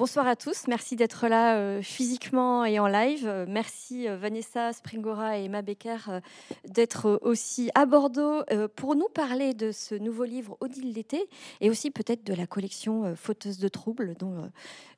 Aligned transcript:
bonsoir 0.00 0.26
à 0.26 0.34
tous. 0.34 0.66
Merci 0.66 0.96
d'être 0.96 1.28
là 1.28 1.56
euh, 1.56 1.82
physiquement 1.82 2.64
et 2.64 2.78
en 2.78 2.86
live. 2.86 3.26
Euh, 3.26 3.44
merci 3.46 4.06
Vanessa 4.08 4.72
Springora 4.72 5.38
et 5.38 5.44
Emma 5.44 5.60
Becker 5.60 6.20
d'être 6.66 7.20
aussi 7.20 7.70
à 7.74 7.84
Bordeaux 7.84 8.42
pour 8.76 8.94
nous 8.94 9.08
parler 9.12 9.52
de 9.52 9.72
ce 9.72 9.94
nouveau 9.94 10.24
livre 10.24 10.56
Odile 10.60 10.94
l'été 10.94 11.28
et 11.60 11.68
aussi 11.68 11.90
peut-être 11.90 12.24
de 12.24 12.32
la 12.32 12.46
collection 12.46 13.14
Fauteuse 13.14 13.58
de 13.58 13.68
troubles 13.68 14.14
dont 14.18 14.50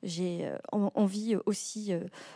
j'ai 0.03 0.49
envie 0.71 1.35
aussi 1.45 1.93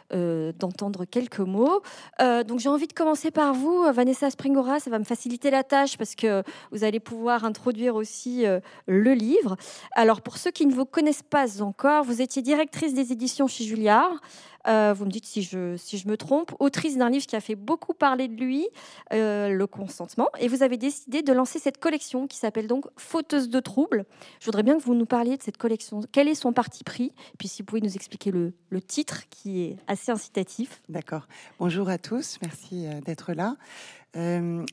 d'entendre 0.10 1.06
quelques 1.06 1.40
mots. 1.40 1.82
donc 2.20 2.60
j'ai 2.60 2.70
envie 2.70 2.88
de 2.88 2.94
commencer 2.94 3.32
par 3.32 3.54
vous, 3.54 3.84
Vanessa 3.94 4.30
Springora. 4.30 4.80
Ça 4.80 4.90
va 4.90 5.00
me 5.00 5.04
faciliter 5.04 5.52
la 5.52 5.64
tâche 5.64 5.98
parce 5.98 6.16
que 6.16 6.44
vous 6.72 6.84
allez 6.84 7.00
pouvoir 7.00 7.46
introduire 7.46 7.96
aussi 7.96 8.46
le 8.88 9.14
livre. 9.14 9.56
Alors 9.94 10.22
pour 10.22 10.38
ceux 10.38 10.52
qui 10.52 10.66
ne 10.66 10.74
vous 10.74 10.86
connaissent 10.86 11.24
pas 11.24 11.62
encore, 11.62 12.04
vous 12.04 12.22
étiez 12.22 12.42
directrice 12.42 12.57
des 12.94 13.12
éditions 13.12 13.48
chez 13.48 13.64
Julliard. 13.64 14.22
Euh, 14.68 14.94
vous 14.94 15.06
me 15.06 15.10
dites 15.10 15.26
si 15.26 15.42
je, 15.42 15.78
si 15.78 15.98
je 15.98 16.08
me 16.08 16.18
trompe, 16.18 16.54
autrice 16.60 16.98
d'un 16.98 17.10
livre 17.10 17.26
qui 17.26 17.36
a 17.36 17.42
fait 17.42 17.56
beaucoup 17.56 17.94
parler 17.94 18.28
de 18.28 18.36
lui, 18.36 18.68
euh, 19.14 19.50
Le 19.50 19.68
consentement, 19.68 20.30
et 20.40 20.48
vous 20.48 20.64
avez 20.64 20.78
décidé 20.78 21.22
de 21.22 21.34
lancer 21.34 21.60
cette 21.60 21.80
collection 21.80 22.28
qui 22.28 22.38
s'appelle 22.38 22.68
donc 22.68 22.86
Fauteuse 22.98 23.50
de 23.50 23.60
troubles. 23.60 24.06
Je 24.40 24.46
voudrais 24.46 24.64
bien 24.64 24.78
que 24.78 24.84
vous 24.84 24.96
nous 24.96 25.06
parliez 25.06 25.38
de 25.38 25.44
cette 25.44 25.58
collection. 25.58 26.02
Quel 26.12 26.28
est 26.28 26.36
son 26.36 26.54
parti 26.54 26.84
pris? 26.84 27.14
Puis 27.38 27.48
si 27.48 27.62
vous 27.62 27.66
pouvez 27.66 27.82
nous 27.82 27.96
expliquer 27.96 28.32
le, 28.32 28.54
le 28.70 28.82
titre 28.82 29.24
qui 29.30 29.62
est 29.64 29.78
assez 29.88 30.12
incitatif. 30.12 30.82
D'accord. 30.90 31.28
Bonjour 31.60 31.90
à 31.90 31.98
tous, 31.98 32.38
merci 32.42 32.88
euh, 32.88 33.00
d'être 33.02 33.34
là. 33.34 33.56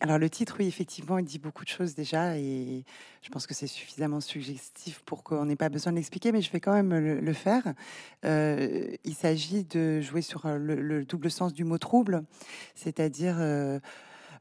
Alors 0.00 0.18
le 0.18 0.30
titre, 0.30 0.56
oui, 0.58 0.66
effectivement, 0.66 1.18
il 1.18 1.24
dit 1.26 1.38
beaucoup 1.38 1.64
de 1.64 1.68
choses 1.68 1.94
déjà, 1.94 2.38
et 2.38 2.82
je 3.20 3.28
pense 3.28 3.46
que 3.46 3.52
c'est 3.52 3.66
suffisamment 3.66 4.22
suggestif 4.22 5.02
pour 5.04 5.22
qu'on 5.22 5.44
n'ait 5.44 5.54
pas 5.54 5.68
besoin 5.68 5.92
de 5.92 5.98
l'expliquer, 5.98 6.32
mais 6.32 6.40
je 6.40 6.50
vais 6.50 6.60
quand 6.60 6.72
même 6.72 6.94
le, 6.94 7.32
faire. 7.34 7.74
Il 8.24 9.14
s'agit 9.14 9.64
de 9.64 9.83
jouer 10.00 10.22
sur 10.22 10.46
le, 10.48 10.76
le, 10.76 11.04
double 11.04 11.30
sens 11.30 11.52
du 11.52 11.64
mot 11.64 11.78
trouble, 11.78 12.24
c'est-à-dire 12.74 13.36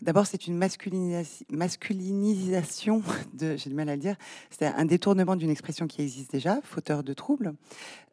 D'abord, 0.02 0.26
c'est 0.26 0.48
une 0.48 0.58
masculinisation 0.58 3.04
j'ai 3.40 3.70
du 3.70 3.76
mal 3.76 3.90
à 3.90 3.96
le 3.96 4.02
dire, 4.02 4.16
c'est 4.50 4.66
un 4.66 4.86
détournement 4.86 5.36
d'une 5.36 5.50
expression 5.50 5.88
qui 5.88 6.02
existe 6.02 6.32
déjà, 6.32 6.60
fauteur 6.64 7.04
de 7.04 7.14
troubles. 7.14 7.54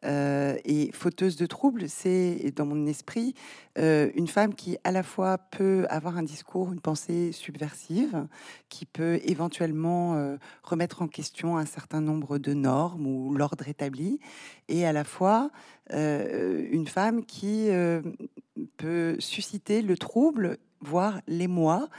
Euh, 0.03 0.57
et 0.65 0.91
fauteuse 0.93 1.35
de 1.35 1.45
troubles, 1.45 1.87
c'est 1.87 2.51
dans 2.55 2.65
mon 2.65 2.87
esprit 2.87 3.35
euh, 3.77 4.09
une 4.15 4.27
femme 4.27 4.55
qui 4.55 4.77
à 4.83 4.91
la 4.91 5.03
fois 5.03 5.37
peut 5.37 5.85
avoir 5.89 6.17
un 6.17 6.23
discours, 6.23 6.73
une 6.73 6.81
pensée 6.81 7.31
subversive, 7.31 8.25
qui 8.69 8.85
peut 8.85 9.19
éventuellement 9.23 10.15
euh, 10.15 10.37
remettre 10.63 11.03
en 11.03 11.07
question 11.07 11.57
un 11.57 11.65
certain 11.65 12.01
nombre 12.01 12.39
de 12.39 12.53
normes 12.53 13.05
ou 13.05 13.35
l'ordre 13.35 13.67
établi, 13.67 14.19
et 14.67 14.85
à 14.85 14.93
la 14.93 15.03
fois 15.03 15.51
une 15.93 16.87
femme 16.87 17.25
qui 17.25 17.67
peut 18.77 19.17
susciter 19.19 19.81
le 19.81 19.97
trouble 19.97 20.57
voire 20.81 21.21
l'émoi, 21.27 21.89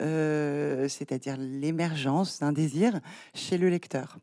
euh, 0.00 0.88
c'est-à-dire 0.88 1.36
l'émergence 1.38 2.38
d'un 2.38 2.52
désir 2.52 3.00
chez 3.34 3.58
le 3.58 3.68
lecteur. 3.68 4.18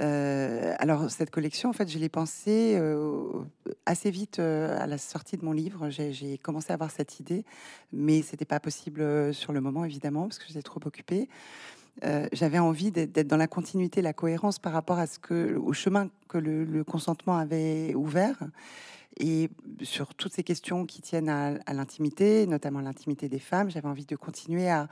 Euh, 0.00 0.74
alors 0.78 1.08
cette 1.08 1.30
collection, 1.30 1.70
en 1.70 1.72
fait, 1.72 1.88
je 1.88 1.98
l'ai 1.98 2.08
pensée 2.08 2.76
euh, 2.76 3.44
assez 3.86 4.10
vite 4.10 4.40
à 4.40 4.86
la 4.86 4.98
sortie 4.98 5.36
de 5.36 5.44
mon 5.44 5.52
livre. 5.52 5.88
J'ai 5.90 6.38
commencé 6.38 6.72
à 6.72 6.74
avoir 6.74 6.90
cette 6.90 7.20
idée, 7.20 7.44
mais 7.92 8.22
c'était 8.22 8.44
pas 8.44 8.58
possible 8.58 9.32
sur 9.32 9.52
le 9.52 9.60
moment, 9.60 9.84
évidemment, 9.84 10.22
parce 10.22 10.38
que 10.38 10.46
j'étais 10.48 10.62
trop 10.62 10.80
occupée. 10.84 11.28
J'avais 12.32 12.58
envie 12.58 12.90
d'être 12.90 13.28
dans 13.28 13.36
la 13.36 13.46
continuité, 13.46 14.02
la 14.02 14.12
cohérence 14.12 14.58
par 14.58 14.72
rapport 14.72 14.98
à 14.98 15.06
ce 15.06 15.20
que, 15.20 15.54
au 15.54 15.72
chemin 15.72 16.10
que 16.26 16.38
le 16.38 16.82
consentement 16.82 17.36
avait 17.36 17.94
ouvert 17.94 18.36
et 19.18 19.50
sur 19.82 20.14
toutes 20.14 20.32
ces 20.32 20.42
questions 20.42 20.86
qui 20.86 21.02
tiennent 21.02 21.28
à, 21.28 21.72
l'intimité, 21.72 22.46
notamment 22.46 22.80
l'intimité 22.80 23.28
des 23.28 23.38
femmes, 23.38 23.70
j'avais 23.70 23.88
envie 23.88 24.06
de 24.06 24.16
continuer 24.16 24.68
à 24.68 24.88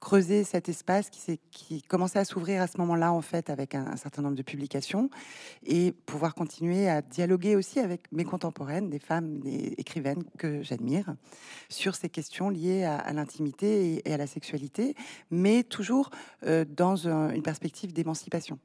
creuser 0.00 0.44
cet 0.44 0.70
espace 0.70 1.10
qui, 1.10 1.82
commençait 1.82 2.18
à 2.18 2.24
s'ouvrir 2.24 2.62
à 2.62 2.66
ce 2.66 2.78
moment-là, 2.78 3.12
en 3.12 3.20
fait, 3.20 3.50
avec 3.50 3.74
un, 3.74 3.96
certain 3.96 4.22
nombre 4.22 4.34
de 4.34 4.42
publications, 4.42 5.10
et 5.62 5.92
pouvoir 5.92 6.34
continuer 6.34 6.88
à 6.88 7.02
dialoguer 7.02 7.54
aussi 7.54 7.80
avec 7.80 8.10
mes 8.10 8.24
contemporaines, 8.24 8.88
des 8.88 8.98
femmes, 8.98 9.40
des 9.40 9.74
écrivaines 9.76 10.24
que 10.38 10.62
j'admire, 10.62 11.14
sur 11.68 11.94
ces 11.94 12.08
questions 12.08 12.48
liées 12.48 12.84
à, 12.84 13.12
l'intimité 13.12 14.02
et, 14.04 14.12
à 14.12 14.16
la 14.16 14.26
sexualité, 14.26 14.94
mais 15.30 15.62
toujours 15.64 16.10
euh, 16.44 16.64
dans 16.64 17.06
une 17.06 17.42
perspective 17.42 17.92
d'émancipation. 17.92 18.58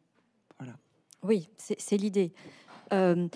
Voilà. 0.58 0.78
Oui, 1.22 1.50
c'est 1.58 1.98
l'idée. 1.98 2.34
Euh, 2.94 3.28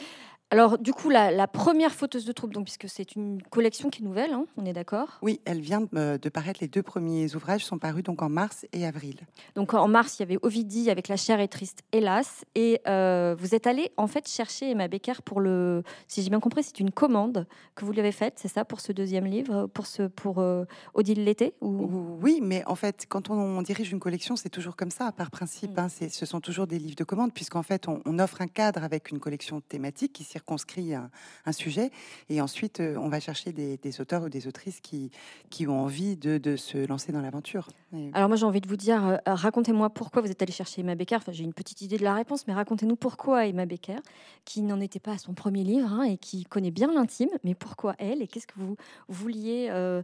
alors, 0.51 0.79
du 0.79 0.93
coup, 0.93 1.11
la, 1.11 1.47
première 1.47 1.93
fauteuse 1.93 2.25
de 2.25 2.31
troupe, 2.31 2.53
donc, 2.53 2.65
puisque 2.65 2.89
c'est 2.89 3.15
une 3.15 3.39
collection 3.51 3.91
qui 3.91 4.01
est 4.01 4.05
nouvelle, 4.05 4.33
hein, 4.33 4.45
on 4.57 4.65
est 4.65 4.73
d'accord? 4.73 5.19
Oui, 5.21 5.39
elle 5.45 5.59
vient 5.59 5.81
de, 5.81 6.29
paraître. 6.29 6.59
Les 6.61 6.67
deux 6.67 6.81
premiers 6.81 7.35
ouvrages 7.35 7.63
sont 7.63 7.77
parus 7.77 8.03
donc 8.03 8.23
en 8.23 8.29
mars 8.29 8.65
et 8.73 8.85
avril. 8.85 9.17
Donc, 9.55 9.75
en 9.75 9.87
mars, 9.87 10.17
il 10.17 10.23
y 10.23 10.25
avait 10.25 10.39
Ovidie 10.41 10.89
avec 10.89 11.07
La 11.07 11.17
chair 11.17 11.39
est 11.39 11.49
triste, 11.49 11.83
hélas. 11.91 12.45
Et 12.55 12.81
euh, 12.87 13.35
vous 13.37 13.53
êtes 13.53 13.67
allé, 13.67 13.91
en 13.95 14.07
fait, 14.07 14.27
chercher 14.27 14.71
Emma 14.71 14.87
Becker 14.87 15.21
pour 15.23 15.39
le. 15.39 15.83
Si 16.07 16.23
j'ai 16.23 16.31
bien 16.31 16.39
compris, 16.39 16.63
c'est 16.63 16.79
une 16.79 16.91
commande 16.91 17.45
que 17.75 17.85
vous 17.85 17.91
lui 17.91 17.99
avez 17.99 18.11
faite, 18.11 18.33
c'est 18.37 18.47
ça, 18.47 18.65
pour 18.65 18.79
ce 18.79 18.91
deuxième 18.91 19.25
livre, 19.25 19.67
pour, 19.67 19.85
ce, 19.85 20.03
pour 20.03 20.39
euh, 20.39 20.65
Odile 20.95 21.23
l'été 21.23 21.53
ou... 21.61 22.17
Oui, 22.21 22.39
mais 22.41 22.63
en 22.65 22.75
fait, 22.75 23.05
quand 23.07 23.29
on, 23.29 23.61
dirige 23.61 23.91
une 23.91 23.99
collection, 23.99 24.35
c'est 24.35 24.49
toujours 24.49 24.75
comme 24.75 24.91
ça, 24.91 25.11
par 25.11 25.29
principe. 25.29 25.77
Mm. 25.77 25.79
Hein, 25.79 25.87
ce 26.09 26.25
sont 26.25 26.41
toujours 26.41 26.65
des 26.65 26.79
livres 26.79 26.95
de 26.95 27.03
commande, 27.03 27.33
puisqu'en 27.33 27.63
fait, 27.63 27.87
on, 27.87 28.01
on, 28.05 28.17
offre 28.17 28.41
un 28.41 28.47
cadre 28.47 28.83
avec 28.83 29.11
une 29.11 29.19
collection 29.19 29.61
thématique 29.61 30.13
qui 30.13 30.23
s'y 30.23 30.38
circonscrit 30.39 30.93
un, 30.93 31.09
sujet. 31.51 31.91
Et 32.29 32.41
ensuite, 32.41 32.79
euh, 32.79 32.95
on 32.97 33.09
va 33.09 33.19
chercher 33.19 33.51
des, 33.51 34.01
auteurs 34.01 34.23
ou 34.23 34.29
des 34.29 34.47
autrices 34.47 34.79
qui, 34.79 35.11
qui 35.49 35.67
ont 35.67 35.81
envie 35.81 36.15
de, 36.15 36.55
se 36.55 36.85
lancer 36.87 37.11
dans 37.11 37.21
l'aventure. 37.21 37.67
Alors 38.13 38.29
moi, 38.29 38.37
j'ai 38.37 38.45
envie 38.45 38.61
de 38.61 38.67
vous 38.67 38.77
dire, 38.77 39.03
euh, 39.03 39.17
racontez-moi 39.25 39.89
pourquoi 39.89 40.21
vous 40.21 40.31
êtes 40.31 40.41
allé 40.41 40.51
chercher 40.51 40.81
Emma 40.81 40.95
Becker. 40.95 41.19
J'ai 41.29 41.43
une 41.43 41.53
petite 41.53 41.81
idée 41.81 41.97
de 41.97 42.03
la 42.03 42.13
réponse, 42.13 42.47
mais 42.47 42.53
racontez-nous 42.53 42.95
pourquoi 42.95 43.47
Emma 43.47 43.65
Becker, 43.65 43.99
qui 44.45 44.61
n'en 44.61 44.79
était 44.79 44.99
pas 44.99 45.13
à 45.13 45.17
son 45.17 45.33
premier 45.33 45.63
livre 45.63 45.91
hein, 45.91 46.03
et 46.03 46.17
qui 46.17 46.45
connaît 46.45 46.71
bien 46.71 46.93
l'intime, 46.93 47.29
mais 47.43 47.55
pourquoi 47.55 47.95
elle 47.97 48.21
et 48.21 48.27
qu'est-ce 48.27 48.47
que 48.47 48.57
vous 48.57 48.75
vouliez, 49.07 49.69
euh, 49.71 50.03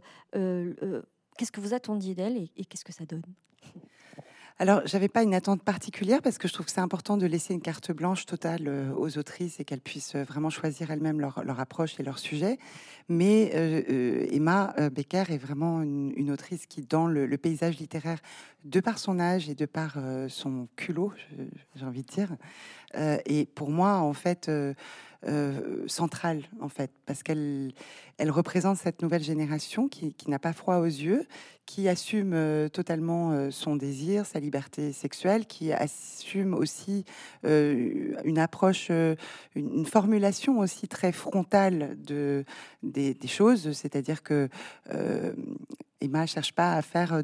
qu'est-ce 1.38 1.52
que 1.52 1.60
vous 1.60 1.74
attendiez 1.74 2.14
d'elle 2.14 2.36
et 2.36 2.64
qu'est-ce 2.64 2.84
que 2.84 2.92
ça 2.92 3.06
donne? 3.06 3.22
Alors, 4.58 4.80
j'avais 4.86 5.08
pas 5.08 5.22
une 5.22 5.34
attente 5.34 5.62
particulière 5.62 6.22
parce 6.22 6.38
que 6.38 6.48
je 6.48 6.54
trouve 6.54 6.64
que 6.64 6.72
c'est 6.72 6.80
important 6.80 7.18
de 7.18 7.26
laisser 7.26 7.52
une 7.52 7.60
carte 7.60 7.92
blanche 7.92 8.24
totale 8.24 8.68
euh, 8.68 8.90
aux 8.96 9.18
autrices 9.18 9.60
et 9.60 9.66
qu'elles 9.66 9.82
puissent 9.82 10.14
euh, 10.14 10.24
vraiment 10.24 10.48
choisir 10.48 10.90
elles-mêmes 10.90 11.20
leur, 11.20 11.60
approche 11.60 12.00
et 12.00 12.02
leur 12.02 12.18
sujet. 12.18 12.58
Mais 13.10 13.50
euh, 13.54 14.26
Emma 14.30 14.74
Becker 14.90 15.24
est 15.28 15.36
vraiment 15.36 15.82
une, 15.82 16.30
autrice 16.30 16.64
qui, 16.66 16.80
dans 16.80 17.06
le, 17.06 17.28
paysage 17.36 17.78
littéraire, 17.78 18.18
de 18.64 18.80
par 18.80 18.98
son 18.98 19.20
âge 19.20 19.50
et 19.50 19.54
de 19.54 19.66
par 19.66 19.96
son 20.28 20.68
culot, 20.74 21.12
j'ai 21.76 21.84
envie 21.84 22.02
de 22.02 22.08
dire, 22.08 22.34
et 23.26 23.46
pour 23.54 23.70
moi, 23.70 23.98
en 23.98 24.12
fait, 24.12 24.50
centrale, 25.86 26.42
en 26.60 26.68
fait, 26.68 26.90
parce 27.06 27.22
qu'elle 27.22 27.72
elle 28.18 28.30
représente 28.30 28.78
cette 28.78 29.02
nouvelle 29.02 29.22
génération 29.22 29.88
qui, 29.88 30.14
n'a 30.26 30.38
pas 30.38 30.52
froid 30.52 30.76
aux 30.76 30.84
yeux, 30.84 31.26
qui 31.66 31.88
assume 31.88 32.32
euh, 32.32 32.68
totalement 32.68 33.32
euh, 33.32 33.50
son 33.50 33.76
désir, 33.76 34.24
sa 34.24 34.38
liberté 34.38 34.92
sexuelle, 34.92 35.46
qui 35.46 35.72
assume 35.72 36.54
aussi 36.54 37.04
euh, 37.44 38.14
une 38.24 38.38
approche, 38.38 38.90
une, 39.54 39.84
formulation 39.84 40.60
aussi 40.60 40.88
très 40.88 41.12
frontale 41.12 41.96
de, 41.98 42.44
des, 42.82 43.16
choses, 43.26 43.72
c'est-à-dire 43.72 44.22
que 44.22 44.48
Emma 46.00 46.26
cherche 46.26 46.52
pas 46.52 46.74
à 46.74 46.82
faire 46.82 47.22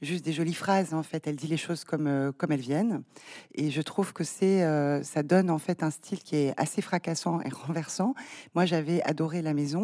juste 0.00 0.24
des 0.24 0.32
jolies 0.32 0.54
phrases 0.54 0.94
en 0.94 1.02
fait. 1.02 1.26
Elle 1.26 1.36
dit 1.36 1.46
les 1.48 1.56
choses 1.56 1.84
comme 1.84 2.32
comme 2.36 2.52
elles 2.52 2.60
viennent. 2.60 3.02
Et 3.54 3.70
je 3.70 3.82
trouve 3.82 4.12
que 4.12 4.24
ça 4.24 5.22
donne 5.22 5.50
en 5.50 5.58
fait 5.58 5.82
un 5.82 5.90
style 5.90 6.22
qui 6.22 6.36
est 6.36 6.54
assez 6.56 6.82
fracassant 6.82 7.40
et 7.40 7.48
renversant. 7.66 8.14
Moi, 8.54 8.64
j'avais 8.64 9.02
adoré 9.02 9.42
la 9.42 9.54
maison. 9.54 9.83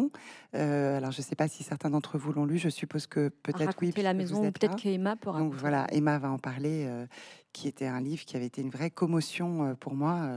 Alors, 0.53 1.11
je 1.11 1.19
ne 1.19 1.23
sais 1.23 1.35
pas 1.35 1.47
si 1.47 1.63
certains 1.63 1.89
d'entre 1.89 2.17
vous 2.17 2.31
l'ont 2.33 2.45
lu. 2.45 2.57
Je 2.57 2.69
suppose 2.69 3.07
que 3.07 3.29
peut-être 3.29 3.77
oui. 3.81 3.93
la 3.97 4.13
maison, 4.13 4.51
peut-être 4.51 4.75
qu'Emma 4.75 5.15
pourra. 5.15 5.39
Donc 5.39 5.53
voilà, 5.53 5.87
Emma 5.91 6.17
va 6.17 6.31
en 6.31 6.39
parler, 6.39 6.89
qui 7.53 7.67
était 7.67 7.87
un 7.87 7.99
livre 8.01 8.25
qui 8.25 8.35
avait 8.35 8.45
été 8.47 8.61
une 8.61 8.69
vraie 8.69 8.91
commotion 8.91 9.75
pour 9.79 9.93
moi. 9.93 10.29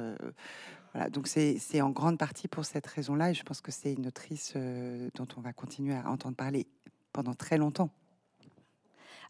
Voilà, 0.92 1.10
donc 1.10 1.26
c'est 1.26 1.80
en 1.80 1.90
grande 1.90 2.18
partie 2.18 2.48
pour 2.48 2.64
cette 2.64 2.86
raison-là, 2.86 3.30
et 3.30 3.34
je 3.34 3.42
pense 3.42 3.60
que 3.60 3.72
c'est 3.72 3.92
une 3.92 4.06
autrice 4.06 4.54
dont 5.14 5.28
on 5.36 5.40
va 5.40 5.52
continuer 5.52 5.94
à 5.94 6.08
entendre 6.10 6.36
parler 6.36 6.66
pendant 7.12 7.34
très 7.34 7.58
longtemps. 7.58 7.90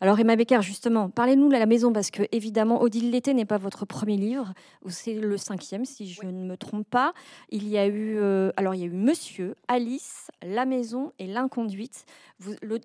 Alors 0.00 0.18
Emma 0.18 0.36
Becker, 0.36 0.60
justement, 0.62 1.08
parlez-nous 1.08 1.48
de 1.48 1.52
la 1.52 1.66
maison 1.66 1.92
parce 1.92 2.10
que 2.10 2.22
évidemment, 2.32 2.82
Odile 2.82 3.10
l'été 3.10 3.32
n'est 3.32 3.44
pas 3.44 3.58
votre 3.58 3.84
premier 3.84 4.16
livre, 4.16 4.52
c'est 4.88 5.14
le 5.14 5.36
cinquième 5.36 5.84
si 5.84 6.08
je 6.08 6.24
ne 6.24 6.44
me 6.44 6.56
trompe 6.56 6.88
pas. 6.88 7.14
Il 7.50 7.68
y 7.68 7.78
a 7.78 7.86
eu, 7.86 8.16
euh, 8.18 8.50
alors 8.56 8.74
il 8.74 8.80
y 8.80 8.84
a 8.84 8.86
eu 8.86 8.90
Monsieur, 8.90 9.54
Alice, 9.68 10.30
La 10.42 10.66
maison 10.66 11.12
et 11.18 11.26
l'inconduite. 11.26 12.04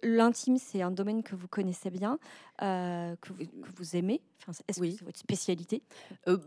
L'intime, 0.04 0.58
c'est 0.58 0.82
un 0.82 0.92
domaine 0.92 1.24
que 1.24 1.36
vous 1.36 1.48
connaissez 1.48 1.90
bien. 1.90 2.20
Que, 2.60 3.34
vous, 3.78 3.96
aimez 3.96 4.22
Est-ce 4.68 4.80
oui. 4.80 4.92
que 4.92 5.00
c'est 5.00 5.06
votre 5.06 5.20
spécialité? 5.20 5.82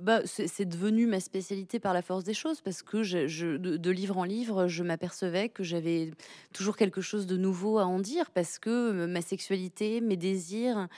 Bah, 0.00 0.20
C'est 0.26 0.64
devenu 0.64 1.06
ma 1.06 1.20
spécialité 1.20 1.79
par 1.81 1.94
la 1.94 2.03
force 2.03 2.25
des 2.25 2.35
choses 2.35 2.61
parce 2.61 2.82
que 2.82 3.03
je, 3.03 3.56
de, 3.56 3.91
livre 3.91 4.19
en 4.19 4.25
livre, 4.25 4.69
je 4.69 4.82
m'apercevais 4.82 5.49
que 5.49 5.62
j'avais 5.62 6.11
toujours 6.53 6.76
quelque 6.76 7.00
chose 7.00 7.26
de 7.26 7.37
nouveau 7.37 7.79
à 7.79 7.87
en 7.87 7.99
dire 7.99 8.31
parce 8.31 8.59
que 8.59 9.06
ma 9.06 9.23
sexualité, 9.23 10.00
mes 10.00 10.17
désirs 10.17 10.88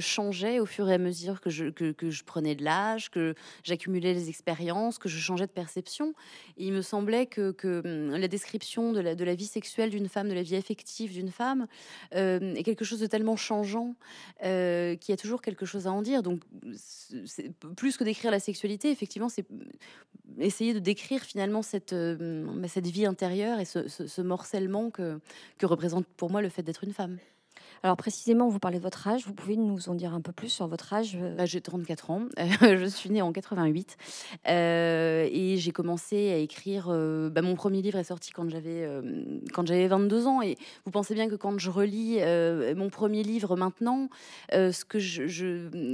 changeaient 0.00 0.60
au 0.60 0.66
fur 0.66 0.88
et 0.88 0.94
à 0.94 0.98
mesure 0.98 1.40
que 1.40 1.50
je, 1.50 1.66
que, 1.66 1.92
que 1.92 2.10
je 2.10 2.24
prenais 2.24 2.54
de 2.54 2.64
l'âge, 2.64 3.10
que 3.10 3.34
j'accumulais 3.62 4.14
les 4.14 4.28
expériences, 4.28 4.98
que 4.98 5.08
je 5.08 5.18
changeais 5.18 5.46
de 5.46 5.52
perception. 5.52 6.14
Et 6.56 6.66
il 6.66 6.72
me 6.72 6.82
semblait 6.82 7.26
que, 7.26 7.54
hum, 7.64 8.16
la 8.16 8.28
description 8.28 8.92
de 8.92 9.00
la, 9.00 9.14
de 9.14 9.24
la 9.24 9.34
vie 9.34 9.46
sexuelle 9.46 9.90
d'une 9.90 10.08
femme, 10.08 10.28
de 10.28 10.34
la 10.34 10.42
vie 10.42 10.56
affective 10.56 11.12
d'une 11.12 11.30
femme, 11.30 11.66
euh, 12.14 12.54
est 12.54 12.62
quelque 12.62 12.84
chose 12.84 13.00
de 13.00 13.06
tellement 13.06 13.36
changeant 13.36 13.94
euh, 14.44 14.96
qu'il 14.96 15.12
y 15.12 15.14
a 15.14 15.16
toujours 15.16 15.40
quelque 15.40 15.64
chose 15.64 15.86
à 15.86 15.92
en 15.92 16.02
dire. 16.02 16.22
Donc, 16.22 16.42
c'est, 16.76 17.52
plus 17.76 17.96
que 17.96 18.04
d'écrire 18.04 18.30
la 18.30 18.40
sexualité, 18.40 18.90
effectivement, 18.90 19.28
c'est 19.28 19.46
essayer 20.38 20.74
de 20.74 20.78
décrire 20.78 21.22
finalement 21.22 21.62
cette, 21.62 21.92
euh, 21.92 22.44
bah, 22.56 22.68
cette 22.68 22.86
vie 22.86 23.06
intérieure 23.06 23.60
et 23.60 23.64
ce, 23.64 23.88
ce 23.88 24.22
morcellement 24.22 24.90
que 24.90 25.18
représente 25.62 26.06
pour 26.06 26.30
moi 26.30 26.42
le 26.42 26.48
fait 26.48 26.62
d'être 26.62 26.84
une 26.84 26.92
femme. 26.92 27.18
Alors 27.86 27.96
précisément, 27.96 28.48
vous 28.48 28.58
parlez 28.58 28.78
de 28.78 28.82
votre 28.82 29.06
âge. 29.06 29.28
Vous 29.28 29.32
pouvez 29.32 29.56
nous 29.56 29.88
en 29.88 29.94
dire 29.94 30.12
un 30.12 30.20
peu 30.20 30.32
plus 30.32 30.48
sur 30.48 30.66
votre 30.66 30.92
âge 30.92 31.16
euh? 31.22 31.36
bah, 31.36 31.44
J'ai 31.46 31.60
34 31.60 32.10
ans. 32.10 32.22
je 32.60 32.84
suis 32.86 33.10
née 33.10 33.22
en 33.22 33.30
88 33.30 33.96
euh, 34.48 35.28
et 35.30 35.56
j'ai 35.56 35.70
commencé 35.70 36.32
à 36.32 36.36
écrire. 36.38 36.88
Euh, 36.90 37.30
bah, 37.30 37.42
mon 37.42 37.54
premier 37.54 37.82
livre 37.82 38.00
est 38.00 38.02
sorti 38.02 38.32
quand 38.32 38.48
j'avais 38.48 38.90
quand 39.54 39.64
j'avais 39.68 39.86
22 39.86 40.26
ans. 40.26 40.42
Et 40.42 40.56
vous 40.84 40.90
pensez 40.90 41.14
bien 41.14 41.28
que 41.28 41.36
quand 41.36 41.56
je 41.60 41.70
relis 41.70 42.18
mon 42.74 42.90
premier 42.90 43.22
livre 43.22 43.54
maintenant, 43.54 44.08
ce 44.50 44.84
que 44.84 44.98
je, 44.98 45.22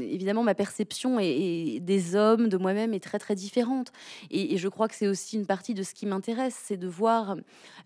évidemment 0.03 0.45
ma 0.45 0.55
perception 0.55 1.19
et, 1.21 1.79
des 1.83 2.17
hommes, 2.17 2.49
de 2.49 2.57
moi-même, 2.57 2.95
est 2.95 3.05
très 3.05 3.19
très 3.19 3.35
différente. 3.35 3.93
Et 4.31 4.57
je 4.57 4.69
crois 4.69 4.89
que 4.89 4.95
c'est 4.95 5.09
aussi 5.09 5.37
une 5.37 5.45
partie 5.45 5.75
de 5.75 5.83
ce 5.83 5.93
qui 5.93 6.07
m'intéresse, 6.07 6.59
c'est 6.59 6.79
de 6.79 6.89
voir 6.89 7.37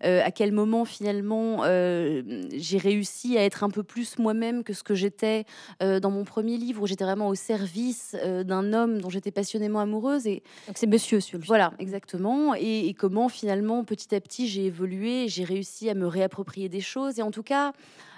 à 0.01 0.31
quel 0.31 0.53
moment 0.53 0.85
finalement 0.85 1.63
j'ai 1.63 2.77
réussi 2.77 3.37
à 3.37 3.43
être 3.43 3.65
un 3.65 3.69
peu 3.69 3.83
plus 3.83 3.96
moi-même 4.19 4.63
que 4.63 4.73
ce 4.73 4.83
que 4.83 4.95
j'étais 4.95 5.45
euh, 5.81 5.99
dans 5.99 6.11
mon 6.11 6.23
premier 6.23 6.57
livre, 6.57 6.83
où 6.83 6.87
j'étais 6.87 7.03
vraiment 7.03 7.27
au 7.27 7.35
service 7.35 8.15
euh, 8.23 8.43
d'un 8.43 8.73
homme 8.73 8.99
dont 9.01 9.09
j'étais 9.09 9.31
passionnément 9.31 9.79
amoureuse. 9.79 10.27
Et 10.27 10.43
donc 10.67 10.77
c'est 10.77 10.87
Monsieur 10.87 11.19
celui 11.19 11.45
Voilà, 11.45 11.73
exactement. 11.79 12.53
Et, 12.55 12.93
comment 12.97 13.29
finalement, 13.29 13.83
petit 13.83 14.15
à 14.15 14.21
petit, 14.21 14.47
j'ai 14.47 14.65
évolué, 14.65 15.27
j'ai 15.27 15.43
réussi 15.43 15.89
à 15.89 15.93
me 15.93 16.07
réapproprier 16.07 16.69
des 16.69 16.81
choses, 16.81 17.19
et 17.19 17.21
en 17.21 17.31
tout 17.31 17.43
cas 17.43 17.73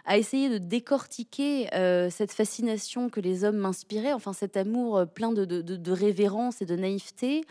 à 0.05 0.17
essayer 0.17 0.49
de 0.49 0.57
décortiquer 0.57 1.73
euh, 1.73 2.09
cette 2.09 2.31
fascination 2.31 3.09
que 3.09 3.19
les 3.19 3.43
hommes 3.43 3.57
m'inspiraient, 3.57 4.13
enfin 4.13 4.33
cet 4.33 4.57
amour 4.57 5.05
plein 5.13 5.31
de, 5.31 5.91
révérence 5.91 6.61
et 6.61 6.65
de 6.65 6.75
naïveté, 6.75 7.43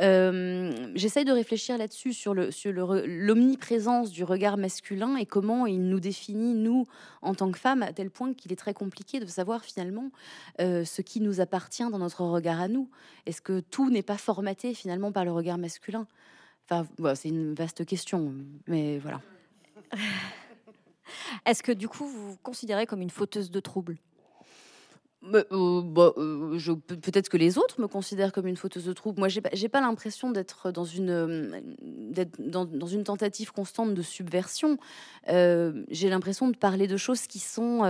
euh, 0.00 0.72
j'essaye 0.94 1.24
de 1.24 1.32
réfléchir 1.32 1.76
là-dessus, 1.78 2.12
sur 2.12 2.34
l'omniprésence 2.34 4.10
du 4.10 4.24
regard 4.24 4.56
masculin 4.56 5.16
et 5.16 5.26
comment 5.26 5.66
il 5.66 5.88
nous 5.88 6.00
définit, 6.00 6.54
nous, 6.54 6.86
en 7.20 7.34
tant 7.34 7.50
que 7.50 7.58
femmes, 7.58 7.82
à 7.82 7.92
tel 7.92 8.10
point 8.10 8.32
qu'il 8.34 8.52
est 8.52 8.56
très 8.56 8.74
compliqué 8.74 9.20
de 9.20 9.26
savoir 9.26 9.64
finalement 9.64 10.10
euh, 10.60 10.84
ce 10.84 11.02
qui 11.02 11.20
nous 11.20 11.40
appartient 11.40 11.88
dans 11.90 11.98
notre 11.98 12.22
regard 12.24 12.60
à 12.60 12.68
nous. 12.68 12.88
Est-ce 13.26 13.42
que 13.42 13.60
tout 13.60 13.90
n'est 13.90 14.02
pas 14.02 14.18
formaté 14.18 14.74
finalement 14.74 15.12
par 15.12 15.24
le 15.24 15.32
regard 15.32 15.58
masculin? 15.58 16.06
Enfin, 16.70 16.86
c'est 17.14 17.28
une 17.28 17.54
vaste 17.54 17.84
question, 17.84 18.32
mais 18.66 18.98
voilà. 18.98 19.20
Est-ce 21.46 21.62
que 21.62 21.72
du 21.72 21.88
coup, 21.88 22.06
vous 22.06 22.30
vous 22.30 22.36
considérez 22.42 22.86
comme 22.86 23.02
une 23.02 23.10
fauteuse 23.10 23.50
de 23.50 23.60
troubles? 23.60 23.98
Euh, 25.24 25.82
bah, 25.84 26.12
euh, 26.16 26.58
peut-être 26.86 27.28
que 27.28 27.36
les 27.36 27.56
autres 27.56 27.80
me 27.80 27.86
considèrent 27.86 28.32
comme 28.32 28.48
une 28.48 28.56
fauteuse 28.56 28.84
de 28.84 28.92
trouble. 28.92 29.20
Moi, 29.20 29.28
j'ai 29.28 29.40
pas, 29.40 29.50
pas 29.70 29.80
l'impression 29.80 30.30
d'être 30.32 30.72
dans 30.72 30.84
une, 30.84 31.10
euh, 31.10 31.60
dans, 32.40 32.86
une 32.86 33.04
tentative 33.04 33.52
constante 33.52 33.94
de 33.94 34.02
subversion. 34.02 34.78
j'ai 35.28 36.08
l'impression 36.08 36.48
de 36.48 36.56
parler 36.56 36.88
de 36.88 36.96
choses 36.96 37.26
qui 37.28 37.38
sont 37.38 37.82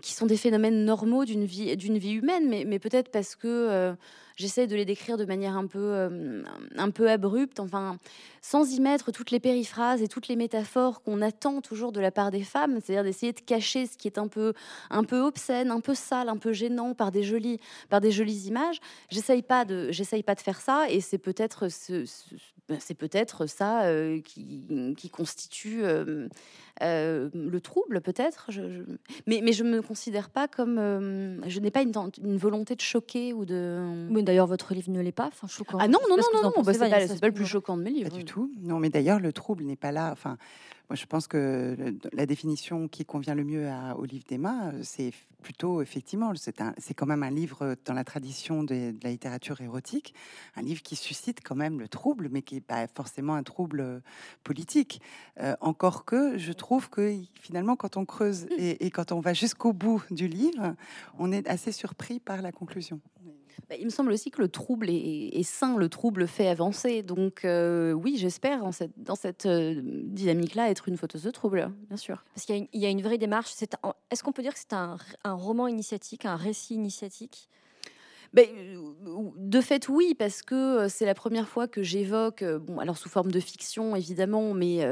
des 0.00 0.36
phénomènes 0.36 0.84
normaux 0.84 1.24
d'une 1.24 1.44
vie, 1.44 2.12
humaine, 2.12 2.48
mais, 2.48 2.78
peut-être 2.78 3.10
parce 3.10 3.34
que 3.34 3.96
j'essaie 4.38 4.68
de 4.68 4.76
les 4.76 4.84
décrire 4.84 5.16
de 5.16 5.24
manière 5.24 5.56
un 5.56 5.66
peu, 5.66 5.78
euh, 5.78 6.42
un 6.76 6.90
peu 6.90 7.10
abrupte, 7.10 7.58
enfin, 7.60 7.98
sans 8.40 8.72
y 8.72 8.80
mettre 8.80 9.10
toutes 9.10 9.32
les 9.32 9.40
périphrases 9.40 10.00
et 10.00 10.08
toutes 10.08 10.28
les 10.28 10.36
métaphores 10.36 11.02
qu'on 11.02 11.20
attend 11.20 11.60
toujours 11.60 11.90
de 11.92 12.00
la 12.00 12.12
part 12.12 12.30
des 12.30 12.44
femmes, 12.44 12.78
c'est-à-dire 12.80 13.02
d'essayer 13.02 13.32
de 13.32 13.40
cacher 13.40 13.86
ce 13.86 13.98
qui 13.98 14.06
est 14.06 14.16
un 14.16 14.28
peu, 14.28 14.54
un 14.90 15.04
peu 15.04 15.20
obscène, 15.20 15.70
un 15.70 15.80
peu 15.80 15.94
sale, 15.94 16.28
un 16.28 16.36
peu 16.36 16.52
gênant 16.52 16.94
par 16.94 17.10
des 17.10 17.24
jolies, 17.24 17.58
par 17.90 18.00
des 18.00 18.12
jolies 18.12 18.46
images. 18.46 18.78
J'essaye 19.10 19.42
pas 19.42 19.64
de, 19.64 19.90
j'essaye 19.90 20.22
pas 20.22 20.36
de 20.36 20.40
faire 20.40 20.60
ça, 20.60 20.88
et 20.88 21.00
c'est 21.00 21.18
peut-être 21.18 21.68
ben, 22.68 22.76
c'est 22.80 22.94
peut-être 22.94 23.46
ça 23.46 23.84
euh, 23.86 24.20
qui, 24.20 24.94
qui, 24.96 25.08
constitue 25.08 25.80
euh, 25.84 26.28
le 26.80 27.60
trouble 27.60 28.02
peut-être. 28.02 28.50
Mais, 29.26 29.40
mais 29.42 29.52
je 29.52 29.64
me 29.64 29.80
considère 29.80 30.28
pas 30.28 30.48
comme, 30.48 31.40
je 31.46 31.60
n'ai 31.60 31.70
pas 31.70 31.82
une, 31.82 31.92
volonté 32.36 32.76
de 32.76 32.80
choquer 32.82 33.32
ou 33.32 33.44
de. 33.44 34.06
D'ailleurs 34.28 34.46
votre 34.46 34.74
livre 34.74 34.90
ne 34.90 35.00
l'est 35.00 35.12
pas, 35.12 35.26
enfin 35.26 35.46
choquant. 35.46 35.78
Ah 35.80 35.88
non 35.88 35.98
non 36.08 36.16
non 36.16 36.22
non, 36.34 36.42
non 36.56 36.62
bah, 36.62 36.72
c'est 36.72 36.78
pas, 36.78 37.20
pas, 37.20 37.26
le 37.26 37.32
plus 37.32 37.46
choquant 37.46 37.76
de 37.76 37.82
mes 37.82 37.90
livres. 37.90 38.10
Pas 38.10 38.16
du 38.16 38.24
tout. 38.24 38.52
Non 38.60 38.78
mais 38.78 38.90
d'ailleurs 38.90 39.20
le 39.20 39.32
trouble 39.32 39.64
n'est 39.64 39.76
pas 39.76 39.92
là. 39.92 40.10
Enfin 40.12 40.38
moi, 40.88 40.96
je 40.96 41.04
pense 41.04 41.26
que 41.26 41.76
la 42.14 42.24
définition 42.24 42.88
qui 42.88 43.04
convient 43.04 43.34
le 43.34 43.44
mieux 43.44 43.68
à, 43.68 43.94
au 43.98 44.06
livre 44.06 44.24
d'Emma, 44.26 44.68
euh, 44.68 44.80
c'est 44.82 45.12
plutôt 45.42 45.82
effectivement, 45.82 46.32
c'est 46.34 46.94
quand 46.94 47.06
même 47.06 47.22
un 47.22 47.30
livre 47.30 47.76
dans 47.84 47.92
la 47.92 48.04
tradition 48.04 48.64
de, 48.64 48.94
la 49.02 49.10
littérature 49.10 49.60
érotique, 49.60 50.14
un 50.56 50.62
livre 50.62 50.82
qui 50.82 50.96
suscite 50.96 51.40
quand 51.44 51.54
même 51.54 51.78
le 51.78 51.88
trouble, 51.88 52.28
mais 52.30 52.40
qui 52.40 52.54
n'est 52.54 52.62
pas 52.62 52.86
forcément 52.88 53.34
un 53.34 53.42
trouble 53.42 53.80
euh, 53.80 54.00
politique. 54.44 55.02
Euh, 55.40 55.54
encore 55.60 56.06
que 56.06 56.38
je 56.38 56.52
trouve 56.52 56.88
que 56.88 57.14
finalement, 57.34 57.76
quand 57.76 57.98
on 57.98 58.06
creuse 58.06 58.46
et, 58.56 58.86
et 58.86 58.90
quand 58.90 59.12
on 59.12 59.20
va 59.20 59.34
jusqu'au 59.34 59.74
bout 59.74 60.02
du 60.10 60.26
livre, 60.26 60.74
on 61.18 61.30
est 61.32 61.46
assez 61.48 61.70
surpris 61.70 62.18
par 62.18 62.40
la 62.40 62.50
conclusion. 62.50 62.98
Bah, 63.68 63.76
il 63.78 63.84
me 63.84 63.90
semble 63.90 64.12
aussi 64.12 64.30
que 64.30 64.40
le 64.40 64.48
trouble 64.48 64.88
est, 64.90 65.42
sain, 65.42 65.76
le 65.76 65.88
trouble 65.88 66.26
fait 66.26 66.48
avancer. 66.48 67.02
Donc 67.02 67.44
euh, 67.44 67.92
oui, 67.92 68.16
j'espère 68.18 68.60
dans 68.60 68.72
cette, 68.72 68.92
dans 68.96 69.14
cette 69.14 69.46
euh, 69.46 69.80
dynamique-là 69.82 70.70
être 70.70 70.88
une 70.88 70.96
fauteuse 70.96 71.22
de 71.22 71.30
trouble, 71.30 71.70
bien 71.88 71.96
sûr. 71.96 72.24
Parce 72.34 72.46
qu'il 72.46 72.68
y, 72.72 72.86
a 72.86 72.90
une 72.90 73.02
vraie 73.02 73.18
démarche. 73.18 73.52
Est-ce 74.10 74.22
qu'on 74.22 74.32
peut 74.32 74.42
dire 74.42 74.54
que 74.54 74.60
c'est 74.60 74.72
un, 74.72 74.96
un 75.24 75.34
roman 75.34 75.66
initiatique, 75.66 76.24
un 76.24 76.36
récit 76.36 76.74
initiatique? 76.74 77.48
Euh, 78.36 79.30
de 79.36 79.60
fait, 79.60 79.88
oui, 79.88 80.14
parce 80.18 80.42
que 80.42 80.54
euh, 80.54 80.88
c'est 80.88 81.06
la 81.06 81.14
première 81.14 81.48
fois 81.48 81.66
que 81.68 81.82
j'évoque, 81.82 82.42
euh, 82.42 82.58
bon, 82.58 82.78
alors 82.78 82.98
sous 82.98 83.08
forme 83.08 83.30
de 83.30 83.40
fiction 83.40 83.96
évidemment, 83.96 84.52
mais 84.54 84.86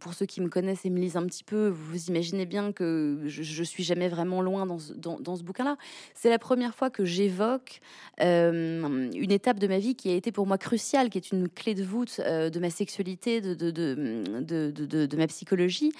pour 0.00 0.14
ceux 0.14 0.26
qui 0.26 0.40
me 0.40 0.48
connaissent 0.48 0.84
et 0.84 0.90
me 0.90 1.00
lisent 1.00 1.16
un 1.16 1.26
petit 1.26 1.44
peu, 1.44 1.68
vous 1.68 2.06
imaginez 2.06 2.46
bien 2.46 2.72
que 2.72 3.22
je, 3.26 3.60
ne 3.60 3.64
suis 3.64 3.84
jamais 3.84 4.08
vraiment 4.08 4.42
loin 4.42 4.66
dans, 4.66 4.78
ce 4.78 5.42
bouquin-là. 5.42 5.76
C'est 6.14 6.30
la 6.30 6.38
première 6.38 6.74
fois 6.74 6.90
que 6.90 7.04
j'évoque 7.04 7.80
une 8.20 9.30
étape 9.30 9.58
de 9.58 9.66
ma 9.66 9.78
vie 9.78 9.94
qui 9.94 10.10
a 10.10 10.14
été 10.14 10.32
pour 10.32 10.46
moi 10.46 10.58
cruciale, 10.58 11.10
qui 11.10 11.18
est 11.18 11.32
une 11.32 11.48
clé 11.48 11.74
de 11.74 11.82
voûte 11.82 12.20
de 12.20 12.58
ma 12.58 12.70
sexualité, 12.70 13.40
de, 13.40 15.16
ma 15.16 15.26
psychologie, 15.26 15.92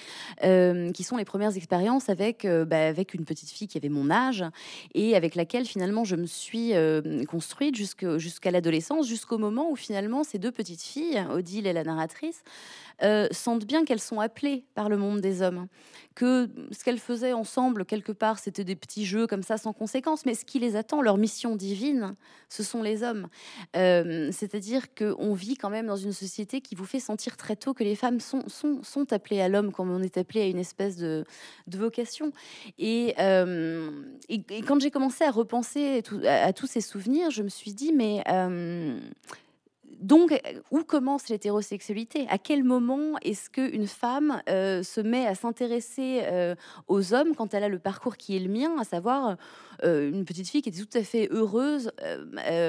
qui 0.42 1.02
sont 1.02 1.16
les 1.16 1.24
premières 1.24 1.56
expériences 1.56 2.08
avec, 2.08 2.46
bah, 2.46 2.86
avec 2.86 3.14
une 3.14 3.24
petite 3.24 3.50
fille 3.50 3.68
qui 3.68 3.78
avait 3.78 3.88
mon 3.88 4.10
âge 4.10 4.44
et 4.94 5.16
avec 5.16 5.34
laquelle 5.34 5.66
finalement 5.66 6.04
je 6.04 6.16
me 6.16 6.25
suis 6.26 6.74
euh, 6.74 7.24
construite 7.24 7.76
jusqu'à 7.76 8.50
l'adolescence, 8.50 9.06
jusqu'au 9.08 9.38
moment 9.38 9.70
où 9.70 9.76
finalement 9.76 10.24
ces 10.24 10.38
deux 10.38 10.52
petites 10.52 10.82
filles, 10.82 11.24
Odile 11.30 11.66
et 11.66 11.72
la 11.72 11.84
narratrice, 11.84 12.42
euh, 13.02 13.28
sentent 13.30 13.66
bien 13.66 13.84
qu'elles 13.84 14.00
sont 14.00 14.20
appelées 14.20 14.64
par 14.74 14.88
le 14.88 14.96
monde 14.96 15.20
des 15.20 15.42
hommes, 15.42 15.66
que 16.14 16.48
ce 16.70 16.82
qu'elles 16.82 16.98
faisaient 16.98 17.34
ensemble, 17.34 17.84
quelque 17.84 18.12
part, 18.12 18.38
c'était 18.38 18.64
des 18.64 18.76
petits 18.76 19.04
jeux 19.04 19.26
comme 19.26 19.42
ça 19.42 19.58
sans 19.58 19.72
conséquence, 19.72 20.24
mais 20.24 20.34
ce 20.34 20.44
qui 20.44 20.58
les 20.58 20.76
attend, 20.76 21.02
leur 21.02 21.18
mission 21.18 21.56
divine, 21.56 22.14
ce 22.48 22.62
sont 22.62 22.82
les 22.82 23.02
hommes. 23.02 23.28
Euh, 23.76 24.30
c'est-à-dire 24.32 24.94
qu'on 24.94 25.34
vit 25.34 25.56
quand 25.56 25.68
même 25.68 25.86
dans 25.86 25.96
une 25.96 26.12
société 26.12 26.60
qui 26.60 26.74
vous 26.74 26.86
fait 26.86 27.00
sentir 27.00 27.36
très 27.36 27.56
tôt 27.56 27.74
que 27.74 27.84
les 27.84 27.96
femmes 27.96 28.20
sont, 28.20 28.44
sont, 28.48 29.12
appelées 29.12 29.40
à 29.40 29.48
l'homme 29.48 29.72
comme 29.72 29.90
on 29.90 30.02
est 30.02 30.16
appelé 30.16 30.40
à 30.40 30.46
une 30.46 30.58
espèce 30.58 30.96
de, 30.96 31.24
de 31.66 31.78
vocation. 31.78 32.32
Et, 32.78 33.14
et, 34.28 34.62
quand 34.62 34.80
j'ai 34.80 34.90
commencé 34.90 35.24
à 35.24 35.30
repenser 35.30 36.02
à, 36.24 36.52
tous 36.52 36.66
ces 36.66 36.80
souvenirs, 36.80 37.30
je 37.30 37.42
me 37.42 37.48
suis 37.48 37.72
dit, 37.72 37.92
mais 37.92 38.22
euh, 38.28 38.98
donc, 40.00 40.38
où 40.70 40.82
commence 40.82 41.28
l'hétérosexualité? 41.28 42.26
À 42.28 42.38
quel 42.38 42.64
moment 42.64 43.18
est-ce 43.22 43.50
qu'une 43.50 43.86
femme 43.86 44.42
euh, 44.48 44.82
se 44.82 45.00
met 45.00 45.26
à 45.26 45.34
s'intéresser 45.34 46.20
euh, 46.24 46.54
aux 46.88 47.14
hommes 47.14 47.34
quand 47.34 47.54
elle 47.54 47.64
a 47.64 47.68
le 47.68 47.78
parcours 47.78 48.16
qui 48.16 48.36
est 48.36 48.40
le 48.40 48.48
mien, 48.48 48.76
à 48.78 48.84
savoir 48.84 49.36
une 49.82 50.24
petite 50.24 50.48
fille 50.48 50.62
qui 50.62 50.70
était 50.70 50.82
tout 50.82 50.98
à 50.98 51.02
fait 51.02 51.28
heureuse, 51.30 51.90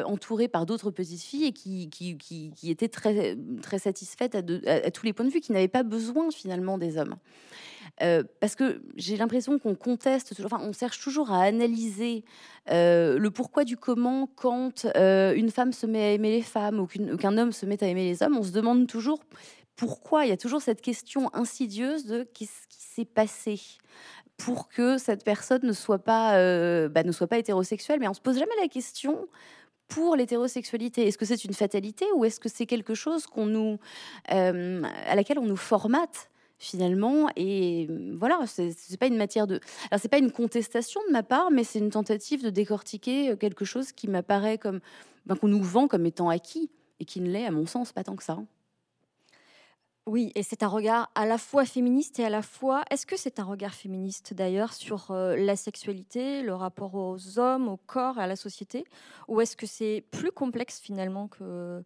entourée 0.05 0.49
par 0.49 0.65
d'autres 0.65 0.91
petites 0.91 1.21
filles 1.21 1.45
et 1.45 1.53
qui, 1.53 1.89
était 2.63 2.89
très, 2.89 3.37
très 3.61 3.79
satisfaite 3.79 4.35
à, 4.35 4.91
tous 4.91 5.05
les 5.05 5.13
points 5.13 5.25
de 5.25 5.31
vue, 5.31 5.39
qui 5.39 5.53
n'avait 5.53 5.69
pas 5.69 5.83
besoin 5.83 6.29
finalement 6.31 6.77
des 6.77 6.97
hommes? 6.97 7.15
Euh, 8.03 8.23
parce 8.39 8.55
que 8.55 8.81
j'ai 8.95 9.17
l'impression 9.17 9.57
qu'on 9.57 9.73
conteste 9.73 10.35
toujours, 10.35 10.53
enfin, 10.53 10.63
on 10.63 10.71
cherche 10.71 10.99
toujours 10.99 11.31
à 11.31 11.41
analyser 11.41 12.23
euh, 12.69 13.17
le 13.17 13.31
pourquoi 13.31 13.63
du 13.63 13.75
comment 13.75 14.29
quand 14.35 14.85
euh, 14.95 15.33
une 15.33 15.49
femme 15.49 15.73
se 15.73 15.87
met 15.87 16.03
à 16.03 16.11
aimer 16.11 16.29
les 16.29 16.43
femmes 16.43 16.79
ou 16.79 16.85
qu'un 16.85 17.37
homme 17.37 17.51
se 17.51 17.65
met 17.65 17.83
à 17.83 17.87
aimer 17.87 18.03
les 18.03 18.21
hommes. 18.21 18.37
On 18.37 18.43
se 18.43 18.51
demande 18.51 18.87
toujours 18.87 19.19
pourquoi. 19.75 20.25
Il 20.25 20.29
y 20.29 20.33
a 20.33 20.37
toujours 20.37 20.61
cette 20.61 20.81
question 20.81 21.33
insidieuse 21.33 22.05
de 22.05 22.23
qu'est-ce 22.23 22.67
qui 22.67 22.83
s'est 22.83 23.05
passé 23.05 23.59
pour 24.37 24.67
que 24.69 24.99
cette 24.99 25.23
personne 25.23 25.61
ne 25.63 25.73
soit 25.73 25.97
pas, 25.97 26.33
bah, 26.89 27.01
ne 27.03 27.11
soit 27.11 27.25
pas 27.25 27.39
hétérosexuelle. 27.39 27.99
Mais 27.99 28.07
on 28.07 28.13
se 28.13 28.21
pose 28.21 28.37
jamais 28.37 28.55
la 28.61 28.67
question 28.67 29.27
pour 29.87 30.15
l'hétérosexualité 30.15 31.07
Est-ce 31.07 31.17
que 31.17 31.25
c'est 31.25 31.43
une 31.45 31.53
fatalité 31.53 32.05
ou 32.15 32.25
est-ce 32.25 32.39
que 32.39 32.49
c'est 32.49 32.67
quelque 32.67 32.93
chose 32.93 33.25
à 34.27 35.15
laquelle 35.15 35.39
on 35.39 35.45
nous 35.45 35.55
formate 35.55 36.29
finalement. 36.57 37.29
Et 37.35 37.87
mmh, 37.87 38.17
voilà, 38.17 38.39
c'est 38.47 38.99
pas 38.99 39.07
une 39.07 39.17
matière 39.17 39.47
de. 39.47 39.59
Alors, 39.91 40.01
c'est 40.01 40.09
pas 40.09 40.17
une 40.17 40.31
contestation 40.31 41.01
de 41.07 41.11
ma 41.11 41.23
part, 41.23 41.51
mais 41.51 41.63
c'est 41.63 41.79
une 41.79 41.91
tentative 41.91 42.43
de 42.43 42.49
décortiquer 42.49 43.35
quelque 43.37 43.65
chose 43.65 43.91
qui 43.91 44.07
m'apparaît 44.07 44.57
comme. 44.57 44.79
Ben, 45.25 45.35
qu'on 45.35 45.49
nous 45.49 45.63
vend 45.63 45.89
comme 45.89 46.05
étant 46.05 46.29
acquis 46.29 46.69
et 47.01 47.05
qui 47.05 47.19
ne 47.19 47.29
l'est, 47.29 47.45
à 47.45 47.51
mon 47.51 47.65
sens, 47.65 47.91
pas 47.91 48.03
tant 48.03 48.15
que 48.15 48.23
ça. 48.23 48.37
Oui, 50.05 50.31
et 50.35 50.41
c'est 50.41 50.63
un 50.63 50.69
regard 50.69 51.11
à 51.15 51.25
la 51.25 51.37
fois 51.37 51.65
féministe 51.65 52.17
et 52.19 52.23
à 52.23 52.29
la 52.29 52.41
fois. 52.41 52.85
Est-ce 52.89 53.05
que 53.05 53.17
c'est 53.17 53.39
un 53.39 53.43
regard 53.43 53.73
féministe 53.73 54.33
d'ailleurs 54.33 54.71
sur 54.71 55.11
la 55.11 55.57
sexualité, 55.57 56.43
le 56.43 56.55
rapport 56.55 56.95
aux 56.95 57.39
hommes, 57.39 57.67
au 57.67 57.75
corps, 57.75 58.17
à 58.17 58.25
la 58.25 58.37
société 58.37 58.85
Ou 59.27 59.41
est-ce 59.41 59.57
que 59.57 59.65
c'est 59.65 60.05
plus 60.11 60.31
complexe 60.31 60.79
finalement 60.79 61.27
que, 61.27 61.83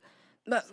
bah, 0.52 0.64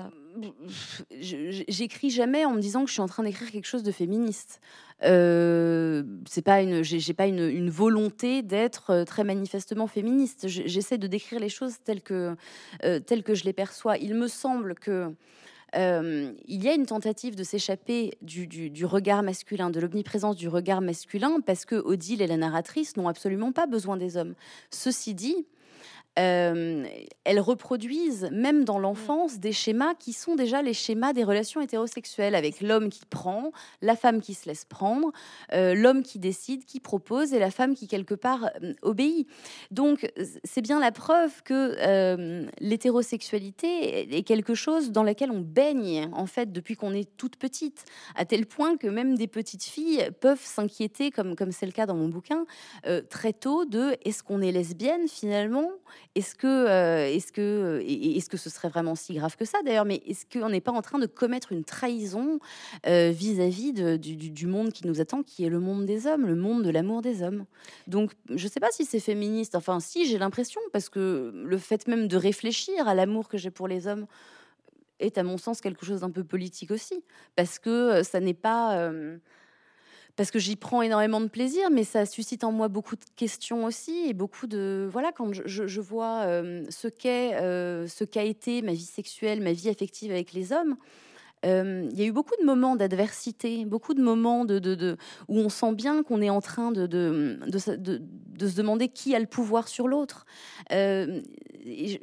J'écris 1.20 2.10
jamais 2.10 2.44
en 2.44 2.52
me 2.52 2.60
disant 2.60 2.82
que 2.82 2.88
je 2.88 2.94
suis 2.94 3.00
en 3.00 3.06
train 3.06 3.22
d'écrire 3.22 3.50
quelque 3.50 3.66
chose 3.66 3.82
de 3.82 3.92
féministe. 3.92 4.60
Euh, 5.04 6.02
c'est 6.28 6.42
pas 6.42 6.60
une, 6.60 6.82
j'ai 6.82 7.14
pas 7.14 7.26
une, 7.26 7.48
une 7.48 7.70
volonté 7.70 8.42
d'être 8.42 8.90
euh, 8.90 9.04
très 9.04 9.22
manifestement 9.22 9.86
féministe. 9.86 10.48
J'essaie 10.48 10.98
de 10.98 11.06
décrire 11.06 11.38
les 11.38 11.48
choses 11.48 11.76
telles 11.84 12.02
que, 12.02 12.34
euh, 12.84 12.98
telles 12.98 13.22
que 13.22 13.34
je 13.34 13.44
les 13.44 13.52
perçois. 13.52 13.96
Il 13.98 14.14
me 14.14 14.26
semble 14.26 14.74
que 14.74 15.14
euh, 15.76 16.32
il 16.46 16.64
y 16.64 16.68
a 16.68 16.74
une 16.74 16.86
tentative 16.86 17.34
de 17.34 17.44
s'échapper 17.44 18.16
du, 18.22 18.46
du, 18.46 18.70
du, 18.70 18.84
regard 18.84 19.22
masculin, 19.22 19.70
de 19.70 19.80
l'omniprésence 19.80 20.36
du 20.36 20.48
regard 20.48 20.80
masculin, 20.80 21.40
parce 21.44 21.64
que 21.64 21.76
Odile 21.76 22.22
et 22.22 22.26
la 22.26 22.36
narratrice 22.36 22.96
n'ont 22.96 23.08
absolument 23.08 23.52
pas 23.52 23.66
besoin 23.66 23.96
des 23.96 24.16
hommes. 24.16 24.34
Ceci 24.70 25.14
dit, 25.14 25.46
euh, 26.18 26.84
elles 27.24 27.40
reproduisent, 27.40 28.28
même 28.32 28.64
dans 28.64 28.78
l'enfance, 28.78 29.38
des 29.38 29.52
schémas 29.52 29.94
qui 29.94 30.12
sont 30.12 30.34
déjà 30.34 30.62
les 30.62 30.74
schémas 30.74 31.12
des 31.12 31.24
relations 31.24 31.60
hétérosexuelles, 31.60 32.34
avec 32.34 32.60
l'homme 32.60 32.88
qui 32.88 33.06
prend, 33.06 33.52
la 33.82 33.96
femme 33.96 34.20
qui 34.20 34.34
se 34.34 34.48
laisse 34.48 34.64
prendre, 34.64 35.12
euh, 35.52 35.74
l'homme 35.74 36.02
qui 36.02 36.18
décide, 36.18 36.64
qui 36.64 36.80
propose, 36.80 37.32
et 37.32 37.38
la 37.38 37.50
femme 37.50 37.74
qui, 37.74 37.86
quelque 37.86 38.14
part, 38.14 38.50
euh, 38.62 38.72
obéit. 38.82 39.28
Donc, 39.70 40.10
c'est 40.44 40.62
bien 40.62 40.80
la 40.80 40.92
preuve 40.92 41.42
que 41.42 42.48
l'hétérosexualité 42.60 44.16
est 44.16 44.22
quelque 44.22 44.54
chose 44.54 44.90
dans 44.90 45.02
laquelle 45.02 45.30
on 45.30 45.40
baigne, 45.40 46.08
en 46.12 46.26
fait, 46.26 46.52
depuis 46.52 46.74
qu'on 46.74 46.92
est 46.92 47.16
toute 47.16 47.36
petite, 47.36 47.84
à 48.16 48.24
tel 48.24 48.46
point 48.46 48.76
que 48.76 48.86
même 48.86 49.16
des 49.16 49.26
petites 49.26 49.64
filles 49.64 50.08
peuvent 50.20 50.42
s'inquiéter, 50.42 51.10
comme 51.10 51.36
comme 51.36 51.52
c'est 51.52 51.66
le 51.66 51.72
cas 51.72 51.86
dans 51.86 51.94
mon 51.94 52.08
bouquin, 52.08 52.44
très 53.10 53.32
tôt, 53.32 53.64
de 53.64 53.96
est-ce 54.04 54.22
qu'on 54.22 54.40
est 54.40 54.52
lesbienne 54.52 55.08
finalement? 55.08 55.70
Est-ce 56.14 56.34
que, 56.34 56.46
euh, 56.46 57.06
est-ce 57.06 57.32
que, 57.32 57.82
est-ce 57.86 58.28
que 58.28 58.36
ce 58.36 58.50
serait 58.50 58.68
vraiment 58.68 58.94
si 58.94 59.14
grave 59.14 59.36
que 59.36 59.44
ça 59.44 59.58
d'ailleurs 59.64 59.84
Mais 59.84 60.02
est-ce 60.06 60.24
qu'on 60.26 60.48
n'est 60.48 60.60
pas 60.60 60.72
en 60.72 60.82
train 60.82 60.98
de 60.98 61.06
commettre 61.06 61.52
une 61.52 61.64
trahison 61.64 62.38
euh, 62.86 63.10
vis-à-vis 63.10 63.72
du, 63.72 64.46
monde 64.46 64.72
qui 64.72 64.86
nous 64.86 65.00
attend, 65.00 65.22
qui 65.22 65.44
est 65.44 65.48
le 65.48 65.60
monde 65.60 65.86
des 65.86 66.06
hommes, 66.06 66.26
le 66.26 66.34
monde 66.34 66.62
de 66.62 66.70
l'amour 66.70 67.02
des 67.02 67.22
hommes? 67.22 67.44
Donc, 67.86 68.12
je 68.28 68.44
ne 68.44 68.50
sais 68.50 68.60
pas 68.60 68.70
si 68.70 68.84
c'est 68.84 69.00
féministe. 69.00 69.54
Enfin, 69.54 69.80
si, 69.80 70.06
j'ai 70.06 70.18
l'impression, 70.18 70.60
parce 70.72 70.88
que 70.88 71.32
le 71.34 71.58
fait 71.58 71.86
même 71.86 72.08
de 72.08 72.16
réfléchir 72.16 72.88
à 72.88 72.94
l'amour 72.94 73.28
que 73.28 73.38
j'ai 73.38 73.50
pour 73.50 73.68
les 73.68 73.86
hommes 73.86 74.06
est, 74.98 75.18
à 75.18 75.22
mon 75.22 75.38
sens, 75.38 75.60
quelque 75.60 75.86
chose 75.86 76.00
d'un 76.00 76.10
peu 76.10 76.24
politique 76.24 76.70
aussi, 76.70 77.04
parce 77.36 77.58
que 77.58 77.70
euh, 77.70 78.02
ça 78.02 78.20
n'est 78.20 78.34
pas 78.34 78.90
parce 80.18 80.32
que 80.32 80.40
j'y 80.40 80.56
prends 80.56 80.82
énormément 80.82 81.20
de 81.20 81.28
plaisir, 81.28 81.70
mais 81.70 81.84
ça 81.84 82.04
suscite 82.04 82.42
en 82.42 82.50
moi 82.50 82.66
beaucoup 82.66 82.96
de 82.96 83.04
questions 83.14 83.64
aussi 83.64 84.08
et 84.08 84.14
beaucoup 84.14 84.48
de 84.48 84.88
voilà 84.90 85.12
quand 85.12 85.30
je, 85.32 85.80
vois 85.80 86.22
euh, 86.26 86.64
ce 86.70 86.88
qu'est, 86.88 87.36
euh, 87.36 87.86
ce 87.86 88.02
qu'a 88.02 88.24
été 88.24 88.60
ma 88.60 88.72
vie 88.72 88.84
sexuelle, 88.84 89.40
ma 89.40 89.52
vie 89.52 89.68
affective 89.68 90.10
avec 90.10 90.32
les 90.32 90.52
hommes. 90.52 90.74
Euh, 91.46 91.88
il 91.92 92.00
y 92.00 92.02
a 92.02 92.06
eu 92.06 92.10
beaucoup 92.10 92.34
de 92.40 92.44
moments 92.44 92.74
d'adversité, 92.74 93.64
beaucoup 93.64 93.94
de 93.94 94.02
moments 94.02 94.44
de, 94.44 94.58
de, 94.58 94.96
où 95.28 95.38
on 95.38 95.48
sent 95.48 95.72
bien 95.74 96.02
qu'on 96.02 96.20
est 96.20 96.30
en 96.30 96.40
train 96.40 96.72
de, 96.72 96.86
de, 96.86 97.58
se 97.58 98.56
demander 98.56 98.88
qui 98.88 99.14
a 99.14 99.20
le 99.20 99.26
pouvoir 99.26 99.68
sur 99.68 99.86
l'autre. 99.86 100.26
je, 100.68 101.20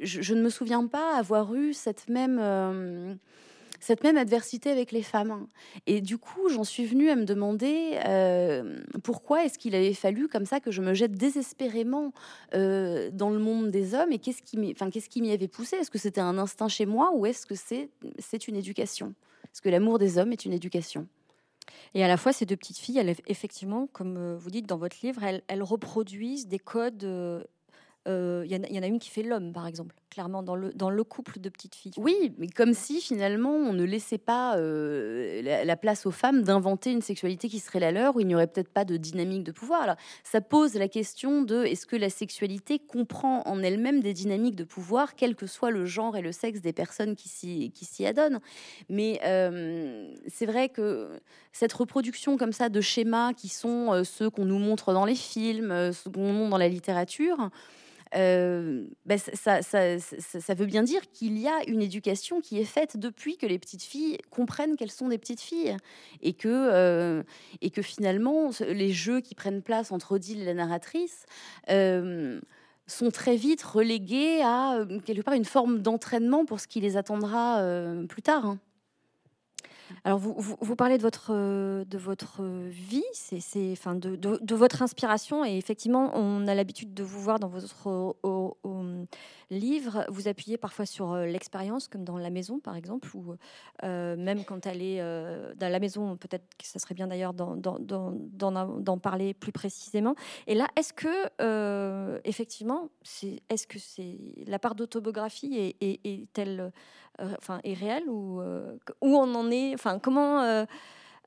je, 0.00 0.34
ne 0.34 0.40
me 0.40 0.48
souviens 0.48 0.86
pas 0.86 1.18
avoir 1.18 1.54
eu 1.54 1.74
cette 1.74 2.08
même 2.08 3.18
cette 3.80 4.02
même 4.02 4.16
adversité 4.16 4.70
avec 4.70 4.92
les 4.92 5.02
femmes. 5.02 5.46
Et 5.86 6.00
du 6.00 6.18
coup, 6.18 6.48
j'en 6.48 6.64
suis 6.64 6.86
venue 6.86 7.10
à 7.10 7.16
me 7.16 7.24
demander 7.24 7.98
euh, 8.06 8.80
pourquoi 9.02 9.44
est-ce 9.44 9.58
qu'il 9.58 9.74
avait 9.74 9.94
fallu 9.94 10.28
comme 10.28 10.46
ça 10.46 10.60
que 10.60 10.70
je 10.70 10.82
me 10.82 10.94
jette 10.94 11.12
désespérément 11.12 12.12
euh, 12.54 13.10
dans 13.12 13.30
le 13.30 13.38
monde 13.38 13.70
des 13.70 13.94
hommes 13.94 14.12
et 14.12 14.18
qu'est-ce 14.18 14.42
qui 14.42 15.22
m'y 15.22 15.32
avait 15.32 15.48
poussé? 15.48 15.76
Est-ce 15.76 15.90
que 15.90 15.98
c'était 15.98 16.20
un 16.20 16.38
instinct 16.38 16.68
chez 16.68 16.86
moi 16.86 17.12
ou 17.14 17.26
est-ce 17.26 17.46
que 17.46 17.54
c'est, 17.54 17.88
une 18.48 18.56
éducation? 18.56 19.14
Est-ce 19.44 19.62
que 19.62 19.68
l'amour 19.68 19.98
des 19.98 20.18
hommes 20.18 20.32
est 20.32 20.44
une 20.44 20.52
éducation? 20.52 21.06
Et 21.94 22.04
à 22.04 22.08
la 22.08 22.16
fois, 22.16 22.32
ces 22.32 22.46
deux 22.46 22.56
petites 22.56 22.78
filles, 22.78 22.98
elles, 22.98 23.14
effectivement, 23.26 23.88
comme 23.92 24.16
euh, 24.16 24.36
vous 24.36 24.50
dites 24.50 24.66
dans 24.66 24.78
votre 24.78 24.96
livre, 25.02 25.22
elles 25.48 25.62
reproduisent 25.62 26.46
des 26.46 26.58
codes 26.58 27.04
il 28.06 28.12
euh, 28.12 28.46
y, 28.46 28.54
y, 28.54 28.78
en 28.78 28.82
a 28.82 28.86
une 28.86 29.00
qui 29.00 29.10
fait 29.10 29.24
l'homme, 29.24 29.52
par 29.52 29.66
exemple, 29.66 29.94
clairement, 30.10 30.44
dans 30.44 30.54
le, 30.54 30.72
dans 30.74 30.90
le 30.90 31.02
couple 31.02 31.40
de 31.40 31.48
petites 31.48 31.74
filles. 31.74 31.92
Oui, 31.96 32.32
mais 32.38 32.46
comme 32.46 32.72
si 32.72 33.00
finalement 33.00 33.50
on 33.50 33.72
ne 33.72 33.82
laissait 33.82 34.16
pas 34.16 34.56
euh, 34.56 35.42
la, 35.42 35.76
place 35.76 36.06
aux 36.06 36.12
femmes 36.12 36.42
d'inventer 36.42 36.92
une 36.92 37.02
sexualité 37.02 37.48
qui 37.48 37.58
serait 37.58 37.80
la 37.80 37.90
leur, 37.90 38.14
où 38.14 38.20
il 38.20 38.26
n'y 38.28 38.34
aurait 38.36 38.46
peut-être 38.46 38.68
pas 38.68 38.84
de 38.84 38.96
dynamique 38.96 39.42
de 39.42 39.50
pouvoir. 39.50 39.82
Alors, 39.82 39.96
ça 40.22 40.40
pose 40.40 40.74
la 40.74 40.86
question 40.86 41.42
de 41.42 41.64
est-ce 41.64 41.84
que 41.84 41.96
la 41.96 42.08
sexualité 42.08 42.78
comprend 42.78 43.42
en 43.44 43.60
elle-même 43.60 44.00
des 44.00 44.12
dynamiques 44.12 44.56
de 44.56 44.64
pouvoir, 44.64 45.16
quel 45.16 45.34
que 45.34 45.46
soit 45.46 45.72
le 45.72 45.84
genre 45.84 46.16
et 46.16 46.22
le 46.22 46.32
sexe 46.32 46.60
des 46.60 46.72
personnes 46.72 47.16
qui 47.16 47.28
s'y 47.28 48.06
adonnent? 48.06 48.40
Mais 48.88 49.20
euh, 49.24 50.14
c'est 50.28 50.46
vrai 50.46 50.68
que 50.68 51.20
cette 51.52 51.72
reproduction 51.72 52.36
comme 52.36 52.52
ça 52.52 52.68
de 52.68 52.80
schémas 52.80 53.32
qui 53.32 53.48
sont 53.48 54.04
ceux 54.04 54.30
qu'on 54.30 54.44
nous 54.44 54.60
montre 54.60 54.92
dans 54.92 55.04
les 55.04 55.16
films, 55.16 55.92
ceux 55.92 56.10
qu'on 56.10 56.32
montre 56.32 56.50
dans 56.50 56.58
la 56.58 56.68
littérature, 56.68 57.50
ben, 58.12 59.18
ça, 59.18 59.62
ça, 59.62 60.54
veut 60.54 60.66
bien 60.66 60.82
dire 60.82 61.02
qu'il 61.12 61.38
y 61.38 61.48
a 61.48 61.68
une 61.68 61.82
éducation 61.82 62.40
qui 62.40 62.58
est 62.58 62.64
faite 62.64 62.96
depuis 62.96 63.36
que 63.36 63.46
les 63.46 63.58
petites 63.58 63.82
filles 63.82 64.18
comprennent 64.30 64.76
qu'elles 64.76 64.90
sont 64.90 65.08
des 65.08 65.18
petites 65.18 65.40
filles 65.40 65.76
et 66.22 66.32
que, 66.32 66.48
euh, 66.48 67.22
et 67.60 67.70
que 67.70 67.82
finalement 67.82 68.50
les 68.60 68.92
jeux 68.92 69.20
qui 69.20 69.34
prennent 69.34 69.62
place 69.62 69.92
entre 69.92 70.12
Odile 70.12 70.40
et 70.40 70.44
la 70.44 70.54
narratrice 70.54 71.26
euh, 71.70 72.40
sont 72.86 73.10
très 73.10 73.36
vite 73.36 73.62
relégués 73.62 74.40
à 74.42 74.86
quelque 75.04 75.22
part 75.22 75.34
une 75.34 75.44
forme 75.44 75.80
d'entraînement 75.80 76.44
pour 76.44 76.60
ce 76.60 76.68
qui 76.68 76.80
les 76.80 76.96
attendra 76.96 77.62
plus 78.08 78.22
tard. 78.22 78.46
Hein. 78.46 78.58
Alors, 80.04 80.18
vous, 80.18 80.56
vous, 80.60 80.76
parlez 80.76 80.98
de 80.98 81.02
votre, 81.02 81.30
euh, 81.30 81.84
de 81.84 81.98
votre 81.98 82.42
vie, 82.68 83.04
c'est, 83.12 83.72
enfin, 83.72 83.94
de, 83.94 84.16
de, 84.16 84.54
votre 84.54 84.82
inspiration, 84.82 85.44
et 85.44 85.56
effectivement, 85.56 86.10
on 86.14 86.46
a 86.46 86.54
l'habitude 86.54 86.94
de 86.94 87.02
vous 87.02 87.20
voir 87.20 87.38
dans 87.38 87.48
votre 87.48 88.16
livre, 89.50 90.04
vous 90.08 90.28
appuyez 90.28 90.58
parfois 90.58 90.86
sur 90.86 91.12
euh, 91.12 91.26
l'expérience, 91.26 91.88
comme 91.88 92.04
dans 92.04 92.18
La 92.18 92.30
Maison, 92.30 92.58
par 92.58 92.76
exemple, 92.76 93.08
ou 93.14 93.34
euh, 93.84 94.16
même 94.16 94.44
quand 94.44 94.66
elle 94.66 94.82
est 94.82 94.98
dans 95.56 95.68
La 95.68 95.78
Maison, 95.78 96.16
peut-être 96.16 96.44
que 96.58 96.66
ça 96.66 96.78
serait 96.78 96.94
bien 96.94 97.06
d'ailleurs 97.06 97.34
d'en 97.34 98.98
parler 98.98 99.34
plus 99.34 99.52
précisément. 99.52 100.14
Et 100.46 100.54
là, 100.54 100.68
est-ce 100.76 100.92
que, 100.92 102.20
effectivement, 102.24 102.88
est-ce 103.48 103.66
que 103.66 103.78
c'est 103.78 104.18
la 104.46 104.58
part 104.58 104.74
d'autobiographie 104.74 105.56
est, 105.56 105.76
est, 105.80 106.00
est-elle 106.04 106.72
enfin, 107.18 107.60
est 107.64 107.74
réelle 107.74 108.08
ou 108.08 108.40
où 109.00 109.16
on 109.16 109.34
en 109.34 109.50
est 109.50 109.74
Enfin, 109.74 109.98
comment 109.98 110.66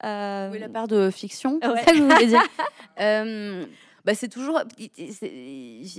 euh, 0.04 0.50
oui, 0.52 0.60
la 0.60 0.70
part 0.70 0.88
de 0.88 1.10
fiction, 1.12 1.60
c'est 1.62 1.84
ça 1.84 1.92
que 1.92 1.98
vous 1.98 2.10
voulez 2.10 2.28
dire 2.28 2.44
bah, 4.10 4.16
c'est 4.16 4.28
toujours 4.28 4.60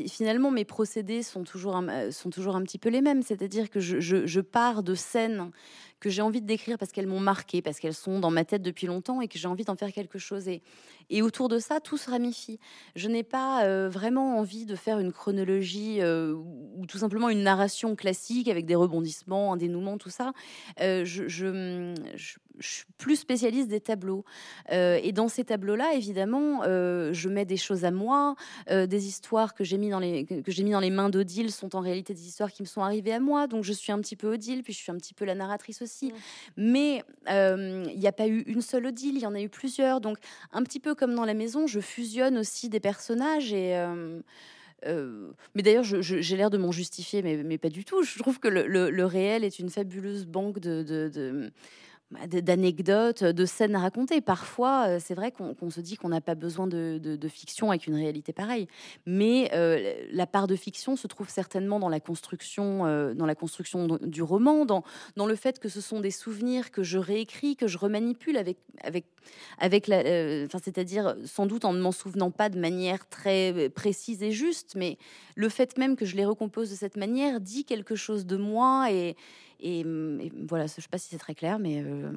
finalement 0.08 0.50
mes 0.50 0.64
procédés 0.64 1.22
sont 1.22 1.44
toujours 1.44 1.76
un, 1.76 2.10
sont 2.10 2.28
toujours 2.28 2.56
un 2.56 2.62
petit 2.64 2.78
peu 2.78 2.88
les 2.88 3.02
mêmes, 3.02 3.22
c'est-à-dire 3.22 3.70
que 3.70 3.78
je, 3.78 4.00
je, 4.00 4.40
pars 4.40 4.82
de 4.82 4.96
scènes 4.96 5.52
que 6.00 6.10
j'ai 6.10 6.20
envie 6.20 6.40
de 6.40 6.46
décrire 6.46 6.76
parce 6.76 6.90
qu'elles 6.90 7.06
m'ont 7.06 7.20
marqué, 7.20 7.62
parce 7.62 7.78
qu'elles 7.78 7.94
sont 7.94 8.18
dans 8.18 8.32
ma 8.32 8.44
tête 8.44 8.62
depuis 8.62 8.88
longtemps 8.88 9.20
et 9.20 9.28
que 9.28 9.38
j'ai 9.38 9.46
envie 9.46 9.62
d'en 9.62 9.76
faire 9.76 9.92
quelque 9.92 10.18
chose. 10.18 10.48
Et, 10.48 10.60
Et 11.08 11.22
autour 11.22 11.46
de 11.48 11.60
ça, 11.60 11.78
tout 11.78 11.98
se 11.98 12.10
ramifie. 12.10 12.58
Je 12.96 13.06
n'ai 13.06 13.22
pas 13.22 13.64
euh, 13.64 13.88
vraiment 13.88 14.38
envie 14.38 14.66
de 14.66 14.74
faire 14.74 14.98
une 14.98 15.12
chronologie 15.12 16.00
euh, 16.00 16.34
ou 16.34 16.86
tout 16.86 16.98
simplement 16.98 17.28
une 17.28 17.44
narration 17.44 17.94
classique 17.94 18.48
avec 18.48 18.66
des 18.66 18.74
rebondissements, 18.74 19.52
un 19.52 19.56
dénouement, 19.56 19.98
tout 19.98 20.10
ça. 20.10 20.32
je 20.78 22.34
suis 22.68 22.84
plus 22.98 23.16
spécialiste 23.16 23.68
des 23.68 23.80
tableaux. 23.80 24.24
Euh, 24.70 24.98
et 25.02 25.12
dans 25.12 25.28
ces 25.28 25.44
tableaux-là, 25.44 25.94
évidemment, 25.94 26.62
euh, 26.64 27.12
je 27.12 27.28
mets 27.28 27.44
des 27.44 27.56
choses 27.56 27.84
à 27.84 27.90
moi. 27.90 28.36
Euh, 28.70 28.86
des 28.86 29.06
histoires 29.06 29.54
que 29.54 29.64
j'ai 29.64 29.78
mis, 29.78 29.88
dans 29.88 29.98
les, 29.98 30.24
que 30.24 30.52
j'ai 30.52 30.62
mis 30.62 30.70
dans 30.70 30.80
les 30.80 30.90
mains 30.90 31.08
d'Odile 31.08 31.50
sont 31.50 31.74
en 31.74 31.80
réalité 31.80 32.14
des 32.14 32.26
histoires 32.26 32.52
qui 32.52 32.62
me 32.62 32.66
sont 32.66 32.82
arrivées 32.82 33.12
à 33.12 33.20
moi. 33.20 33.46
Donc 33.46 33.64
je 33.64 33.72
suis 33.72 33.92
un 33.92 34.00
petit 34.00 34.16
peu 34.16 34.32
Odile, 34.32 34.62
puis 34.62 34.72
je 34.72 34.78
suis 34.78 34.92
un 34.92 34.96
petit 34.96 35.14
peu 35.14 35.24
la 35.24 35.34
narratrice 35.34 35.82
aussi. 35.82 36.08
Mmh. 36.08 36.14
Mais 36.56 37.04
il 37.28 37.98
n'y 37.98 38.06
a 38.06 38.12
pas 38.12 38.28
eu 38.28 38.40
une 38.42 38.62
seule 38.62 38.86
Odile, 38.86 39.16
il 39.16 39.22
y 39.22 39.26
en 39.26 39.34
a 39.34 39.40
eu 39.40 39.48
plusieurs. 39.48 40.00
Donc 40.00 40.18
un 40.52 40.62
petit 40.62 40.80
peu 40.80 40.94
comme 40.94 41.14
dans 41.14 41.24
la 41.24 41.34
maison, 41.34 41.66
je 41.66 41.80
fusionne 41.80 42.36
aussi 42.38 42.68
des 42.68 42.80
personnages 42.80 43.52
et... 43.52 43.76
mais 44.84 45.62
d'ailleurs, 45.62 45.84
j'ai 45.84 46.36
l'air 46.36 46.50
de 46.50 46.58
m'en 46.58 46.72
justifier, 46.72 47.22
mais, 47.22 47.42
mais, 47.42 47.58
pas 47.58 47.68
du 47.68 47.84
tout. 47.84 48.02
Je 48.02 48.18
trouve 48.18 48.38
que 48.38 48.48
le, 48.48 48.66
le, 48.66 49.04
réel 49.04 49.44
est 49.44 49.58
une 49.58 49.70
fabuleuse 49.70 50.26
banque 50.26 50.58
de, 50.58 50.82
de 50.82 51.50
bah, 51.50 51.50
d'anecdotes, 52.26 53.22
de 53.22 53.44
scènes 53.44 53.76
à 53.76 53.78
raconter. 53.78 54.20
Parfois, 54.20 54.86
euh, 54.88 54.98
c'est 55.00 55.14
vrai 55.14 55.32
qu'on 55.32 55.70
se 55.70 55.80
dit 55.80 55.96
qu'on 55.96 56.08
n'a 56.08 56.20
pas 56.20 56.34
besoin 56.34 56.66
de, 56.66 57.18
fiction 57.28 57.70
avec 57.70 57.86
une 57.86 57.94
réalité 57.94 58.32
pareille. 58.32 58.66
Mais 59.06 59.50
euh, 59.54 59.94
la 60.10 60.26
part 60.26 60.48
de 60.48 60.56
fiction 60.56 60.96
se 60.96 61.06
trouve 61.06 61.28
certainement 61.28 61.78
dans 61.78 61.88
la 61.88 62.00
construction, 62.00 62.84
euh, 62.86 63.14
dans 63.14 63.26
la 63.26 63.36
construction 63.36 63.98
du 64.02 64.22
roman, 64.22 64.64
dans, 64.64 64.82
dans 65.16 65.26
le 65.26 65.36
fait 65.36 65.60
que 65.60 65.68
ce 65.68 65.80
sont 65.80 66.00
des 66.00 66.10
souvenirs 66.10 66.72
que 66.72 66.82
je 66.82 66.98
réécris, 66.98 67.54
que 67.54 67.68
je 67.68 67.78
remanipule 67.78 68.36
avec, 68.36 68.58
avec, 68.82 69.06
avec 69.58 69.86
la, 69.86 70.02
c'est-à-dire 70.48 71.14
sans 71.24 71.46
doute 71.46 71.64
en 71.64 71.72
ne 71.72 71.80
m'en 71.80 71.92
souvenant 71.92 72.32
pas 72.32 72.48
de 72.48 72.58
manière 72.58 73.08
très 73.08 73.68
précise 73.68 74.22
et 74.24 74.32
juste, 74.32 74.74
mais 74.74 74.98
le 75.36 75.48
fait 75.48 75.78
même 75.78 75.94
que 75.94 76.04
je 76.04 76.16
les 76.16 76.24
recompose 76.24 76.70
de 76.70 76.74
cette 76.74 76.96
manière 76.96 77.40
dit 77.40 77.64
quelque 77.64 77.94
chose 77.94 78.26
de 78.26 78.36
moi 78.36 78.90
et 78.90 79.16
Mmh, 79.62 80.20
et, 80.20 80.32
voilà, 80.48 80.66
je 80.66 80.74
ne 80.76 80.82
sais 80.82 80.88
pas 80.90 80.98
si 80.98 81.08
c'est 81.10 81.18
très 81.18 81.34
clair, 81.34 81.58
mais 81.58 81.82
euh, 81.84 82.10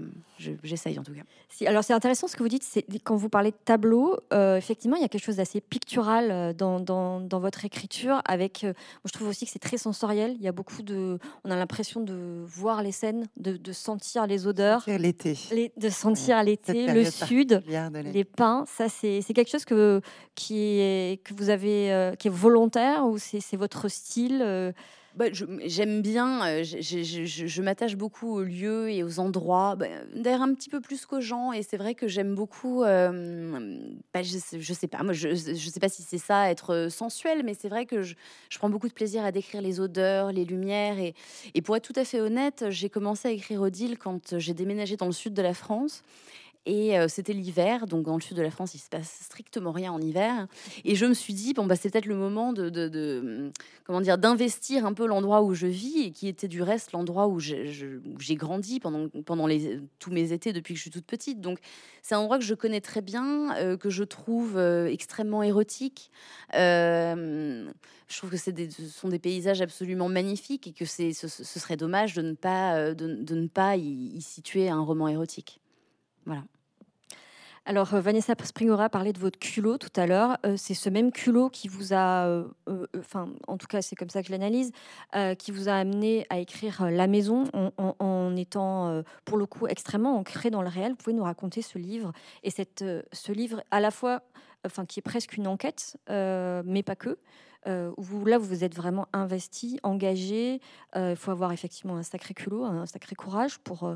j'essaye 0.64 0.98
en 0.98 1.04
tout 1.04 1.14
cas. 1.14 1.22
Si, 1.50 1.68
alors 1.68 1.84
c'est 1.84 1.94
intéressant 1.94 2.28
ce 2.28 2.36
que 2.36 2.44
vous 2.44 2.50
dites, 2.50 2.64
c'est 2.64 2.86
quand 3.04 3.16
vous 3.16 3.30
parlez 3.30 3.52
de 3.52 3.58
tableau, 3.66 4.18
euh, 4.32 4.58
effectivement, 4.58 4.96
il 4.96 5.02
y 5.02 5.06
a 5.06 5.10
quelque 5.10 5.24
chose 5.24 5.38
d'assez 5.38 5.62
pictural 5.62 6.32
euh, 6.32 6.54
dans, 6.54 6.80
dans, 6.80 7.20
dans, 7.20 7.40
votre 7.40 7.66
écriture. 7.66 8.22
Avec, 8.26 8.66
je 9.06 9.12
trouve 9.12 9.28
aussi 9.28 9.46
que 9.46 9.52
c'est 9.52 9.60
très 9.60 9.78
sensoriel. 9.78 10.36
Il 10.36 10.42
y 10.42 10.48
a 10.48 10.52
beaucoup 10.52 10.82
de, 10.82 11.20
on 11.44 11.52
a 11.52 11.56
l'impression 11.56 12.02
de 12.02 12.44
voir 12.46 12.82
les 12.82 12.92
scènes, 12.92 13.28
de, 13.38 13.58
de 13.58 13.72
sentir 13.72 14.26
les 14.28 14.48
odeurs, 14.48 14.84
l'été, 14.88 15.38
de 15.78 15.90
sentir 15.90 16.42
l'été, 16.44 16.88
le 16.94 17.04
sud, 17.06 17.64
les 17.68 18.24
pins. 18.24 18.66
Ça, 18.68 18.88
c'est 18.90 19.22
quelque 19.34 19.50
chose 19.50 19.66
que 19.66 20.02
qui 20.36 20.80
est 20.80 21.22
que 21.24 21.34
vous 21.34 21.50
avez, 21.50 22.14
qui 22.18 22.28
est 22.28 22.32
volontaire 22.32 23.06
ou 23.06 23.18
c'est 23.18 23.58
votre 23.58 23.88
style 23.90 24.74
bah, 25.16 25.26
J'aime 25.66 26.02
bien, 26.02 26.46
euh, 26.46 26.64
je, 26.64 27.62
m'attache 27.62 27.96
beaucoup 27.96 28.34
aux 28.36 28.44
lieux 28.44 28.90
et 28.90 29.04
aux 29.04 29.20
endroits, 29.20 29.76
bah, 29.76 29.88
d'ailleurs 30.16 30.42
un 30.42 30.54
petit 30.54 30.70
peu 30.70 30.82
plus 30.82 31.06
qu'aux 31.06 31.22
gens. 31.22 31.54
Et 31.54 31.62
c'est 31.62 31.78
vrai 31.78 31.94
que 31.94 32.08
j'aime 32.08 32.36
beaucoup, 32.36 32.84
euh, 32.84 33.80
bah, 34.14 34.24
je, 34.24 34.38
je, 34.60 34.74
sais 34.74 34.88
pas, 34.88 35.04
moi 35.04 35.14
je, 35.14 35.36
sais 35.36 35.80
pas 35.80 35.90
si 35.90 36.02
c'est 36.02 36.18
ça, 36.18 36.50
être 36.50 36.74
euh, 36.74 36.90
sensuel, 36.90 37.44
mais 37.44 37.54
c'est 37.54 37.70
vrai 37.70 37.86
que 37.86 38.02
je, 38.02 38.16
prends 38.58 38.70
beaucoup 38.70 38.88
de 38.88 38.94
plaisir 38.94 39.24
à 39.24 39.32
décrire 39.32 39.62
les 39.62 39.80
odeurs, 39.80 40.32
les 40.32 40.46
lumières. 40.46 40.98
Et 41.54 41.62
pour 41.62 41.76
être 41.76 41.84
tout 41.84 42.00
à 42.00 42.06
fait 42.06 42.20
honnête, 42.20 42.66
j'ai 42.70 42.90
commencé 42.90 43.28
à 43.28 43.32
écrire 43.32 43.62
Odile 43.62 43.98
quand 43.98 44.40
j'ai 44.40 44.54
déménagé 44.54 44.98
dans 44.98 45.08
le 45.08 45.12
sud 45.12 45.34
de 45.34 45.42
la 45.42 45.54
France. 45.54 46.04
Et 46.66 46.96
c'était 47.10 47.34
l'hiver, 47.34 47.88
donc 47.88 48.06
dans 48.06 48.16
le 48.16 48.22
sud 48.22 48.38
de 48.38 48.42
la 48.42 48.52
France, 48.52 48.74
il 48.74 48.80
se 48.80 48.88
passe 48.88 49.20
strictement 49.24 49.72
rien 49.72 49.92
en 49.92 50.00
hiver. 50.00 50.48
Et 50.86 50.96
je 50.96 51.06
me 51.06 51.14
suis 51.14 51.34
dit, 51.34 51.54
bon, 51.54 51.66
bah, 51.66 51.76
c'est 51.76 51.90
peut-être 51.90 52.06
le 52.06 52.16
moment 52.16 52.54
de, 52.54 52.70
mmh, 53.20 53.52
comment 53.84 54.00
dire, 54.00 54.18
d'investir 54.18 54.86
un 54.86 54.94
peu 54.94 55.06
l'endroit 55.06 55.42
où 55.42 55.54
je 55.54 55.68
vis 55.68 56.04
et 56.04 56.12
qui 56.12 56.30
était 56.30 56.48
du 56.48 56.62
reste 56.62 56.94
l'endroit 56.94 57.28
où 57.28 57.40
j'ai 57.40 58.36
grandi 58.36 58.80
pendant, 58.80 59.10
tous 60.00 60.12
mes 60.12 60.32
étés 60.32 60.54
depuis 60.54 60.74
que 60.74 60.78
je 60.78 60.84
suis 60.84 60.92
toute 60.92 61.06
petite. 61.06 61.42
Donc 61.42 61.60
c'est 62.02 62.16
un 62.16 62.20
endroit 62.20 62.40
que 62.40 62.46
je 62.46 62.54
connais 62.54 62.82
très 62.82 63.02
bien, 63.02 63.76
que 63.78 63.90
je 63.90 64.04
trouve 64.06 64.58
extrêmement 64.58 65.44
érotique. 65.44 66.12
je 66.54 67.68
trouve 68.16 68.30
que 68.30 68.38
ce 68.38 68.52
sont 68.88 69.10
des 69.10 69.20
paysages 69.20 69.62
absolument 69.62 70.08
magnifiques 70.08 70.68
et 70.68 70.72
que 70.72 70.86
ce, 70.86 71.12
serait 71.12 71.78
dommage 71.78 72.14
de 72.14 72.22
ne 72.22 72.34
pas, 72.34 72.94
de, 72.94 73.36
ne 73.36 73.48
pas 73.48 73.76
y 73.76 74.22
situer 74.22 74.70
un 74.70 74.82
roman 74.82 75.10
érotique. 75.10 75.60
Voilà. 76.26 76.44
Alors, 77.66 77.94
euh, 77.94 78.02
Vanessa 78.02 78.34
Springora 78.44 78.90
parlait 78.90 79.14
de 79.14 79.20
votre 79.20 79.40
culot 79.40 79.78
tout 79.78 79.92
à 79.96 80.06
l'heure. 80.06 80.38
Euh, 80.46 80.56
c'est 80.58 80.74
ce 80.74 80.90
même 80.90 81.14
culot 81.14 81.50
qui 81.50 81.70
vous 81.70 81.94
a, 81.94 82.28
euh, 82.28 82.46
en 83.48 83.58
tout 83.58 83.68
cas, 83.68 83.82
c'est 83.82 83.96
comme 83.96 84.10
ça 84.10 84.22
que 84.22 84.28
je 84.28 84.32
l'analyse, 84.32 84.72
qui 85.40 85.52
vous 85.52 85.70
a 85.70 85.74
amené 85.74 86.26
à 86.30 86.40
écrire 86.40 86.90
La 86.90 87.08
Maison 87.08 87.46
en, 87.78 88.36
étant, 88.36 89.04
pour 89.26 89.38
le 89.38 89.46
coup, 89.46 89.68
extrêmement 89.68 90.18
ancré 90.18 90.50
dans 90.50 90.62
le 90.62 90.68
réel. 90.68 90.92
Vous 90.92 90.98
pouvez 90.98 91.16
nous 91.16 91.24
raconter 91.24 91.62
ce 91.62 91.78
livre 91.78 92.12
et 92.44 92.50
cette, 92.50 92.84
ce 93.12 93.32
livre 93.32 93.64
à 93.72 93.80
la 93.80 93.92
fois, 93.92 94.24
enfin, 94.66 94.86
qui 94.86 95.00
est 95.00 95.04
presque 95.04 95.38
une 95.38 95.48
enquête, 95.48 95.98
mais 96.10 96.84
pas 96.84 96.96
que. 96.96 97.18
où 97.68 98.26
là, 98.26 98.38
vous 98.38 98.46
vous 98.46 98.64
êtes 98.64 98.76
vraiment 98.76 99.08
investi, 99.14 99.80
engagé. 99.84 100.60
Il 100.96 101.16
faut 101.16 101.32
avoir 101.32 101.52
effectivement 101.52 101.98
un 101.98 102.04
sacré 102.04 102.34
culot, 102.34 102.66
un 102.66 102.86
sacré 102.86 103.16
courage 103.16 103.60
pour 103.60 103.96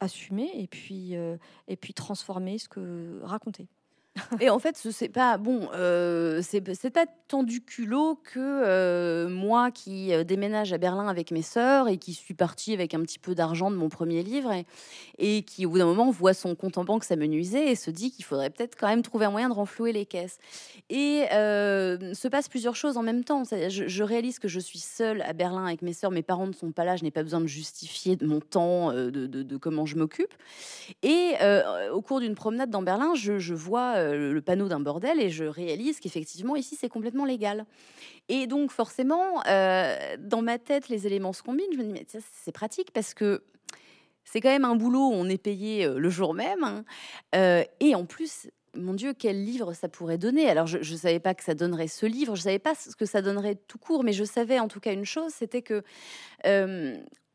assumer 0.00 0.50
et 0.54 0.66
puis, 0.66 1.16
euh, 1.16 1.36
et 1.68 1.76
puis 1.76 1.94
transformer 1.94 2.58
ce 2.58 2.68
que 2.68 3.20
raconter. 3.22 3.68
Et 4.40 4.48
en 4.48 4.60
fait, 4.60 4.76
c'est 4.76 5.08
pas 5.08 5.38
bon, 5.38 5.68
euh, 5.74 6.40
pas 6.92 7.06
tant 7.26 7.42
du 7.42 7.64
culot 7.64 8.20
que 8.22 8.38
euh, 8.38 9.28
moi 9.28 9.72
qui 9.72 10.12
euh, 10.12 10.22
déménage 10.22 10.72
à 10.72 10.78
Berlin 10.78 11.08
avec 11.08 11.32
mes 11.32 11.42
sœurs 11.42 11.88
et 11.88 11.96
qui 11.96 12.12
suis 12.12 12.34
partie 12.34 12.72
avec 12.72 12.94
un 12.94 13.00
petit 13.00 13.18
peu 13.18 13.34
d'argent 13.34 13.72
de 13.72 13.76
mon 13.76 13.88
premier 13.88 14.22
livre 14.22 14.52
et, 15.18 15.42
qui, 15.42 15.66
au 15.66 15.70
bout 15.70 15.78
d'un 15.78 15.86
moment, 15.86 16.10
voit 16.10 16.34
son 16.34 16.54
compte 16.54 16.78
en 16.78 16.84
banque 16.84 17.02
s'amenuiser 17.02 17.70
et 17.70 17.74
se 17.74 17.90
dit 17.90 18.12
qu'il 18.12 18.24
faudrait 18.24 18.50
peut-être 18.50 18.76
quand 18.78 18.86
même 18.86 19.02
trouver 19.02 19.26
un 19.26 19.30
moyen 19.30 19.48
de 19.48 19.54
renflouer 19.54 19.92
les 19.92 20.06
caisses. 20.06 20.38
Et 20.90 21.24
se 21.30 22.28
passe 22.28 22.48
plusieurs 22.48 22.76
choses 22.76 22.96
en 22.96 23.02
même 23.02 23.24
temps. 23.24 23.42
Je, 23.44 24.02
réalise 24.02 24.38
que 24.38 24.48
je 24.48 24.60
suis 24.60 24.78
seule 24.78 25.22
à 25.22 25.32
Berlin 25.32 25.64
avec 25.66 25.82
mes 25.82 25.92
sœurs, 25.92 26.10
mes 26.10 26.22
parents 26.22 26.46
ne 26.46 26.52
sont 26.52 26.72
pas 26.72 26.84
là, 26.84 26.96
je 26.96 27.02
n'ai 27.02 27.10
pas 27.10 27.22
besoin 27.22 27.40
de 27.40 27.46
justifier 27.46 28.16
de 28.16 28.26
mon 28.26 28.40
temps, 28.40 28.92
de, 28.92 29.08
de, 29.08 29.56
comment 29.56 29.86
je 29.86 29.96
m'occupe. 29.96 30.34
Et 31.02 31.32
au 31.92 32.02
cours 32.02 32.20
d'une 32.20 32.34
promenade 32.34 32.70
dans 32.70 32.82
Berlin, 32.82 33.14
je 33.14 33.54
vois 33.54 34.03
euh, 34.04 34.32
le 34.32 34.40
panneau 34.42 34.68
d'un 34.68 34.80
bordel 34.80 35.20
et 35.20 35.30
je 35.30 35.44
réalise 35.44 36.00
qu'effectivement 36.00 36.56
ici 36.56 36.76
c'est 36.78 36.88
complètement 36.88 37.24
légal. 37.24 37.66
Et 38.28 38.46
donc 38.46 38.70
forcément, 38.70 39.42
euh, 39.46 40.16
dans 40.18 40.42
ma 40.42 40.58
tête, 40.58 40.88
les 40.88 41.06
éléments 41.06 41.32
se 41.32 41.42
combinent. 41.42 41.72
Je 41.72 41.78
me 41.78 41.84
dis 41.84 41.92
mais 41.92 42.06
c'est 42.42 42.52
pratique 42.52 42.92
parce 42.92 43.14
que 43.14 43.44
c'est 44.24 44.40
quand 44.40 44.50
même 44.50 44.64
un 44.64 44.76
boulot 44.76 45.08
où 45.08 45.12
on 45.12 45.28
est 45.28 45.38
payé 45.38 45.84
euh, 45.84 45.98
le 45.98 46.10
jour 46.10 46.34
même. 46.34 46.64
Hein. 46.64 47.64
et 47.80 47.94
en 47.94 48.04
plus, 48.04 48.48
mon 48.74 48.94
Dieu, 48.94 49.14
quel 49.16 49.44
livre 49.44 49.72
ça 49.72 49.88
pourrait 49.88 50.18
donner 50.18 50.48
Alors, 50.48 50.66
je 50.66 50.78
ne 50.78 50.98
savais 50.98 51.20
pas 51.20 51.34
que 51.34 51.44
ça 51.44 51.54
donnerait 51.54 51.88
ce 51.88 52.06
livre, 52.06 52.34
je 52.34 52.40
ne 52.40 52.44
savais 52.44 52.58
pas 52.58 52.74
ce 52.74 52.96
que 52.96 53.06
ça 53.06 53.22
donnerait 53.22 53.54
tout 53.54 53.78
court, 53.78 54.02
mais 54.02 54.12
je 54.12 54.24
savais 54.24 54.58
en 54.58 54.66
tout 54.68 54.80
cas 54.80 54.92
une 54.92 55.04
chose, 55.04 55.32
c'était 55.32 55.62
que 55.62 55.82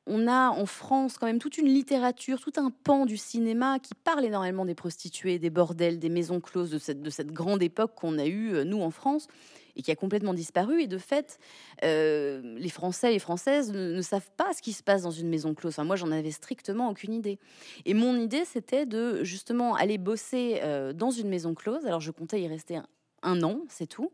on 0.10 0.28
a 0.28 0.50
en 0.50 0.66
France 0.66 1.18
quand 1.18 1.28
même 1.28 1.40
toute 1.40 1.58
une 1.58 1.68
littérature, 1.68 2.42
tout 2.42 2.54
un 2.58 2.72
pan 2.72 3.06
du 3.06 3.16
cinéma 3.16 3.80
qui 3.80 3.94
parle 3.94 4.26
énormément 4.26 4.66
des 4.66 4.74
prostituées, 4.74 5.38
des 5.38 5.52
bordels, 5.52 6.00
des 6.00 6.10
maisons 6.10 6.42
closes, 6.42 6.72
de 6.72 7.10
cette, 7.10 7.32
grande 7.32 7.62
époque 7.62 7.94
qu'on 7.96 8.18
a 8.18 8.26
eue, 8.26 8.56
euh, 8.56 8.64
nous, 8.64 8.82
en 8.82 8.90
France, 8.90 9.28
et 9.76 9.84
qui 9.84 9.92
a 9.92 9.96
complètement 9.96 10.34
disparu. 10.34 10.82
Et 10.82 10.88
de 10.88 10.98
fait, 10.98 11.38
euh, 11.84 12.42
les 12.58 12.70
Français 12.70 13.14
et 13.14 13.20
Françaises 13.20 13.72
ne, 13.72 14.02
savent 14.02 14.32
pas 14.36 14.52
ce 14.54 14.64
qui 14.64 14.74
se 14.74 14.82
passe 14.82 15.04
dans 15.04 15.12
une 15.12 15.30
maison 15.30 15.54
close. 15.54 15.74
Enfin, 15.74 15.84
moi, 15.84 15.96
j'en 15.96 16.12
avais 16.12 16.32
strictement 16.32 16.90
aucune 16.90 17.14
idée. 17.14 17.38
Et 17.86 17.94
mon 17.94 18.16
idée, 18.20 18.46
c'était 18.46 18.88
de 18.88 19.24
justement 19.24 19.76
aller 19.76 20.00
bosser 20.00 20.60
euh, 20.64 20.92
dans 20.92 21.12
une 21.12 21.30
maison 21.30 21.54
close. 21.54 21.86
Alors, 21.86 22.02
je 22.02 22.10
comptais 22.10 22.42
y 22.42 22.48
rester 22.48 22.80
un 23.22 23.44
an, 23.44 23.62
c'est 23.70 23.88
tout. 23.88 24.12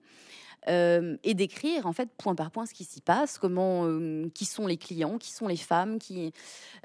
Euh, 0.68 1.18
et 1.24 1.36
d'écrire 1.36 1.86
en 1.86 1.94
fait 1.94 2.10
point 2.18 2.34
par 2.34 2.50
point 2.50 2.66
ce 2.66 2.74
qui 2.74 2.86
s'y 2.86 3.02
passe, 3.02 3.38
comment, 3.38 3.86
euh, 3.86 4.30
qui 4.34 4.46
sont 4.46 4.66
les 4.66 4.78
clients, 4.78 5.18
qui 5.18 5.32
sont 5.32 5.48
les 5.48 5.58
femmes, 5.58 6.00
qui, 6.00 6.34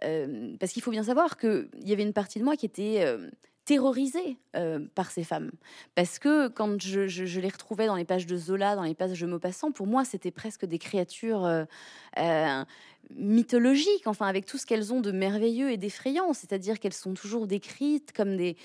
euh, 0.05 0.55
parce 0.59 0.73
qu'il 0.73 0.83
faut 0.83 0.91
bien 0.91 1.05
savoir 1.05 1.39
qu'il 1.39 1.69
y 1.85 1.93
avait 1.93 2.03
une 2.03 2.13
partie 2.13 2.39
de 2.39 2.45
moi 2.45 2.57
qui 2.57 2.67
était 2.67 3.07
terrorisée 3.65 4.37
par 4.95 5.11
ces 5.11 5.23
femmes. 5.23 5.51
Parce 5.95 6.19
que 6.19 6.49
quand 6.49 6.81
je, 6.83 7.07
je, 7.07 7.41
les 7.41 7.49
retrouvais 7.49 7.87
dans 7.87 7.95
les 7.95 8.05
pages 8.05 8.27
de 8.27 8.37
Zola, 8.37 8.75
dans 8.75 8.83
les 8.83 8.95
pages 8.95 9.21
de 9.21 9.27
Maupassant, 9.27 9.71
pour 9.71 9.87
moi, 9.87 10.05
c'était 10.05 10.33
presque 10.33 10.67
des 10.67 10.79
créatures 10.79 11.49
mythologiques, 13.17 14.07
enfin, 14.07 14.27
avec 14.27 14.47
tout 14.47 14.59
ce 14.59 14.67
qu'elles 14.67 14.93
ont 14.93 15.01
de 15.01 15.13
merveilleux 15.13 15.71
et 15.71 15.77
d'effrayant. 15.77 16.33
C'est-à-dire 16.33 16.79
qu'elles 16.79 16.95
sont 16.95 17.15
toujours 17.15 17.47
décrites 17.47 18.13
comme 18.13 18.37
des, 18.37 18.57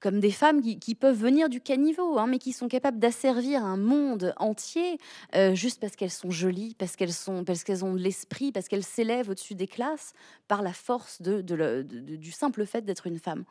comme 0.00 0.20
des 0.20 0.30
femmes 0.30 0.60
qui, 0.60 0.94
peuvent 0.94 1.16
venir 1.16 1.48
du 1.48 1.60
caniveau, 1.60 2.18
hein, 2.18 2.26
mais 2.26 2.38
qui 2.38 2.52
sont 2.52 2.68
capables 2.68 2.98
d'asservir 2.98 3.64
un 3.64 3.76
monde 3.76 4.34
entier 4.36 4.98
euh, 5.34 5.54
juste 5.54 5.80
parce 5.80 5.96
qu'elles 5.96 6.10
sont 6.10 6.30
jolies, 6.30 6.74
parce 6.78 6.96
qu'elles 6.96 7.12
sont, 7.12 7.44
parce 7.44 7.64
qu'elles 7.64 7.84
ont 7.84 7.94
de 7.94 7.98
l'esprit, 7.98 8.52
parce 8.52 8.68
qu'elles 8.68 8.84
s'élèvent 8.84 9.30
au-dessus 9.30 9.54
des 9.54 9.66
classes 9.66 10.12
par 10.46 10.62
la 10.62 10.72
force 10.72 11.22
du 11.22 12.32
simple 12.32 12.66
fait 12.66 12.84
d'être 12.84 13.06
une 13.06 13.18
femme. 13.18 13.44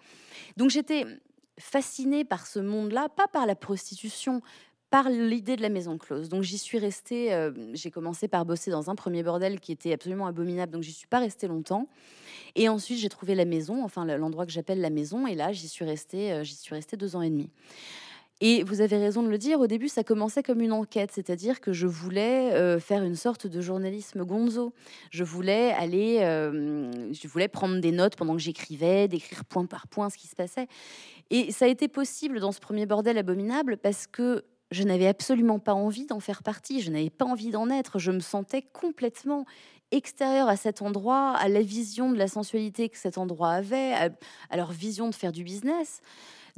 Donc 0.57 0.69
j'étais 0.69 1.05
fascinée 1.59 2.23
par 2.23 2.47
ce 2.47 2.59
monde-là, 2.59 3.09
pas 3.09 3.27
par 3.27 3.45
la 3.45 3.55
prostitution, 3.55 4.41
par 4.93 5.09
l'idée 5.09 5.55
de 5.55 5.63
la 5.63 5.69
maison 5.69 5.97
close. 5.97 6.29
Donc 6.29 6.43
j'y 6.43 6.59
suis 6.59 6.77
restée, 6.77 7.33
euh, 7.33 7.49
j'ai 7.73 7.89
commencé 7.89 8.27
par 8.27 8.45
bosser 8.45 8.69
dans 8.69 8.91
un 8.91 8.95
premier 8.95 9.23
bordel 9.23 9.59
qui 9.59 9.71
était 9.71 9.91
absolument 9.91 10.27
abominable, 10.27 10.71
donc 10.71 10.83
j'y 10.83 10.91
suis 10.91 11.07
pas 11.07 11.17
restée 11.17 11.47
longtemps. 11.47 11.87
Et 12.53 12.69
ensuite 12.69 12.99
j'ai 12.99 13.09
trouvé 13.09 13.33
la 13.33 13.45
maison, 13.45 13.83
enfin 13.83 14.05
l'endroit 14.05 14.45
que 14.45 14.51
j'appelle 14.51 14.81
la 14.81 14.91
maison, 14.91 15.25
et 15.25 15.33
là 15.33 15.51
j'y 15.51 15.67
suis 15.67 15.83
restée, 15.83 16.31
euh, 16.31 16.43
j'y 16.43 16.53
suis 16.53 16.75
restée 16.75 16.95
deux 16.95 17.15
ans 17.15 17.23
et 17.23 17.31
demi. 17.31 17.49
Et 18.39 18.63
vous 18.63 18.81
avez 18.81 18.97
raison 18.97 19.23
de 19.23 19.29
le 19.29 19.39
dire, 19.39 19.59
au 19.59 19.65
début 19.65 19.87
ça 19.87 20.03
commençait 20.03 20.43
comme 20.43 20.61
une 20.61 20.73
enquête, 20.73 21.09
c'est-à-dire 21.11 21.59
que 21.59 21.73
je 21.73 21.87
voulais 21.87 22.53
euh, 22.53 22.79
faire 22.79 23.01
une 23.01 23.15
sorte 23.15 23.47
de 23.47 23.61
journalisme 23.61 24.23
gonzo. 24.23 24.75
Je 25.09 25.23
voulais 25.23 25.71
aller, 25.71 26.19
je 26.19 27.27
voulais 27.27 27.47
prendre 27.47 27.79
des 27.79 27.91
notes 27.91 28.15
pendant 28.15 28.35
que 28.35 28.41
j'écrivais, 28.43 29.07
d'écrire 29.07 29.43
point 29.43 29.65
par 29.65 29.87
point 29.87 30.11
ce 30.11 30.19
qui 30.19 30.27
se 30.27 30.35
passait. 30.35 30.67
Et 31.31 31.51
ça 31.51 31.65
a 31.65 31.67
été 31.67 31.87
possible 31.87 32.39
dans 32.39 32.51
ce 32.51 32.59
premier 32.59 32.85
bordel 32.85 33.17
abominable 33.17 33.77
parce 33.77 34.05
que 34.05 34.43
je 34.73 34.83
n'avais 34.83 35.07
absolument 35.07 35.59
pas 35.59 35.73
envie 35.73 36.05
d'en 36.05 36.19
faire 36.19 36.43
partie, 36.43 36.81
je 36.81 36.91
n'avais 36.91 37.09
pas 37.09 37.25
envie 37.25 37.51
d'en 37.51 37.69
être, 37.69 37.99
je 37.99 38.11
me 38.11 38.19
sentais 38.19 38.61
complètement 38.61 39.45
extérieure 39.91 40.49
à 40.49 40.55
cet 40.55 40.81
endroit, 40.81 41.35
à 41.37 41.47
la 41.47 41.61
vision 41.61 42.11
de 42.11 42.17
la 42.17 42.27
sensualité 42.27 42.89
que 42.89 42.97
cet 42.97 43.17
endroit 43.17 43.51
avait, 43.51 43.93
à, 43.93 44.57
leur 44.57 44.71
vision 44.71 45.09
de 45.09 45.15
faire 45.15 45.31
du 45.31 45.43
business. 45.43 46.01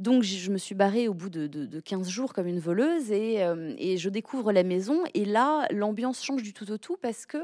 Donc 0.00 0.22
je 0.22 0.50
me 0.50 0.58
suis 0.58 0.74
barrée 0.74 1.08
au 1.08 1.14
bout 1.14 1.30
de, 1.30 1.80
15 1.80 2.08
jours 2.08 2.32
comme 2.32 2.46
une 2.46 2.58
voleuse 2.58 3.10
euh, 3.10 3.74
et, 3.78 3.96
je 3.96 4.08
découvre 4.10 4.52
la 4.52 4.62
maison 4.62 5.02
et 5.14 5.24
là 5.24 5.66
l'ambiance 5.70 6.22
change 6.22 6.42
du 6.42 6.52
tout 6.52 6.70
au 6.70 6.76
tout 6.76 6.98
parce 7.00 7.24
que 7.24 7.38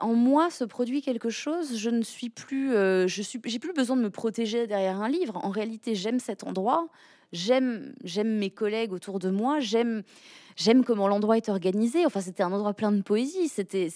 en 0.00 0.14
moi 0.14 0.50
se 0.50 0.64
produit 0.64 1.02
quelque 1.02 1.30
chose. 1.30 1.76
Je 1.76 1.90
ne 1.90 2.02
suis 2.02 2.30
plus, 2.30 2.74
euh, 2.74 3.06
j'ai 3.06 3.38
plus 3.38 3.72
besoin 3.74 3.96
de 3.96 4.02
me 4.02 4.10
protéger 4.10 4.66
derrière 4.66 5.00
un 5.00 5.08
livre. 5.08 5.36
En 5.44 5.50
réalité, 5.50 5.94
j'aime 5.94 6.20
cet 6.20 6.44
endroit 6.44 6.88
j'aime 7.34 7.94
mes 8.38 8.50
collègues 8.50 8.92
autour 8.92 9.18
de 9.18 9.28
moi, 9.30 9.58
j'aime 9.60 10.04
comment 10.86 11.08
l'endroit 11.08 11.36
est 11.36 11.48
organisé. 11.48 12.06
Enfin, 12.06 12.20
c'était 12.20 12.42
un 12.42 12.52
endroit 12.52 12.74
plein 12.74 12.92
de 12.92 13.02
poésie, 13.02 13.48
c'était 13.48 13.90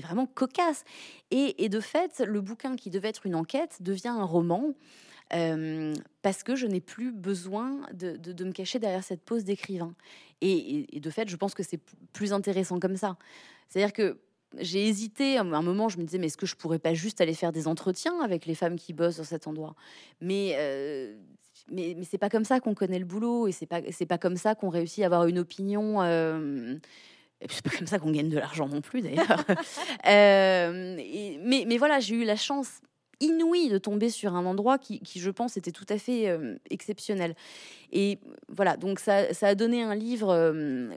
vraiment 0.00 0.26
cocasse. 0.26 0.84
Et, 1.30 1.68
de 1.68 1.80
fait, 1.80 2.22
le 2.26 2.40
bouquin 2.40 2.76
qui 2.76 2.90
devait 2.90 3.08
être 3.08 3.26
une 3.26 3.34
enquête 3.34 3.78
devient 3.80 4.08
un 4.08 4.24
roman. 4.24 4.74
Euh, 5.34 5.94
parce 6.20 6.42
que 6.42 6.54
je 6.54 6.66
n'ai 6.66 6.82
plus 6.82 7.10
besoin 7.10 7.80
de, 7.94 8.44
me 8.44 8.52
cacher 8.52 8.78
derrière 8.78 9.02
cette 9.02 9.22
pose 9.22 9.44
d'écrivain. 9.44 9.94
Et, 10.42 11.00
de 11.00 11.10
fait, 11.10 11.28
je 11.28 11.36
pense 11.36 11.54
que 11.54 11.62
c'est 11.62 11.80
plus 12.12 12.32
intéressant 12.32 12.78
comme 12.78 12.96
ça. 12.96 13.16
C'est-à-dire 13.68 13.94
que 13.94 14.18
j'ai 14.58 14.86
hésité, 14.86 15.38
à 15.38 15.40
un 15.40 15.62
moment, 15.62 15.88
je 15.88 15.96
me 15.96 16.04
disais, 16.04 16.18
mais 16.18 16.26
est-ce 16.26 16.36
que 16.36 16.44
je 16.44 16.56
pourrais 16.56 16.78
pas 16.78 16.92
juste 16.92 17.22
aller 17.22 17.32
faire 17.32 17.52
des 17.52 17.66
entretiens 17.66 18.20
avec 18.20 18.44
les 18.44 18.54
femmes 18.54 18.76
qui 18.76 18.92
bossent 18.92 19.16
dans 19.16 19.24
cet 19.24 19.46
endroit? 19.46 19.74
Mais 20.20 20.54
euh, 20.56 21.16
mais, 21.70 21.94
mais 21.96 22.04
c'est 22.04 22.18
pas 22.18 22.30
comme 22.30 22.44
ça 22.44 22.60
qu'on 22.60 22.74
connaît 22.74 22.98
le 22.98 23.04
boulot 23.04 23.46
et 23.48 23.52
c'est 23.52 23.66
pas 23.66 23.80
c'est 23.90 24.06
pas 24.06 24.18
comme 24.18 24.36
ça 24.36 24.54
qu'on 24.54 24.68
réussit 24.68 25.02
à 25.02 25.06
avoir 25.06 25.26
une 25.26 25.38
opinion. 25.38 26.02
Euh, 26.02 26.76
c'est 27.48 27.64
pas 27.64 27.76
comme 27.76 27.86
ça 27.86 27.98
qu'on 27.98 28.12
gagne 28.12 28.28
de 28.28 28.38
l'argent 28.38 28.68
non 28.68 28.80
plus 28.80 29.02
d'ailleurs. 29.02 29.44
euh, 30.06 30.96
mais, 31.44 31.64
mais 31.66 31.76
voilà, 31.78 32.00
j'ai 32.00 32.14
eu 32.14 32.24
la 32.24 32.36
chance 32.36 32.80
inouïe 33.22 33.68
de 33.68 33.78
tomber 33.78 34.10
sur 34.10 34.34
un 34.34 34.44
endroit 34.44 34.78
qui, 34.78 35.00
qui 35.00 35.20
je 35.20 35.30
pense, 35.30 35.56
était 35.56 35.72
tout 35.72 35.86
à 35.88 35.98
fait 35.98 36.28
euh, 36.28 36.56
exceptionnel. 36.70 37.34
Et 37.92 38.18
voilà, 38.48 38.76
donc 38.76 38.98
ça, 38.98 39.32
ça, 39.32 39.48
a 39.48 39.54
donné 39.54 39.82
un 39.82 39.94
livre. 39.94 40.30
Euh, 40.30 40.90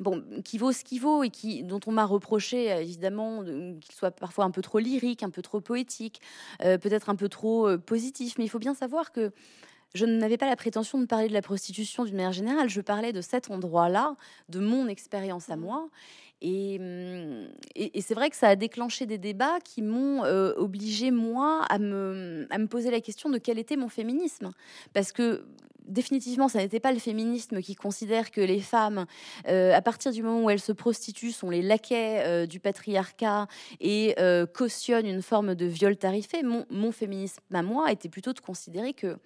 bon, 0.00 0.24
qui 0.44 0.58
vaut 0.58 0.72
ce 0.72 0.84
qu'il 0.84 1.00
vaut 1.00 1.22
et 1.22 1.30
qui, 1.30 1.62
dont 1.62 1.80
on 1.86 1.92
m'a 1.92 2.04
reproché 2.04 2.66
évidemment 2.66 3.42
qu'il 3.44 3.94
soit 3.94 4.10
parfois 4.10 4.44
un 4.44 4.50
peu 4.50 4.62
trop 4.62 4.78
lyrique, 4.78 5.22
un 5.22 5.30
peu 5.30 5.42
trop 5.42 5.60
poétique, 5.60 6.20
euh, 6.62 6.78
peut-être 6.78 7.08
un 7.10 7.16
peu 7.16 7.28
trop 7.28 7.76
positif. 7.78 8.36
Mais 8.38 8.44
il 8.44 8.48
faut 8.48 8.58
bien 8.58 8.74
savoir 8.74 9.12
que 9.12 9.32
je 9.94 10.04
n'avais 10.04 10.36
pas 10.36 10.48
la 10.48 10.56
prétention 10.56 11.00
de 11.00 11.06
parler 11.06 11.28
de 11.28 11.32
la 11.32 11.42
prostitution 11.42 12.04
d'une 12.04 12.16
manière 12.16 12.32
générale. 12.32 12.68
Je 12.68 12.80
parlais 12.80 13.12
de 13.12 13.20
cet 13.20 13.50
endroit-là, 13.50 14.16
de 14.48 14.60
mon 14.60 14.88
expérience 14.88 15.48
à 15.48 15.56
mmh. 15.56 15.60
moi. 15.60 15.88
Et, 16.42 16.78
et, 17.74 18.00
c'est 18.02 18.14
vrai 18.14 18.28
que 18.28 18.36
ça 18.36 18.48
a 18.48 18.56
déclenché 18.56 19.06
des 19.06 19.16
débats 19.16 19.58
qui 19.64 19.80
m'ont 19.80 20.24
euh, 20.24 20.52
obligé, 20.56 21.10
moi, 21.10 21.62
à 21.70 21.78
me, 21.78 22.46
à 22.50 22.58
me 22.58 22.66
poser 22.66 22.90
la 22.90 23.00
question 23.00 23.30
de 23.30 23.38
quel 23.38 23.58
était 23.58 23.76
mon 23.76 23.88
féminisme. 23.88 24.52
Parce 24.92 25.12
que 25.12 25.46
définitivement, 25.86 26.48
ça 26.48 26.58
n'était 26.58 26.80
pas 26.80 26.92
le 26.92 26.98
féminisme 26.98 27.60
qui 27.60 27.74
considère 27.74 28.30
que 28.30 28.40
les 28.40 28.60
femmes, 28.60 29.06
euh, 29.48 29.72
à 29.74 29.82
partir 29.82 30.12
du 30.12 30.22
moment 30.22 30.44
où 30.44 30.50
elles 30.50 30.60
se 30.60 30.72
prostituent, 30.72 31.32
sont 31.32 31.50
les 31.50 31.62
laquais 31.62 32.22
euh, 32.26 32.46
du 32.46 32.60
patriarcat 32.60 33.46
et 33.80 34.14
cautionnent 34.54 35.06
une 35.06 35.22
forme 35.22 35.54
de 35.54 35.66
viol 35.66 35.96
tarifé. 35.96 36.42
Mon 36.42 36.92
féminisme 36.92 37.42
à 37.52 37.62
moi 37.62 37.90
était 37.92 38.08
plutôt 38.08 38.32
de 38.32 38.40
considérer 38.40 38.92
que 38.92 39.16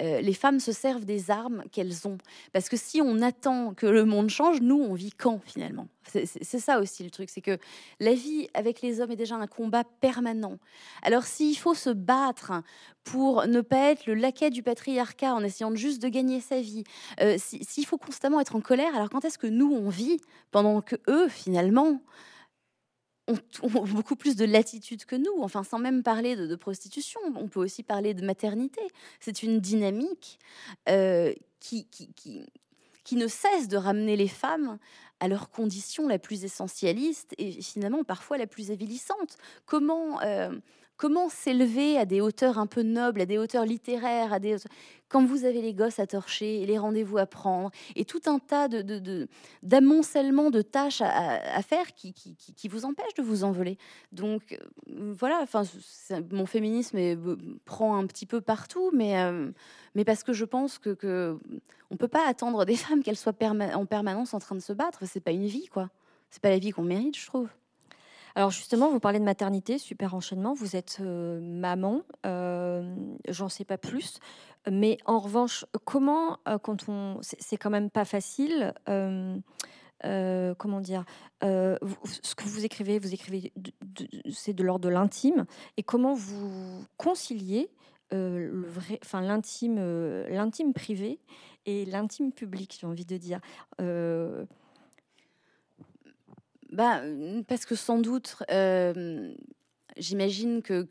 euh, 0.00 0.20
les 0.20 0.34
femmes 0.34 0.60
se 0.60 0.72
servent 0.72 1.04
des 1.04 1.30
armes 1.30 1.62
qu'elles 1.72 2.06
ont. 2.08 2.18
Parce 2.52 2.68
que 2.68 2.76
si 2.76 3.00
on 3.00 3.20
attend 3.22 3.74
que 3.74 3.86
le 3.86 4.04
monde 4.04 4.30
change, 4.30 4.60
nous, 4.60 4.80
on 4.80 4.94
vit 4.94 5.12
quand 5.12 5.40
finalement? 5.44 5.88
C'est 6.12 6.58
ça 6.58 6.80
aussi 6.80 7.04
le 7.04 7.10
truc, 7.10 7.30
c'est 7.30 7.40
que 7.40 7.56
la 8.00 8.14
vie 8.14 8.48
avec 8.54 8.82
les 8.82 9.00
hommes 9.00 9.12
est 9.12 9.16
déjà 9.16 9.36
un 9.36 9.46
combat 9.46 9.84
permanent. 9.84 10.58
Alors 11.02 11.22
s'il 11.22 11.56
faut 11.56 11.74
se 11.74 11.90
battre 11.90 12.52
pour 13.04 13.46
ne 13.46 13.60
pas 13.60 13.92
être 13.92 14.06
le 14.06 14.14
laquais 14.14 14.50
du 14.50 14.64
patriarcat 14.64 15.34
en 15.34 15.44
essayant 15.44 15.72
juste 15.74 16.02
de 16.02 16.08
gagner 16.08 16.40
sa 16.40 16.60
vie, 16.60 16.82
euh, 17.20 17.36
s'il 17.38 17.86
faut 17.86 17.98
constamment 17.98 18.40
être 18.40 18.56
en 18.56 18.60
colère, 18.60 18.94
alors 18.96 19.08
quand 19.08 19.24
est-ce 19.24 19.38
que 19.38 19.46
nous, 19.46 19.72
on 19.72 19.88
vit 19.88 20.20
pendant 20.50 20.80
que 20.80 20.96
eux, 21.08 21.28
finalement, 21.28 22.00
ont, 23.30 23.68
beaucoup 23.86 24.16
plus 24.16 24.36
de 24.36 24.44
latitude 24.44 25.04
que 25.04 25.16
nous. 25.16 25.42
Enfin, 25.42 25.64
sans 25.64 25.78
même 25.78 26.02
parler 26.02 26.36
de, 26.36 26.56
prostitution, 26.56 27.20
on 27.36 27.48
peut 27.48 27.60
aussi 27.60 27.82
parler 27.82 28.14
de 28.14 28.24
maternité. 28.24 28.80
C'est 29.20 29.42
une 29.42 29.60
dynamique 29.60 30.38
euh, 30.88 31.32
qui, 31.58 31.86
qui, 31.86 32.10
qui, 33.04 33.16
ne 33.16 33.26
cesse 33.26 33.68
de 33.68 33.76
ramener 33.76 34.16
les 34.16 34.28
femmes 34.28 34.78
à 35.20 35.28
leur 35.28 35.50
condition 35.50 36.08
la 36.08 36.18
plus 36.18 36.44
essentialiste 36.44 37.34
et 37.38 37.52
finalement 37.60 38.04
parfois 38.04 38.38
la 38.38 38.46
plus 38.46 38.70
avilissante. 38.70 39.36
Comment 39.66 40.20
euh, 40.22 40.50
comment 41.00 41.30
s'élever 41.30 41.96
à 41.96 42.04
des 42.04 42.20
hauteurs 42.20 42.58
un 42.58 42.66
peu 42.66 42.82
nobles, 42.82 43.22
à 43.22 43.26
des 43.26 43.38
hauteurs 43.38 43.64
littéraires, 43.64 44.34
à 44.34 44.38
des 44.38 44.56
quand 45.08 45.24
vous 45.24 45.46
avez 45.46 45.62
les 45.62 45.72
gosses 45.72 45.98
à 45.98 46.06
torcher 46.06 46.66
les 46.66 46.76
rendez-vous 46.76 47.16
à 47.16 47.24
prendre 47.24 47.70
et 47.96 48.04
tout 48.04 48.20
un 48.26 48.38
tas 48.38 48.68
de, 48.68 49.26
d'amoncellement 49.62 50.50
de, 50.50 50.60
tâches 50.60 51.00
à, 51.00 51.62
faire 51.62 51.94
qui, 51.94 52.68
vous 52.68 52.84
empêchent 52.84 53.14
de 53.14 53.22
vous 53.22 53.44
envoler. 53.44 53.78
Donc 54.12 54.52
euh, 54.52 55.14
voilà, 55.18 55.40
enfin 55.42 55.62
mon 56.30 56.44
féminisme 56.44 56.98
prend 57.64 57.96
un 57.96 58.06
petit 58.06 58.26
peu 58.26 58.42
partout, 58.42 58.90
mais 58.92 59.18
euh, 59.22 59.50
mais 59.94 60.04
parce 60.04 60.22
que 60.22 60.34
je 60.34 60.44
pense 60.44 60.78
que, 60.78 60.90
que 60.90 61.38
on 61.90 61.96
peut 61.96 62.08
pas 62.08 62.28
attendre 62.28 62.66
des 62.66 62.76
femmes 62.84 63.02
qu'elles 63.02 63.16
soient 63.16 63.32
en 63.74 63.86
permanence 63.86 64.34
en 64.34 64.38
train 64.38 64.54
de 64.54 64.60
se 64.60 64.74
battre. 64.74 65.04
C'est 65.06 65.20
pas 65.20 65.32
une 65.32 65.46
vie 65.46 65.68
quoi. 65.68 65.88
C'est 66.30 66.42
pas 66.42 66.50
la 66.50 66.58
vie 66.58 66.72
qu'on 66.72 66.82
mérite, 66.82 67.16
je 67.16 67.26
trouve. 67.26 67.48
Alors 68.34 68.50
justement, 68.50 68.90
vous 68.90 69.00
parlez 69.00 69.18
de 69.18 69.24
maternité, 69.24 69.78
super 69.78 70.14
enchaînement. 70.14 70.54
Vous 70.54 70.76
êtes 70.76 70.98
euh, 71.00 71.40
maman, 71.40 72.02
euh, 72.26 72.94
j'en 73.28 73.48
sais 73.48 73.64
pas 73.64 73.78
plus. 73.78 74.18
Mais 74.70 74.98
en 75.06 75.18
revanche, 75.18 75.64
comment, 75.84 76.38
euh, 76.46 76.58
quand 76.58 76.88
on, 76.88 77.18
c'est 77.22 77.56
quand 77.56 77.70
même 77.70 77.90
pas 77.90 78.04
facile. 78.04 78.72
comment 78.86 80.80
dire 80.80 81.04
Ce 81.42 82.34
que 82.34 82.44
vous 82.44 82.64
écrivez, 82.64 83.00
c'est 84.30 84.52
de 84.52 84.62
l'ordre 84.62 84.84
de 84.84 84.90
l'intime. 84.90 85.46
Et 85.76 85.82
comment 85.82 86.14
vous 86.14 86.84
conciliez 86.96 87.70
l'intime, 88.12 89.76
l'intime 90.28 90.72
privé 90.72 91.20
et 91.66 91.84
l'intime 91.84 92.32
public, 92.32 92.78
j'ai 92.80 92.86
envie 92.86 93.06
de 93.06 93.16
dire. 93.16 93.40
Bah, 96.72 97.02
parce 97.48 97.66
que 97.66 97.74
sans 97.74 97.98
doute, 97.98 98.36
j'imagine 99.96 100.62
que, 100.62 100.86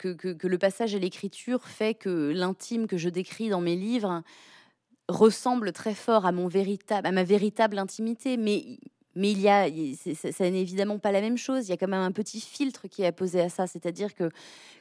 le 0.46 0.58
passage 0.58 0.94
à 0.94 0.98
l'écriture 0.98 1.66
fait 1.66 1.94
que 1.94 2.32
l'intime 2.34 2.86
que 2.86 2.96
je 2.96 3.08
décris 3.08 3.48
dans 3.48 3.60
mes 3.60 3.76
livres 3.76 4.22
ressemble 5.08 5.72
très 5.72 5.94
fort 5.94 6.26
à, 6.26 6.28
à 6.28 7.12
ma 7.12 7.24
véritable 7.24 7.78
intimité. 7.78 8.36
Mais 8.36 8.78
mais 9.16 9.32
il 9.32 9.40
y 9.40 9.48
a, 9.48 9.66
ça 10.14 10.50
n'est 10.50 10.60
évidemment 10.60 10.98
pas 10.98 11.10
la 11.10 11.20
même 11.20 11.36
chose. 11.36 11.66
Il 11.66 11.70
y 11.70 11.72
a 11.72 11.76
quand 11.76 11.88
même 11.88 12.00
un 12.00 12.12
petit 12.12 12.40
filtre 12.40 12.86
qui 12.88 13.02
est 13.02 13.06
apposé 13.06 13.40
à 13.40 13.48
ça. 13.48 13.66
C'est-à-dire 13.66 14.14
que, 14.14 14.30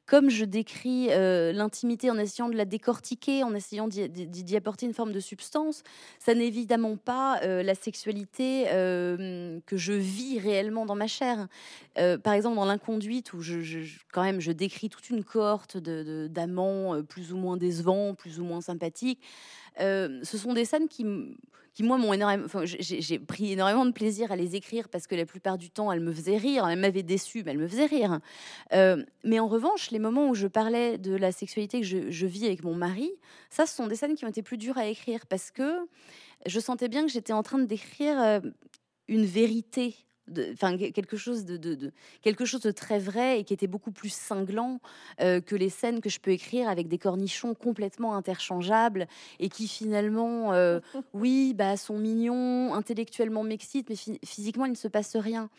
comme 0.05 0.29
je 0.29 0.45
décris 0.45 1.07
euh, 1.09 1.51
l'intimité 1.51 2.11
en 2.11 2.17
essayant 2.17 2.47
de 2.47 2.55
la 2.55 2.65
décortiquer, 2.65 3.43
en 3.43 3.55
essayant 3.55 3.87
d'y 3.87 4.55
apporter 4.55 4.85
une 4.85 4.93
forme 4.93 5.13
de 5.13 5.19
substance, 5.19 5.83
ça 6.19 6.35
n'est 6.35 6.47
évidemment 6.47 6.95
pas 6.95 7.39
euh, 7.43 7.63
la 7.63 7.73
sexualité 7.73 8.65
euh, 8.69 9.59
que 9.65 9.77
je 9.77 9.93
vis 9.93 10.39
réellement 10.39 10.85
dans 10.85 10.95
ma 10.95 11.07
chair. 11.07 11.47
par 12.23 12.33
exemple, 12.33 12.55
dans 12.55 12.65
l'inconduite, 12.65 13.33
où 13.33 13.41
je, 13.41 13.83
quand 14.11 14.23
même, 14.23 14.39
je 14.39 14.51
décris 14.51 14.89
toute 14.89 15.09
une 15.09 15.23
cohorte 15.23 15.77
d'amants 15.77 17.03
plus 17.03 17.33
ou 17.33 17.37
moins 17.37 17.57
décevants, 17.57 18.13
plus 18.13 18.39
ou 18.39 18.43
moins 18.43 18.61
sympathiques. 18.61 19.21
Ce 19.79 20.37
sont 20.37 20.53
des 20.53 20.65
scènes 20.65 20.87
qui 20.87 21.05
qui 21.73 21.83
moi 21.83 21.97
m'ont 21.97 22.13
énormément. 22.13 22.45
Enfin, 22.45 22.63
j'ai 22.65 23.19
pris 23.19 23.53
énormément 23.53 23.85
de 23.85 23.91
plaisir 23.91 24.31
à 24.31 24.35
les 24.35 24.55
écrire 24.55 24.89
parce 24.89 25.07
que 25.07 25.15
la 25.15 25.25
plupart 25.25 25.57
du 25.57 25.69
temps 25.69 25.91
elles 25.91 25.99
me 25.99 26.11
faisaient 26.11 26.37
rire. 26.37 26.67
Elles 26.67 26.79
m'avaient 26.79 27.03
déçu, 27.03 27.43
mais 27.43 27.51
elles 27.51 27.57
me 27.57 27.67
faisaient 27.67 27.85
rire. 27.85 28.19
Euh, 28.73 29.03
mais 29.23 29.39
en 29.39 29.47
revanche, 29.47 29.91
les 29.91 29.99
moments 29.99 30.27
où 30.27 30.35
je 30.35 30.47
parlais 30.47 30.97
de 30.97 31.15
la 31.15 31.31
sexualité 31.31 31.81
que 31.81 31.85
je, 31.85 32.25
vis 32.25 32.45
avec 32.45 32.63
mon 32.63 32.75
mari, 32.75 33.09
ça, 33.49 33.65
ce 33.65 33.75
sont 33.75 33.87
des 33.87 33.95
scènes 33.95 34.15
qui 34.15 34.25
ont 34.25 34.29
été 34.29 34.41
plus 34.41 34.57
dures 34.57 34.77
à 34.77 34.87
écrire 34.87 35.25
parce 35.27 35.51
que 35.51 35.87
je 36.45 36.59
sentais 36.59 36.89
bien 36.89 37.05
que 37.05 37.11
j'étais 37.11 37.33
en 37.33 37.43
train 37.43 37.59
d'écrire 37.59 38.19
euh, 38.19 38.39
une 39.07 39.25
vérité 39.25 39.95
enfin 40.53 40.77
quelque 40.77 41.17
chose 41.17 41.45
de, 41.45 41.91
quelque 42.21 42.45
chose 42.45 42.61
de 42.61 42.71
très 42.71 42.99
vrai 42.99 43.39
et 43.39 43.43
qui 43.43 43.53
était 43.53 43.67
beaucoup 43.67 43.91
plus 43.91 44.13
cinglant 44.13 44.79
euh, 45.21 45.41
que 45.41 45.55
les 45.55 45.69
scènes 45.69 46.01
que 46.01 46.09
je 46.09 46.19
peux 46.19 46.31
écrire 46.31 46.69
avec 46.69 46.87
des 46.87 46.97
cornichons 46.97 47.53
complètement 47.53 48.15
interchangeables 48.15 49.07
et 49.39 49.49
qui 49.49 49.67
finalement 49.67 50.53
euh, 50.53 50.79
oui 51.13 51.53
bah 51.53 51.77
sont 51.77 51.97
mignons 51.97 52.73
intellectuellement 52.73 53.43
m'excitent 53.43 53.89
mais 53.89 54.17
physiquement 54.25 54.65
il 54.65 54.71
ne 54.71 54.75
se 54.75 54.87
passe 54.87 55.15
rien. 55.15 55.49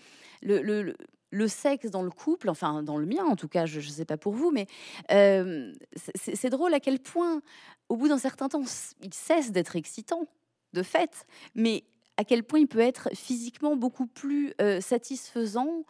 Le, 0.42 0.62
le, 0.62 0.96
le 1.30 1.48
sexe 1.48 1.90
dans 1.90 2.02
le 2.02 2.10
couple, 2.10 2.48
enfin 2.48 2.82
dans 2.82 2.96
le 2.96 3.06
mien 3.06 3.24
en 3.24 3.36
tout 3.36 3.48
cas, 3.48 3.66
je 3.66 3.78
ne 3.78 3.84
sais 3.84 4.04
pas 4.04 4.16
pour 4.16 4.32
vous, 4.32 4.50
mais 4.50 4.66
euh, 5.10 5.72
c'est 6.14 6.50
drôle 6.50 6.74
à 6.74 6.80
quel 6.80 6.98
point, 6.98 7.42
au 7.88 7.96
bout 7.96 8.08
d'un 8.08 8.18
certain 8.18 8.48
temps, 8.48 8.62
il 9.02 9.14
cesse 9.14 9.52
d'être 9.52 9.76
excitant, 9.76 10.26
de 10.72 10.82
fait, 10.82 11.26
mais 11.54 11.84
à 12.20 12.24
quel 12.24 12.44
point 12.44 12.60
il 12.60 12.66
peut 12.66 12.80
être 12.80 13.08
physiquement 13.14 13.76
beaucoup 13.76 14.06
plus 14.06 14.52
euh, 14.60 14.82
satisfaisant 14.82 15.86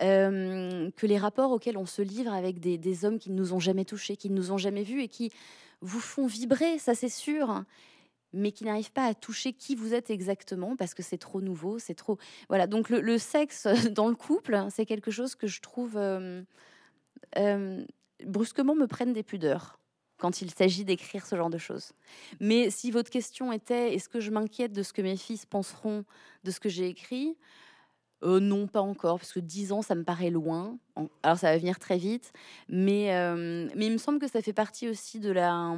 euh, 0.00 0.90
que 0.96 1.06
les 1.06 1.18
rapports 1.18 1.50
auxquels 1.50 1.76
on 1.76 1.84
se 1.84 2.00
livre 2.00 2.32
avec 2.32 2.58
des, 2.58 3.04
hommes 3.04 3.18
qui 3.18 3.30
ne 3.30 3.36
nous 3.36 3.52
ont 3.52 3.58
jamais 3.58 3.84
touchés, 3.84 4.16
qui 4.16 4.30
ne 4.30 4.34
nous 4.34 4.50
ont 4.50 4.56
jamais 4.56 4.82
vus 4.82 5.02
et 5.02 5.08
qui 5.08 5.30
vous 5.82 6.00
font 6.00 6.26
vibrer, 6.26 6.78
ça 6.78 6.94
c'est 6.94 7.10
sûr 7.10 7.64
mais 8.32 8.50
qui 8.50 8.64
n'arrivent 8.64 8.92
pas 8.92 9.04
à 9.04 9.14
toucher 9.14 9.52
qui 9.52 9.76
vous 9.76 9.92
êtes 9.92 10.08
exactement 10.08 10.74
parce 10.74 10.94
que 10.94 11.02
c'est 11.04 11.18
trop 11.18 11.40
nouveau, 11.40 11.78
c'est 11.78 11.94
trop. 11.94 12.18
Voilà, 12.48 12.66
donc 12.66 12.88
le, 12.88 13.18
sexe 13.18 13.68
dans 13.92 14.08
le 14.08 14.16
couple, 14.16 14.58
c'est 14.70 14.86
quelque 14.86 15.12
chose 15.12 15.36
que 15.36 15.46
je 15.46 15.60
trouve 15.60 15.96
euh, 15.96 16.42
brusquement 18.24 18.74
me 18.74 18.86
prennent 18.86 19.12
des 19.12 19.22
pudeurs 19.22 19.78
quand 20.18 20.40
il 20.40 20.50
s'agit 20.50 20.84
d'écrire 20.84 21.26
ce 21.26 21.36
genre 21.36 21.50
de 21.50 21.58
choses. 21.58 21.92
Mais 22.40 22.70
si 22.70 22.90
votre 22.90 23.10
question 23.10 23.52
était 23.52 23.94
est-ce 23.94 24.08
que 24.08 24.20
je 24.20 24.30
m'inquiète 24.30 24.72
de 24.72 24.82
ce 24.82 24.92
que 24.92 25.02
mes 25.02 25.16
fils 25.16 25.46
penseront 25.46 26.04
de 26.44 26.50
ce 26.50 26.60
que 26.60 26.68
j'ai 26.68 26.88
écrit 26.88 27.36
euh, 28.22 28.40
non, 28.40 28.66
pas 28.66 28.80
encore, 28.80 29.18
parce 29.18 29.34
que 29.34 29.40
10 29.40 29.72
ans, 29.72 29.82
ça 29.82 29.94
me 29.94 30.02
paraît 30.02 30.30
loin. 30.30 30.78
Alors, 31.22 31.36
ça 31.36 31.50
va 31.50 31.58
venir 31.58 31.78
très 31.78 31.98
vite. 31.98 32.32
Mais, 32.70 33.10
mais 33.74 33.86
il 33.86 33.92
me 33.92 33.98
semble 33.98 34.18
que 34.18 34.28
ça 34.28 34.40
fait 34.40 34.54
partie 34.54 34.88
aussi 34.88 35.20
de 35.20 35.30
la, 35.30 35.76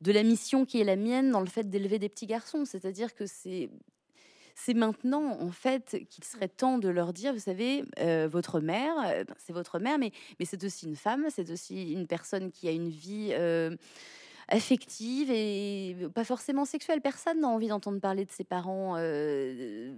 de 0.00 0.10
la 0.10 0.24
mission 0.24 0.64
qui 0.64 0.80
est 0.80 0.84
la 0.84 0.96
mienne 0.96 1.30
dans 1.30 1.38
le 1.38 1.46
fait 1.46 1.70
d'élever 1.70 2.00
des 2.00 2.08
petits 2.08 2.26
garçons. 2.26 2.64
C'est-à-dire 2.64 3.14
que 3.14 3.24
c'est 3.24 3.70
c'est 4.54 4.74
maintenant 4.74 5.38
en 5.40 5.50
fait 5.50 6.04
qu'il 6.08 6.24
serait 6.24 6.48
temps 6.48 6.78
de 6.78 6.88
leur 6.88 7.12
dire, 7.12 7.32
vous 7.32 7.38
savez, 7.38 7.84
euh, 7.98 8.28
votre 8.30 8.60
mère, 8.60 8.94
euh, 9.06 9.24
ben, 9.24 9.34
c'est 9.38 9.52
votre 9.52 9.78
mère, 9.78 9.98
mais, 9.98 10.12
c'est 10.44 10.62
aussi 10.64 10.86
une 10.86 10.96
femme, 10.96 11.26
c'est 11.30 11.50
aussi 11.50 11.92
une 11.92 12.06
personne 12.06 12.50
qui 12.50 12.68
a 12.68 12.72
une 12.72 12.88
vie 12.88 13.30
euh, 13.32 13.76
affective 14.50 15.30
et 15.30 15.96
pas 16.14 16.24
forcément 16.24 16.64
sexuelle. 16.64 17.00
Personne 17.00 17.40
n'a 17.40 17.48
envie 17.48 17.68
d'entendre 17.68 18.00
parler 18.00 18.24
de 18.24 18.30
ses 18.30 18.44
parents 18.44 18.94
euh, 18.98 19.92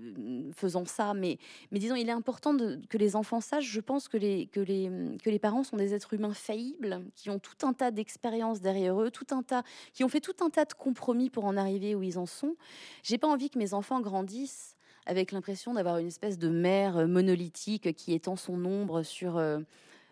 faisant 0.54 0.84
ça, 0.84 1.14
mais, 1.14 1.38
disons, 1.72 1.96
il 1.96 2.08
est 2.08 2.12
important 2.12 2.56
que 2.88 2.98
les 2.98 3.16
enfants 3.16 3.40
sachent, 3.40 3.70
je 3.70 3.80
pense 3.80 4.08
que 4.08 4.16
les, 4.16 4.46
que, 4.46 4.60
les, 4.60 4.90
que 5.22 5.30
les 5.30 5.38
parents 5.38 5.64
sont 5.64 5.76
des 5.76 5.94
êtres 5.94 6.14
humains 6.14 6.34
faillibles, 6.34 7.02
qui 7.16 7.30
ont 7.30 7.38
tout 7.38 7.66
un 7.66 7.72
tas 7.72 7.90
d'expériences 7.90 8.60
derrière 8.60 9.00
eux, 9.00 9.10
tout 9.10 9.26
un 9.30 9.42
tas, 9.42 9.62
qui 9.94 10.04
ont 10.04 10.08
fait 10.08 10.20
tout 10.20 10.44
un 10.44 10.50
tas 10.50 10.66
de 10.66 10.74
compromis 10.74 11.30
pour 11.30 11.46
en 11.46 11.56
arriver 11.56 11.94
où 11.94 12.02
ils 12.02 12.18
en 12.18 12.26
sont. 12.26 12.56
J'ai 13.02 13.18
pas 13.18 13.28
envie 13.28 13.50
que 13.50 13.58
mes 13.58 13.74
enfants 13.74 14.00
grandissent 14.00 14.76
avec 15.06 15.32
l'impression 15.32 15.74
d'avoir 15.74 15.98
une 15.98 16.06
espèce 16.06 16.38
de 16.38 16.48
mère 16.48 17.08
monolithique 17.08 17.94
qui 17.94 18.12
étend 18.12 18.36
son 18.36 18.64
ombre 18.64 19.02
sur... 19.02 19.36
Euh, 19.36 19.58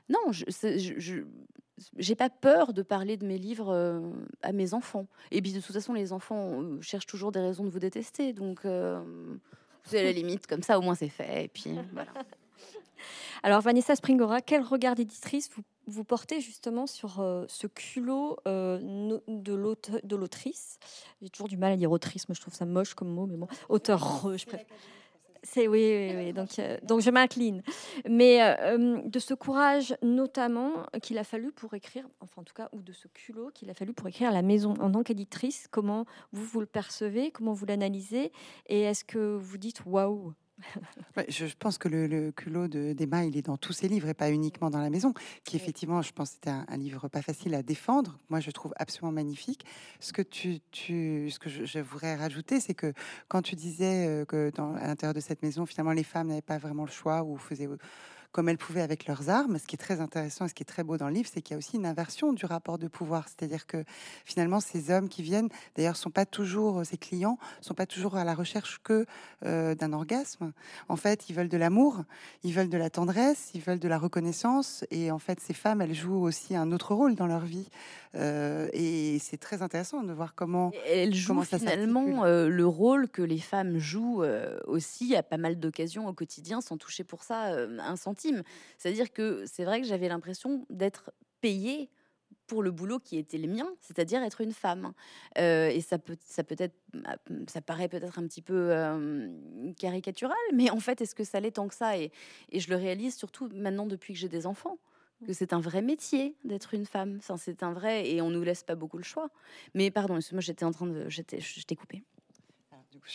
non, 0.09 0.33
je, 0.33 1.23
j'ai 1.97 2.15
pas 2.15 2.31
peur 2.31 2.73
de 2.73 2.83
parler 2.83 3.17
de 3.17 3.27
mes 3.27 3.39
livres 3.39 3.73
euh, 3.73 4.01
à 4.43 4.53
mes 4.53 4.75
enfants. 4.75 5.07
Et 5.31 5.41
puis 5.43 5.53
de 5.53 5.61
toute 5.61 5.73
façon, 5.73 5.93
les 5.93 6.13
enfants 6.13 6.63
euh, 6.63 6.81
cherchent 6.81 7.07
toujours 7.07 7.33
des 7.33 7.41
raisons 7.41 7.65
de 7.65 7.71
vous 7.71 7.79
détester. 7.79 8.33
Donc, 8.33 8.65
euh, 8.65 9.03
c'est 9.85 10.03
la 10.03 10.13
limite, 10.13 10.47
comme 10.47 10.63
ça 10.63 10.79
au 10.79 10.83
moins 10.83 10.95
c'est 10.95 11.09
fait. 11.09 11.45
Et 11.45 11.49
puis 11.49 11.75
voilà. 11.93 12.13
Alors, 13.43 13.63
Vanessa 13.63 13.97
Springora, 13.97 14.43
quel 14.43 14.61
regard 14.61 14.95
d'éditrice 14.95 15.49
vous, 15.57 15.63
vous, 15.87 16.05
portez 16.05 16.43
justement 16.43 16.87
sur 16.87 17.25
ce 17.49 17.67
culot 17.67 18.37
de 18.45 20.15
l'autrice? 20.15 20.79
J'ai 21.23 21.31
toujours 21.31 21.49
du 21.49 21.57
mal 21.57 21.73
à 21.73 21.77
dire 21.77 21.91
autrice, 21.91 22.29
moi 22.29 22.35
je 22.35 22.43
trouve 22.43 22.53
ça 22.53 22.67
moche 22.67 22.93
comme 22.93 23.09
mot, 23.09 23.25
mais 23.25 23.39
bon, 23.39 23.49
auteur, 23.71 24.37
je 24.37 24.45
préfère. 24.45 24.67
C'est 25.43 25.69
oui, 25.69 26.13
oui, 26.17 26.33
Donc, 26.33 26.59
euh, 26.59 26.77
donc 26.83 27.01
je 27.01 27.11
m'incline. 27.11 27.63
Mais 28.09 28.43
euh, 28.43 29.01
de 29.05 29.19
ce 29.19 29.35
courage, 29.35 29.97
notamment, 30.03 30.85
qu'il 31.03 31.19
a 31.19 31.25
fallu 31.25 31.51
pour 31.53 31.75
écrire, 31.75 32.07
enfin 32.21 32.43
en 32.43 32.45
tout 32.45 32.55
cas, 32.55 32.69
ou 32.73 32.83
de 32.83 32.93
ce 32.93 33.09
culot 33.09 33.51
qu'il 33.55 33.71
a 33.71 33.75
fallu 33.75 33.93
pour 33.93 34.07
écrire 34.09 34.33
La 34.33 34.43
Maison 34.43 34.75
en 34.81 34.91
tant 34.91 35.03
qu'éditrice, 35.03 35.67
comment 35.71 36.05
vous 36.33 36.45
vous 36.45 36.61
le 36.61 36.67
percevez, 36.67 37.31
comment 37.31 37.53
vous 37.53 37.67
l'analysez, 37.67 38.33
et 38.67 38.83
est-ce 38.83 39.05
que 39.05 39.37
vous 39.37 39.59
dites 39.59 39.83
waouh 39.87 40.35
je 41.29 41.47
pense 41.59 41.79
que 41.79 41.89
le, 41.89 42.31
culot 42.33 42.69
d'Emma, 42.69 43.25
il 43.25 43.37
est 43.37 43.43
dans 43.43 43.57
tous 43.57 43.73
ses 43.73 43.89
livres 43.89 44.09
et 44.09 44.15
pas 44.15 44.31
uniquement 44.31 44.71
dans 44.71 44.81
La 44.81 44.91
Maison, 44.91 45.15
qui 45.45 45.57
effectivement, 45.57 46.03
je 46.03 46.13
pense, 46.13 46.31
c'était 46.31 46.51
un, 46.51 46.77
livre 46.77 47.09
pas 47.09 47.23
facile 47.23 47.55
à 47.55 47.63
défendre. 47.63 48.19
Moi, 48.29 48.41
je 48.41 48.51
trouve 48.51 48.73
absolument 48.77 49.13
magnifique. 49.13 49.65
Ce 49.99 50.13
que, 50.13 50.23
tu, 50.23 50.61
tu 50.71 51.31
ce 51.31 51.39
que 51.39 51.51
je, 51.51 51.79
voudrais 51.81 52.17
rajouter, 52.17 52.61
c'est 52.61 52.75
que 52.75 52.93
quand 53.29 53.43
tu 53.43 53.55
disais 53.57 54.07
euh, 54.07 54.25
que 54.25 54.51
dans, 54.55 54.75
à 54.75 54.87
l'intérieur 54.87 55.15
de 55.15 55.21
cette 55.21 55.43
maison, 55.43 55.67
finalement, 55.67 55.93
les 55.93 56.05
femmes 56.05 56.29
n'avaient 56.29 56.41
pas 56.41 56.59
vraiment 56.59 56.85
le 56.85 56.91
choix 56.91 57.23
ou 57.23 57.37
faisaient 57.37 57.69
comme 58.33 58.49
elles 58.49 58.59
pouvaient 58.59 58.81
avec 58.81 59.07
leurs 59.07 59.29
armes. 59.29 59.59
Ce 59.59 59.67
qui 59.67 59.75
est 59.75 59.79
très 59.79 60.01
intéressant 60.01 60.45
et 60.45 60.49
ce 60.49 60.55
qui 60.55 60.63
est 60.63 60.67
très 60.67 60.85
beau 60.85 60.97
dans 60.97 61.09
le 61.09 61.15
livre, 61.15 61.29
c'est 61.33 61.43
qu'il 61.43 61.55
y 61.55 61.57
a 61.57 61.59
aussi 61.59 61.77
une 61.77 61.87
inversion 61.87 62.33
du 62.33 62.47
rapport 62.47 62.79
de 62.79 62.87
pouvoir. 62.87 63.27
C'est-à-dire 63.29 63.67
que 63.67 63.85
finalement, 64.25 64.61
ces 64.61 64.91
hommes 64.91 65.09
qui 65.09 65.23
viennent, 65.23 65.49
d'ailleurs, 65.77 65.97
sont 65.97 66.11
pas 66.11 66.27
toujours, 66.27 66.85
ces 66.87 66.97
clients, 66.97 67.39
sont 67.61 67.75
pas 67.75 67.87
toujours 67.87 68.17
à 68.17 68.25
la 68.25 68.35
recherche 68.35 68.81
que 68.83 69.05
euh, 69.45 69.75
d'un 69.75 69.93
orgasme. 69.93 70.53
En 70.89 70.97
fait, 70.97 71.29
ils 71.29 71.35
veulent 71.35 71.49
de 71.49 71.57
l'amour, 71.57 72.05
ils 72.45 72.53
veulent 72.53 72.69
de 72.69 72.79
la 72.79 72.91
tendresse, 72.91 73.51
ils 73.55 73.61
veulent 73.61 73.81
de 73.81 73.89
la 73.89 73.99
reconnaissance. 73.99 74.85
Et 74.91 75.11
en 75.11 75.19
fait, 75.19 75.41
ces 75.41 75.55
femmes, 75.55 75.83
elles 75.83 75.95
jouent 75.95 76.23
aussi 76.23 76.55
un 76.55 76.71
autre 76.71 76.95
rôle 76.95 77.17
dans 77.17 77.27
leur 77.27 77.45
vie. 77.45 77.69
Euh, 78.15 78.69
et 78.73 79.19
c'est 79.21 79.39
très 79.39 79.63
intéressant 79.63 80.03
de 80.03 80.13
voir 80.13 80.35
comment 80.35 80.73
elles 80.89 81.15
jouent 81.15 81.43
finalement 81.45 82.25
euh, 82.25 82.49
le 82.49 82.67
rôle 82.67 83.09
que 83.09 83.23
les 83.23 83.39
femmes 83.39 83.79
jouent 83.79 84.25
aussi 84.67 85.17
à 85.17 85.23
pas 85.23 85.37
mal 85.37 85.59
d'occasions 85.59 86.07
au 86.07 86.13
quotidien, 86.13 86.61
sans 86.61 86.77
toucher 86.77 87.05
pour 87.05 87.23
ça 87.23 87.51
un 87.81 87.97
centime 87.97 88.20
c'est-à-dire 88.79 89.13
que 89.13 89.45
c'est 89.47 89.65
vrai 89.65 89.81
que 89.81 89.87
j'avais 89.87 90.09
l'impression 90.09 90.67
d'être 90.71 91.13
payée 91.41 91.91
pour 92.47 92.63
le 92.65 92.73
boulot 92.73 92.99
qui 92.99 93.17
était 93.17 93.39
le 93.39 93.47
mien, 93.47 93.69
c'est-à-dire 93.81 94.23
être 94.25 94.41
une 94.41 94.53
femme. 94.53 94.93
Euh, 95.39 95.69
et 95.69 95.81
ça 95.81 95.99
peut, 95.99 96.17
ça 96.21 96.43
peut 96.43 96.57
être, 96.59 96.75
ça 97.47 97.61
paraît 97.61 97.89
peut-être 97.89 98.19
un 98.19 98.27
petit 98.27 98.43
peu 98.43 98.73
euh, 98.73 99.29
caricatural, 99.79 100.37
mais 100.53 100.69
en 100.71 100.81
fait, 100.81 101.01
est-ce 101.01 101.15
que 101.15 101.23
ça 101.23 101.39
l'est 101.39 101.53
tant 101.53 101.69
que 101.69 101.75
ça? 101.75 101.97
Et, 101.97 102.11
et, 102.51 102.59
je 102.59 102.69
le 102.71 102.77
réalise 102.77 103.17
surtout 103.17 103.49
maintenant 103.55 103.87
depuis 103.87 104.15
que 104.15 104.19
j'ai 104.19 104.29
des 104.29 104.47
enfants, 104.47 104.79
que 105.25 105.33
c'est 105.33 105.53
un 105.53 105.61
vrai 105.61 105.81
métier 105.81 106.35
d'être 106.45 106.75
une 106.75 106.87
femme. 106.87 107.17
Enfin, 107.19 107.37
c'est 107.37 107.63
un 107.63 107.73
vrai, 107.73 108.11
et 108.11 108.21
on 108.21 108.31
nous 108.31 108.43
laisse 108.43 108.65
pas 108.65 108.75
beaucoup 108.75 108.99
le 108.99 109.05
choix. 109.05 109.31
Mais 109.75 109.93
pardon, 109.93 110.19
moi 110.33 110.41
j'étais 110.41 110.65
en 110.65 110.73
train 110.73 110.87
de, 110.87 111.09
j'étais, 111.09 111.41
je 111.41 111.63
t'ai 111.65 111.77
coupé. 111.77 112.03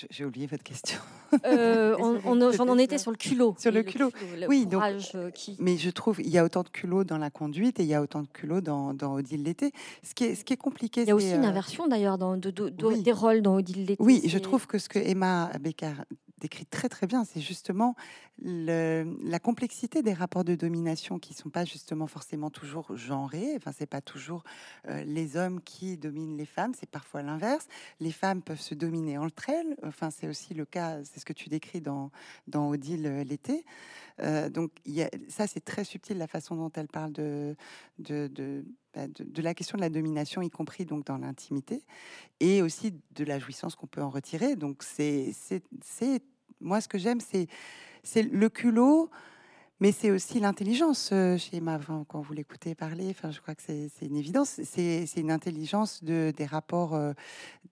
J'ai 0.09 0.25
oublié 0.25 0.47
votre 0.47 0.63
question. 0.63 0.99
Euh, 1.45 1.95
on, 1.99 2.41
en 2.41 2.77
était 2.77 2.97
sur 2.97 3.11
le 3.11 3.17
culot. 3.17 3.55
Sur 3.57 3.71
le, 3.71 3.83
culot. 3.83 4.11
oui, 4.47 4.65
donc, 4.65 4.83
euh, 5.15 5.31
mais 5.59 5.77
je 5.77 5.89
trouve 5.89 6.19
il 6.19 6.29
y 6.29 6.37
a 6.37 6.43
autant 6.43 6.63
de 6.63 6.69
culot 6.69 7.03
dans 7.03 7.17
la 7.17 7.29
conduite 7.29 7.79
et 7.79 7.83
il 7.83 7.89
y 7.89 7.93
a 7.93 8.01
autant 8.01 8.21
de 8.21 8.27
culot 8.27 8.61
dans, 8.61 8.93
dans 8.93 9.13
Odile 9.13 9.43
l'été. 9.43 9.71
Ce 10.03 10.13
qui 10.13 10.25
est, 10.25 10.35
ce 10.35 10.43
qui 10.43 10.53
est 10.53 10.57
compliqué. 10.57 11.01
Il 11.01 11.07
y 11.07 11.11
a 11.11 11.15
aussi 11.15 11.31
une 11.31 11.45
euh, 11.45 11.49
inversion 11.49 11.87
d'ailleurs 11.87 12.17
dans 12.17 12.37
de, 12.37 12.49
des 12.49 13.11
rôles 13.11 13.41
dans 13.41 13.55
Odile 13.55 13.85
l'été. 13.85 14.03
Oui, 14.03 14.21
je 14.25 14.37
trouve 14.37 14.67
que 14.67 14.77
ce 14.77 14.89
que 14.89 14.99
Emma 14.99 15.51
Becker 15.59 15.93
décrit 16.45 16.67
très 16.67 16.89
très 16.89 17.07
bien, 17.07 17.25
c'est 17.25 17.41
justement 17.41 17.95
la 18.43 19.39
complexité 19.39 20.03
des 20.03 20.13
rapports 20.13 20.43
de 20.43 20.53
domination 20.53 21.17
qui 21.17 21.33
sont 21.33 21.49
pas 21.49 21.65
justement 21.65 22.05
forcément 22.05 22.51
toujours 22.51 22.95
genrés. 22.95 23.53
Enfin, 23.55 23.71
c'est 23.75 23.87
pas 23.87 24.01
toujours 24.01 24.43
euh, 24.87 25.03
les 25.05 25.37
hommes 25.37 25.59
qui 25.61 25.97
dominent 25.97 26.37
les 26.37 26.45
femmes, 26.45 26.73
c'est 26.79 26.89
parfois 26.89 27.23
l'inverse. 27.23 27.67
Les 27.99 28.11
femmes 28.11 28.43
peuvent 28.43 28.61
se 28.61 28.75
dominer 28.75 29.17
entre 29.17 29.49
elles. 29.49 29.75
Enfin, 29.83 30.11
c'est 30.11 30.27
aussi 30.27 30.53
le 30.53 30.65
cas, 30.65 31.03
c'est 31.03 31.19
ce 31.19 31.25
que 31.25 31.33
tu 31.33 31.49
décris 31.49 31.81
dans 31.81 32.11
dans 32.47 32.69
Odile 32.69 33.07
euh, 33.07 33.23
l'été. 33.23 33.65
Euh, 34.21 34.49
donc, 34.49 34.71
y 34.85 35.01
a, 35.01 35.09
ça, 35.27 35.47
c'est 35.47 35.63
très 35.63 35.83
subtil 35.83 36.17
la 36.17 36.27
façon 36.27 36.55
dont 36.55 36.71
elle 36.75 36.87
parle 36.87 37.11
de, 37.11 37.55
de, 37.99 38.27
de 38.27 38.65
bah, 38.95 39.07
de, 39.07 39.41
la 39.41 39.53
question 39.53 39.75
de 39.77 39.81
la 39.81 39.89
domination, 39.89 40.41
y 40.41 40.49
compris 40.49 40.85
donc 40.85 41.05
dans 41.05 41.17
l'intimité, 41.17 41.83
et 42.39 42.61
aussi 42.61 42.93
de 43.15 43.25
la 43.25 43.39
jouissance 43.39 43.75
qu'on 43.75 43.87
peut 43.87 44.01
en 44.01 44.09
retirer. 44.09 44.55
Donc 44.55 44.83
c'est, 44.83 45.33
moi 46.61 46.81
ce 46.81 46.87
que 46.87 46.97
j'aime, 46.97 47.19
c'est, 47.19 47.47
le 48.23 48.49
culot, 48.49 49.09
Mais 49.81 49.91
c'est 49.91 50.09
aussi 50.09 50.39
l'intelligence 50.39 51.09
euh, 51.11 51.37
chez 51.37 51.57
Emma. 51.57 51.77
quand 52.07 52.21
vous 52.21 52.31
l'écoutez 52.31 52.75
parler, 52.75 53.07
enfin, 53.09 53.31
je 53.31 53.41
crois 53.41 53.55
que 53.55 53.61
c'est 53.61 53.89
une 54.01 54.15
évidence. 54.15 54.61
C'est 54.63 55.05
une 55.17 55.31
intelligence 55.31 56.01
de, 56.01 56.31
des 56.35 56.45
rapports, 56.45 56.95
euh, 56.95 57.11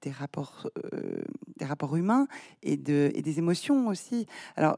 des 0.02 0.12
rapports, 0.12 0.70
euh, 0.94 1.22
des 1.56 1.64
rapports 1.64 1.96
humains 1.96 2.28
et, 2.62 2.76
de, 2.76 3.10
et 3.16 3.22
des 3.22 3.40
émotions 3.40 3.88
aussi. 3.88 4.28
Alors, 4.58 4.76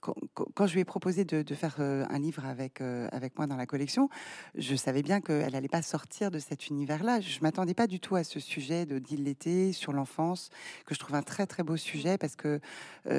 quand, 0.00 0.66
je 0.66 0.74
lui 0.74 0.80
ai 0.80 0.84
proposé 0.84 1.24
de, 1.24 1.54
faire 1.54 1.78
un 1.78 2.18
livre 2.18 2.46
avec, 2.46 2.80
avec 2.80 3.36
moi 3.36 3.46
dans 3.46 3.56
la 3.56 3.66
collection, 3.66 4.08
je 4.56 4.74
savais 4.74 5.02
bien 5.02 5.20
qu'elle 5.20 5.52
n'allait 5.52 5.68
pas 5.68 5.82
sortir 5.82 6.32
de 6.32 6.40
cet 6.40 6.66
univers-là. 6.66 7.20
Je 7.20 7.38
m'attendais 7.42 7.74
pas 7.74 7.86
du 7.86 8.00
tout 8.00 8.16
à 8.16 8.24
ce 8.24 8.40
sujet 8.40 8.86
de 8.86 9.00
l'été 9.16 9.72
sur 9.72 9.92
l'enfance, 9.92 10.50
que 10.84 10.94
je 10.94 10.98
trouve 10.98 11.14
un 11.14 11.22
très 11.22 11.46
très 11.46 11.62
beau 11.62 11.76
sujet 11.76 12.18
parce 12.18 12.34
que 12.34 12.60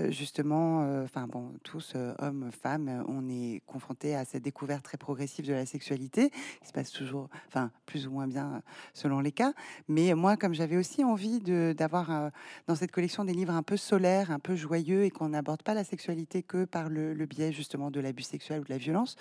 justement, 0.10 1.04
enfin 1.04 1.28
bon, 1.28 1.54
tous 1.63 1.93
hommes, 2.19 2.50
femmes 2.52 2.72
euh, 2.79 3.03
on 3.07 3.29
est 3.29 3.62
confronté 3.65 4.15
à 4.15 4.25
cette 4.25 4.43
découverte 4.43 4.83
très 4.83 4.97
progressive 4.97 5.45
de 5.47 5.53
la 5.53 5.65
sexualité, 5.65 6.29
qui 6.29 6.67
se 6.67 6.73
passe 6.73 6.91
toujours, 6.91 7.29
enfin, 7.47 7.71
plus 7.86 8.07
ou 8.07 8.12
moins 8.12 8.27
bien 8.27 8.62
selon 8.93 9.19
les 9.19 9.31
cas. 9.31 9.53
Mais 9.88 10.13
moi, 10.13 10.38
comme 10.38 10.53
j'avais 10.53 10.77
aussi 10.77 11.03
envie 11.03 11.39
d'avoir 11.39 12.12
euh, 12.12 12.29
dans 12.67 12.75
cette 12.75 12.91
collection 12.91 13.25
des 13.25 13.33
livres 13.33 13.53
un 13.53 13.63
peu 13.63 13.77
solaires, 13.77 14.31
un 14.31 14.39
peu 14.39 14.55
joyeux, 14.55 15.03
et 15.03 15.12
qu'on 15.12 15.29
n'aborde 15.29 15.63
pas 15.63 15.73
la 15.73 15.83
sexualité 15.83 16.43
que 16.43 16.65
par 16.65 16.89
le, 16.89 17.13
biais 17.25 17.53
justement 17.53 17.89
de 17.89 17.99
l'abus 18.01 18.23
sexuel 18.23 18.62
ou 18.62 18.63
de 18.65 18.69
la 18.69 18.77
violence, 18.77 19.15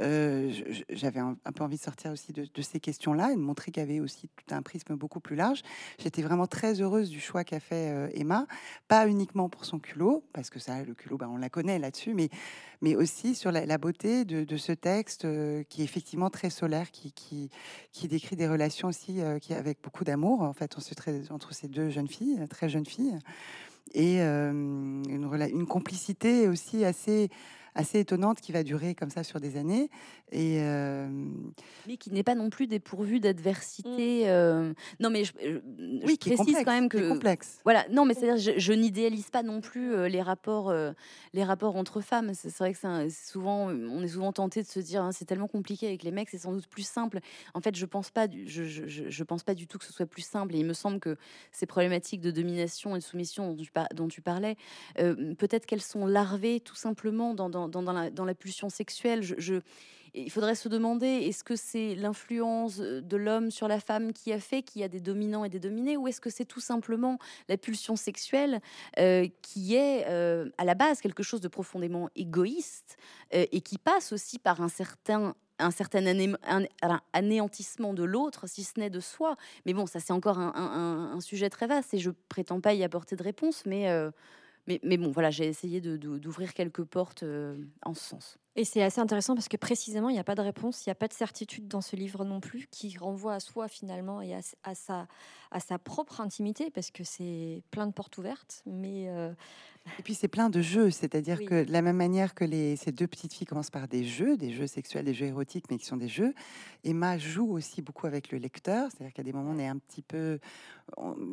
euh, 0.00 0.52
j'avais 0.90 1.20
un, 1.20 1.36
peu 1.54 1.62
envie 1.62 1.76
de 1.76 1.82
sortir 1.82 2.10
aussi 2.10 2.32
de, 2.32 2.62
ces 2.62 2.80
questions-là 2.80 3.32
et 3.32 3.36
de 3.36 3.40
montrer 3.40 3.70
qu'il 3.70 3.80
y 3.82 3.86
avait 3.86 4.00
aussi 4.00 4.28
tout 4.28 4.54
un 4.54 4.62
prisme 4.62 4.96
beaucoup 4.96 5.20
plus 5.20 5.36
large. 5.36 5.62
J'étais 5.98 6.22
vraiment 6.22 6.46
très 6.46 6.80
heureuse 6.80 7.10
du 7.10 7.20
choix 7.20 7.44
qu'a 7.44 7.60
fait 7.60 8.10
Emma, 8.14 8.46
pas 8.88 9.06
uniquement 9.06 9.48
pour 9.48 9.64
son 9.64 9.78
culot, 9.78 10.24
parce 10.32 10.50
que 10.50 10.58
ça, 10.58 10.82
le 10.82 10.94
culot, 10.94 11.16
bah, 11.16 11.28
on 11.30 11.36
la 11.36 11.48
connaît 11.48 11.78
là-dessus, 11.78 12.14
mais 12.14 12.28
mais 12.82 12.96
aussi 12.96 13.34
sur 13.34 13.50
la, 13.52 13.78
beauté 13.78 14.24
de, 14.24 14.56
ce 14.56 14.72
texte 14.72 15.24
euh, 15.24 15.62
qui 15.68 15.82
est 15.82 15.84
effectivement 15.84 16.30
très 16.30 16.50
solaire, 16.50 16.90
qui, 16.90 17.12
qui, 17.12 17.50
qui 17.92 18.08
décrit 18.08 18.36
des 18.36 18.48
relations 18.48 18.88
aussi 18.88 19.20
euh, 19.20 19.38
avec 19.50 19.78
beaucoup 19.82 20.04
d'amour 20.04 20.42
en 20.42 20.52
fait 20.52 20.76
entre 21.30 21.54
ces 21.54 21.68
deux 21.68 21.90
jeunes 21.90 22.08
filles, 22.08 22.46
très 22.48 22.68
jeunes 22.68 22.86
filles, 22.86 23.18
et 23.94 24.20
euh, 24.20 24.50
une 24.52 25.66
complicité 25.66 26.48
aussi 26.48 26.84
assez 26.84 27.30
assez 27.76 28.00
étonnante 28.00 28.40
qui 28.40 28.52
va 28.52 28.62
durer 28.62 28.94
comme 28.94 29.10
ça 29.10 29.22
sur 29.22 29.38
des 29.38 29.56
années. 29.56 29.90
Et 30.32 30.58
euh, 30.60 31.06
Mais 31.86 31.96
qui 31.96 32.10
n'est 32.10 32.24
pas 32.24 32.34
non 32.34 32.50
plus 32.50 32.66
dépourvu 32.66 33.20
d'adversité. 33.20 34.24
Mm. 34.24 34.28
Euh, 34.28 34.72
non, 34.98 35.10
mais 35.10 35.24
je, 35.24 35.32
oui, 36.04 36.18
qui 36.18 36.34
précise 36.34 36.56
quand 36.64 36.72
même 36.72 36.88
que. 36.88 37.08
complexe. 37.08 37.60
Voilà, 37.64 37.86
non, 37.90 38.04
mais 38.04 38.14
c'est-à-dire, 38.14 38.54
je, 38.58 38.72
n'idéalise 38.72 39.30
pas 39.30 39.42
non 39.42 39.60
plus 39.60 39.94
euh, 39.94 40.08
les, 40.08 40.22
rapports, 40.22 40.74
les 41.32 41.44
rapports 41.44 41.76
entre 41.76 42.00
femmes. 42.00 42.32
C'est 42.34 42.56
vrai 42.58 42.72
que 42.72 42.78
c'est 42.80 43.10
souvent, 43.10 43.68
on 43.68 44.02
est 44.02 44.08
souvent 44.08 44.32
tenté 44.32 44.62
de 44.62 44.68
se 44.68 44.80
dire, 44.80 45.02
hein, 45.02 45.12
c'est 45.12 45.26
tellement 45.26 45.48
compliqué 45.48 45.86
avec 45.86 46.02
les 46.02 46.10
mecs, 46.10 46.30
c'est 46.30 46.38
sans 46.38 46.52
doute 46.52 46.66
plus 46.66 46.86
simple. 46.86 47.20
En 47.54 47.60
fait, 47.60 47.76
je 47.76 47.86
pense 47.86 48.10
pas, 48.10 48.26
je, 48.46 48.64
je, 48.64 49.24
pense 49.24 49.44
pas 49.44 49.54
du 49.54 49.66
tout 49.66 49.78
que 49.78 49.84
ce 49.84 49.92
soit 49.92 50.06
plus 50.06 50.22
simple. 50.22 50.54
Et 50.56 50.58
il 50.58 50.66
me 50.66 50.72
semble 50.72 50.98
que 50.98 51.16
ces 51.52 51.66
problématiques 51.66 52.20
de 52.20 52.30
domination 52.30 52.96
et 52.96 52.98
de 52.98 53.04
soumission 53.04 53.52
dont 53.52 53.62
tu, 53.62 53.70
dont 53.94 54.08
tu 54.08 54.22
parlais, 54.22 54.56
peut-être 54.96 55.66
qu'elles 55.66 55.82
sont 55.82 56.06
larvées 56.06 56.60
tout 56.60 56.74
simplement 56.74 57.34
dans, 57.34 57.50
dans 57.50 57.65
dans, 57.68 57.92
la, 57.92 58.34
pulsion 58.34 58.68
sexuelle. 58.68 59.22
Il 60.18 60.30
faudrait 60.30 60.54
se 60.54 60.70
demander 60.70 61.06
est-ce 61.06 61.44
que 61.44 61.56
c'est 61.56 61.94
l'influence 61.94 62.78
de 62.78 63.16
l'homme 63.18 63.50
sur 63.50 63.68
la 63.68 63.80
femme 63.80 64.14
qui 64.14 64.32
a 64.32 64.40
fait 64.40 64.62
qu'il 64.62 64.80
y 64.80 64.84
a 64.84 64.88
des 64.88 65.00
dominants 65.00 65.44
et 65.44 65.50
des 65.50 65.60
dominés, 65.60 65.98
ou 65.98 66.08
est-ce 66.08 66.22
que 66.22 66.30
c'est 66.30 66.46
tout 66.46 66.60
simplement 66.60 67.18
la 67.50 67.58
pulsion 67.58 67.96
sexuelle 67.96 68.60
euh, 68.98 69.28
qui 69.42 69.74
est 69.74 70.06
euh, 70.08 70.48
à 70.56 70.64
la 70.64 70.74
base 70.74 71.02
quelque 71.02 71.22
chose 71.22 71.42
de 71.42 71.48
profondément 71.48 72.08
égoïste 72.16 72.96
euh, 73.34 73.44
et 73.52 73.60
qui 73.60 73.76
passe 73.76 74.12
aussi 74.12 74.38
par 74.38 74.62
un 74.62 74.68
certain 74.68 75.34
un 75.58 75.70
certain 75.70 76.04
anéantissement 77.14 77.94
de 77.94 78.04
l'autre, 78.04 78.46
si 78.46 78.62
ce 78.62 78.78
n'est 78.78 78.90
de 78.90 79.00
soi. 79.00 79.36
Mais 79.64 79.72
bon, 79.72 79.86
ça 79.86 80.00
c'est 80.00 80.12
encore 80.12 80.38
un, 80.38 81.18
sujet 81.20 81.48
très 81.48 81.66
vaste 81.66 81.94
et 81.94 81.98
je 81.98 82.10
prétends 82.28 82.60
pas 82.60 82.74
y 82.74 82.84
apporter 82.84 83.16
de 83.16 83.22
réponse, 83.22 83.64
mais 83.64 83.88
mais, 84.66 84.96
bon, 84.96 85.10
voilà, 85.10 85.30
j'ai 85.30 85.46
essayé 85.46 85.80
d'ouvrir 85.80 86.54
quelques 86.54 86.84
portes 86.84 87.22
euh, 87.22 87.56
en 87.82 87.94
ce 87.94 88.02
sens. 88.02 88.38
Et 88.58 88.64
c'est 88.64 88.82
assez 88.82 89.00
intéressant 89.00 89.34
parce 89.34 89.48
que 89.48 89.58
précisément, 89.58 90.08
il 90.08 90.14
n'y 90.14 90.18
a 90.18 90.24
pas 90.24 90.34
de 90.34 90.40
réponse, 90.40 90.86
il 90.86 90.88
n'y 90.88 90.92
a 90.92 90.96
pas 90.96 91.08
de 91.08 91.12
certitude 91.12 91.68
dans 91.68 91.82
ce 91.82 91.94
livre 91.94 92.24
non 92.24 92.40
plus, 92.40 92.68
qui 92.70 92.96
renvoie 92.96 93.34
à 93.34 93.40
soi 93.40 93.68
finalement 93.68 94.22
et 94.22 94.34
à, 94.34 94.74
sa, 94.74 95.06
à 95.50 95.60
sa 95.60 95.78
propre 95.78 96.22
intimité, 96.22 96.70
parce 96.70 96.90
que 96.90 97.04
c'est 97.04 97.62
plein 97.70 97.86
de 97.86 97.92
portes 97.92 98.16
ouvertes. 98.16 98.62
Mais 98.64 99.08
euh, 99.08 99.30
Et 99.98 100.02
puis 100.02 100.14
c'est 100.14 100.28
plein 100.28 100.48
de 100.48 100.62
jeux, 100.62 100.90
c'est-à-dire 100.90 101.44
que 101.44 101.64
de 101.64 101.70
la 101.70 101.82
même 101.82 101.96
manière 101.96 102.34
que 102.34 102.44
les, 102.44 102.76
ces 102.76 102.92
deux 102.92 103.06
petites 103.06 103.34
filles 103.34 103.46
commencent 103.46 103.70
par 103.70 103.88
des 103.88 104.04
jeux, 104.04 104.38
des 104.38 104.52
jeux 104.52 104.66
sexuels, 104.66 105.04
des 105.04 105.14
jeux 105.14 105.26
érotiques, 105.26 105.66
mais 105.70 105.76
qui 105.76 105.84
sont 105.84 105.98
des 105.98 106.08
jeux, 106.08 106.32
Emma 106.82 107.18
joue 107.18 107.52
aussi 107.52 107.82
beaucoup 107.82 108.06
avec 108.06 108.32
le 108.32 108.38
lecteur, 108.38 108.88
c'est-à-dire 108.90 109.12
qu'à 109.12 109.22
des 109.22 109.34
moments 109.34 109.52
on 109.54 109.58
est 109.58 109.68
un 109.68 109.76
petit 109.76 110.02
peu 110.02 110.38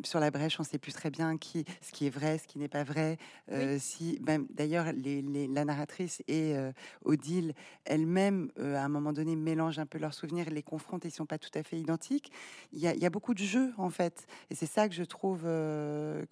sur 0.04 0.20
la 0.20 0.30
brèche, 0.30 0.58
on 0.58 0.62
ne 0.62 0.68
sait 0.68 0.78
plus 0.78 0.92
très 0.92 1.10
bien 1.10 1.36
qui, 1.38 1.64
ce 1.80 1.92
qui 1.92 2.06
est 2.06 2.10
vrai, 2.10 2.38
ce 2.38 2.46
qui 2.46 2.58
n'est 2.58 2.68
pas 2.68 2.82
vrai. 2.82 3.18
Euh, 3.52 3.78
si, 3.80 4.18
même 4.26 4.46
d'ailleurs, 4.50 4.92
les, 4.92 5.22
la 5.46 5.64
narratrice 5.64 6.22
et 6.26 6.56
euh, 6.56 6.72
Odile 7.14 7.54
elle-même, 7.84 8.50
euh, 8.58 8.76
à 8.76 8.82
un 8.82 8.88
moment 8.88 9.12
donné, 9.12 9.36
mélangent 9.36 9.78
un 9.78 9.86
peu 9.86 9.98
leurs 9.98 10.14
souvenirs, 10.14 10.50
les 10.50 10.62
confrontent 10.62 11.04
et 11.06 11.10
sont 11.10 11.26
pas 11.26 11.38
tout 11.38 11.50
à 11.54 11.62
fait 11.62 11.78
identiques. 11.78 12.30
Il 12.72 12.80
y 12.80 13.06
a, 13.06 13.10
beaucoup 13.10 13.34
de 13.34 13.42
jeux 13.42 13.72
en 13.78 13.90
fait, 13.90 14.26
et 14.50 14.54
c'est 14.54 14.66
ça 14.66 14.88
que 14.88 14.94
je 14.94 15.04
trouve 15.04 15.42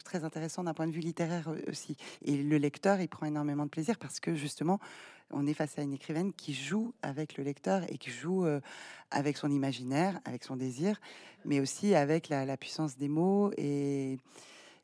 très 0.05 0.25
intéressant 0.25 0.65
d'un 0.65 0.75
point 0.75 0.87
de 0.87 0.93
vue 0.93 1.01
littéraire 1.01 1.49
aussi. 1.69 1.97
Et 2.25 2.37
le 2.37 2.59
lecteur, 2.59 3.01
il 3.01 3.09
prend 3.09 3.27
énormément 3.27 3.65
de 3.65 3.71
plaisir 3.71 3.99
parce 3.99 4.21
que 4.21 4.35
justement, 4.35 4.81
on 5.33 5.47
est 5.47 5.55
face 5.55 5.79
à 5.79 5.83
une 5.83 5.95
écrivaine 5.95 6.33
qui 6.33 6.55
joue 6.55 6.93
avec 7.03 7.37
le 7.37 7.45
lecteur 7.45 7.83
et 7.89 7.99
qui 7.99 8.11
joue 8.11 8.45
euh, 8.45 8.61
avec 9.11 9.37
son 9.37 9.51
imaginaire, 9.51 10.21
avec 10.25 10.45
son 10.45 10.57
désir, 10.57 11.01
mais 11.45 11.61
aussi 11.61 11.95
avec 11.95 12.29
la, 12.29 12.57
puissance 12.57 12.97
des 12.97 13.09
mots 13.09 13.51
et, 13.57 14.19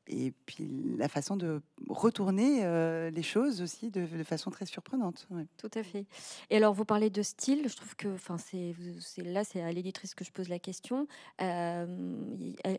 et 0.09 0.33
puis 0.47 0.69
la 0.97 1.09
façon 1.09 1.37
de 1.37 1.61
retourner 1.89 2.65
euh, 2.65 3.11
les 3.11 3.23
choses 3.23 3.61
aussi 3.63 3.91
de, 3.91 4.07
façon 4.25 4.51
très 4.51 4.67
surprenante. 4.67 5.29
Tout 5.57 5.71
à 5.75 5.83
fait. 5.83 6.07
Et 6.51 6.57
alors, 6.57 6.75
vous 6.75 6.85
parlez 6.85 7.11
de 7.11 7.23
style. 7.23 7.69
Je 7.69 7.77
trouve 7.77 7.95
que, 7.97 8.09
enfin, 8.09 8.37
c'est 8.39 8.75
là, 9.19 9.45
c'est 9.45 9.63
à 9.63 9.71
l'éditrice 9.71 10.15
que 10.15 10.25
je 10.25 10.33
pose 10.33 10.49
la 10.49 10.59
question. 10.59 11.07
Euh, 11.41 11.87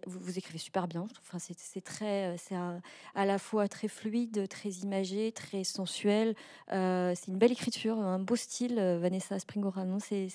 vous, 0.06 0.38
écrivez 0.38 0.58
super 0.58 0.88
bien. 0.88 1.08
Enfin, 1.22 1.38
c'est 1.40 1.82
très, 1.82 2.36
c'est 2.38 2.56
à 2.56 3.26
la 3.26 3.38
fois 3.38 3.68
très 3.68 3.88
fluide, 3.88 4.48
très 4.48 4.70
imagé, 4.70 5.32
très 5.32 5.64
sensuel. 5.64 6.36
Euh, 6.72 7.14
c'est 7.16 7.32
une 7.32 7.38
belle 7.38 7.52
écriture, 7.52 7.98
un 8.00 8.20
beau 8.20 8.36
style. 8.36 8.76
Vanessa 9.00 9.40
Springora, 9.40 9.86
non 9.86 10.00
C'est, 10.00 10.28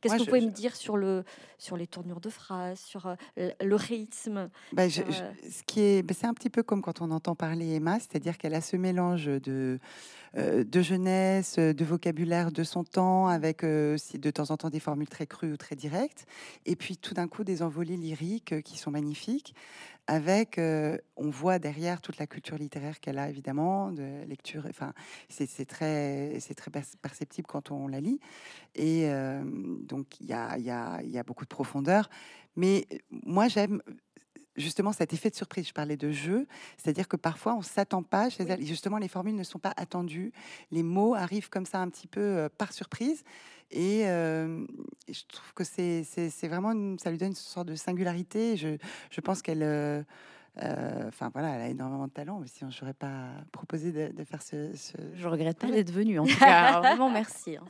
qu'est-ce 0.00 0.14
que 0.14 0.18
vous 0.18 0.26
pouvez 0.26 0.40
me 0.40 0.50
dire 0.50 0.76
sur 0.76 0.96
le, 0.96 1.24
sur 1.58 1.76
les 1.76 1.86
tournures 1.86 2.20
de 2.20 2.30
phrases, 2.30 2.80
sur 2.80 3.14
le 3.36 3.74
rythme? 3.74 4.50
Bah, 4.72 4.88
Ce 4.90 5.62
qui 5.66 5.80
est, 5.80 6.02
bah, 6.02 6.14
c'est 6.18 6.26
un 6.32 6.34
petit 6.34 6.48
peu 6.48 6.62
comme 6.62 6.80
quand 6.80 7.02
on 7.02 7.10
entend 7.10 7.34
parler 7.34 7.74
Emma, 7.74 8.00
c'est-à-dire 8.00 8.38
qu'elle 8.38 8.54
a 8.54 8.62
ce 8.62 8.76
mélange 8.76 9.26
de, 9.26 9.78
euh, 10.38 10.64
de 10.64 10.80
jeunesse, 10.80 11.58
de 11.58 11.84
vocabulaire 11.84 12.50
de 12.50 12.64
son 12.64 12.84
temps, 12.84 13.26
avec 13.26 13.62
euh, 13.64 13.98
de 14.14 14.30
temps 14.30 14.50
en 14.50 14.56
temps 14.56 14.70
des 14.70 14.80
formules 14.80 15.10
très 15.10 15.26
crues 15.26 15.52
ou 15.52 15.58
très 15.58 15.76
directes, 15.76 16.24
et 16.64 16.74
puis 16.74 16.96
tout 16.96 17.12
d'un 17.12 17.28
coup 17.28 17.44
des 17.44 17.60
envolées 17.62 17.98
lyriques 17.98 18.54
euh, 18.54 18.62
qui 18.62 18.78
sont 18.78 18.90
magnifiques, 18.90 19.54
avec, 20.08 20.58
on 20.58 21.30
voit 21.30 21.60
derrière 21.60 22.00
toute 22.00 22.18
la 22.18 22.26
culture 22.26 22.58
littéraire 22.58 22.98
qu'elle 22.98 23.18
a 23.18 23.30
évidemment, 23.30 23.92
de 23.92 24.24
lecture, 24.26 24.64
enfin 24.68 24.94
c'est 25.28 25.64
très, 25.64 26.36
très 26.56 26.72
perceptible 27.00 27.46
quand 27.46 27.70
on 27.70 27.86
la 27.86 28.00
lit, 28.00 28.18
et 28.74 29.08
donc 29.84 30.20
il 30.20 30.26
y 30.26 30.32
a, 30.32 30.58
y, 30.58 30.70
a, 30.70 31.00
y 31.04 31.18
a 31.18 31.22
beaucoup 31.22 31.44
de 31.44 31.50
profondeur, 31.50 32.10
mais 32.56 32.84
moi 33.12 33.46
j'aime 33.46 33.80
justement 34.56 34.92
cet 34.92 35.12
effet 35.12 35.30
de 35.30 35.34
surprise. 35.34 35.68
Je 35.68 35.72
parlais 35.72 35.96
de 35.96 36.10
jeu, 36.10 36.46
c'est-à-dire 36.76 37.08
que 37.08 37.16
parfois 37.16 37.54
on 37.54 37.62
s'attend 37.62 38.02
pas 38.02 38.30
chez 38.30 38.44
elle. 38.44 38.64
Justement, 38.64 38.98
les 38.98 39.08
formules 39.08 39.36
ne 39.36 39.44
sont 39.44 39.58
pas 39.58 39.72
attendues, 39.76 40.32
les 40.70 40.82
mots 40.82 41.14
arrivent 41.14 41.48
comme 41.48 41.66
ça 41.66 41.78
un 41.78 41.88
petit 41.88 42.06
peu 42.06 42.20
euh, 42.20 42.48
par 42.56 42.72
surprise. 42.72 43.24
Et 43.70 44.06
euh, 44.06 44.66
je 45.08 45.22
trouve 45.32 45.54
que 45.54 45.64
c'est 45.64 46.48
vraiment, 46.48 46.96
ça 46.98 47.10
lui 47.10 47.16
donne 47.16 47.28
une 47.28 47.34
sorte 47.34 47.68
de 47.68 47.74
singularité. 47.74 48.56
Je, 48.58 48.76
je 49.10 49.20
pense 49.22 49.40
qu'elle, 49.40 49.62
euh, 49.62 50.02
enfin 50.58 51.30
voilà, 51.32 51.54
elle 51.54 51.62
a 51.62 51.68
énormément 51.68 52.06
de 52.06 52.12
talent. 52.12 52.38
Mais 52.38 52.48
sinon, 52.48 52.70
j'aurais 52.70 52.92
pas 52.92 53.28
proposé 53.50 53.92
de, 53.92 54.24
faire 54.24 54.42
ce, 54.42 54.76
ce, 54.76 54.92
Je 55.14 55.26
regrette 55.26 55.58
pas 55.58 55.70
d'être 55.70 55.90
venue. 55.90 56.18
En 56.18 56.26
tout 56.26 56.36
cas, 56.38 56.80
vraiment 56.80 57.08
merci. 57.08 57.56
Hein. 57.56 57.64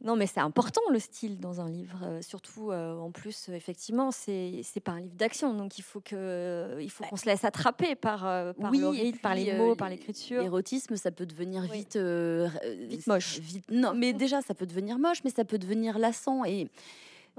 Non, 0.00 0.14
mais 0.14 0.26
c'est 0.28 0.40
important 0.40 0.80
le 0.92 1.00
style 1.00 1.40
dans 1.40 1.60
un 1.60 1.68
livre, 1.68 1.98
euh, 2.04 2.22
surtout 2.22 2.70
euh, 2.70 2.96
en 2.96 3.10
plus, 3.10 3.48
effectivement, 3.48 4.12
c'est 4.12 4.62
pas 4.84 4.92
un 4.92 5.00
livre 5.00 5.16
d'action, 5.16 5.54
donc 5.54 5.76
il 5.76 5.82
faut 5.82 6.00
faut 6.00 7.02
bah 7.02 7.08
qu'on 7.10 7.16
se 7.16 7.26
laisse 7.26 7.44
attraper 7.44 7.96
par, 7.96 8.24
euh, 8.24 8.52
par 8.52 8.70
le 8.70 8.88
rythme, 8.88 9.18
par 9.18 9.34
les 9.34 9.54
mots, 9.54 9.74
par 9.74 9.88
l'écriture. 9.88 10.42
L'érotisme, 10.42 10.96
ça 10.96 11.10
peut 11.10 11.26
devenir 11.26 11.62
vite, 11.62 11.96
vite 11.96 13.06
moche. 13.08 13.40
non, 13.70 13.92
mais 13.92 14.12
déjà, 14.12 14.40
ça 14.40 14.54
peut 14.54 14.66
devenir 14.66 14.98
moche, 14.98 15.24
mais 15.24 15.30
ça 15.30 15.44
peut 15.44 15.58
devenir 15.58 15.98
lassant 15.98 16.44
et 16.44 16.68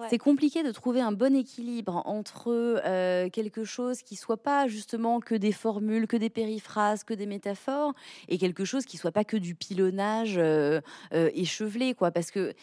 C'est 0.10 0.18
compliqué 0.18 0.64
de 0.64 0.72
trouver 0.72 1.02
un 1.02 1.12
bon 1.12 1.36
équilibre 1.36 2.02
entre 2.06 2.50
euh, 2.86 3.30
quelque 3.30 3.64
chose 3.64 4.02
qui 4.02 4.16
soit 4.16 4.42
pas 4.42 4.68
justement 4.68 5.20
que 5.20 5.36
des 5.36 5.52
formules, 5.52 6.08
que 6.08 6.18
des 6.18 6.30
périphrases, 6.30 7.04
que 7.04 7.13
des 7.13 7.26
métaphores, 7.26 7.94
et 8.28 8.38
quelque 8.38 8.65
chose 8.65 8.86
qui 8.86 8.98
soit 8.98 9.12
pas 9.12 9.23
que 9.23 9.38
du 9.38 9.56
pilonnage 9.56 10.38
euh, 10.38 10.82
euh, 11.13 11.30
échevelé, 11.34 11.94
quoi. 11.94 12.12
Parce 12.12 12.32
que 12.32 12.54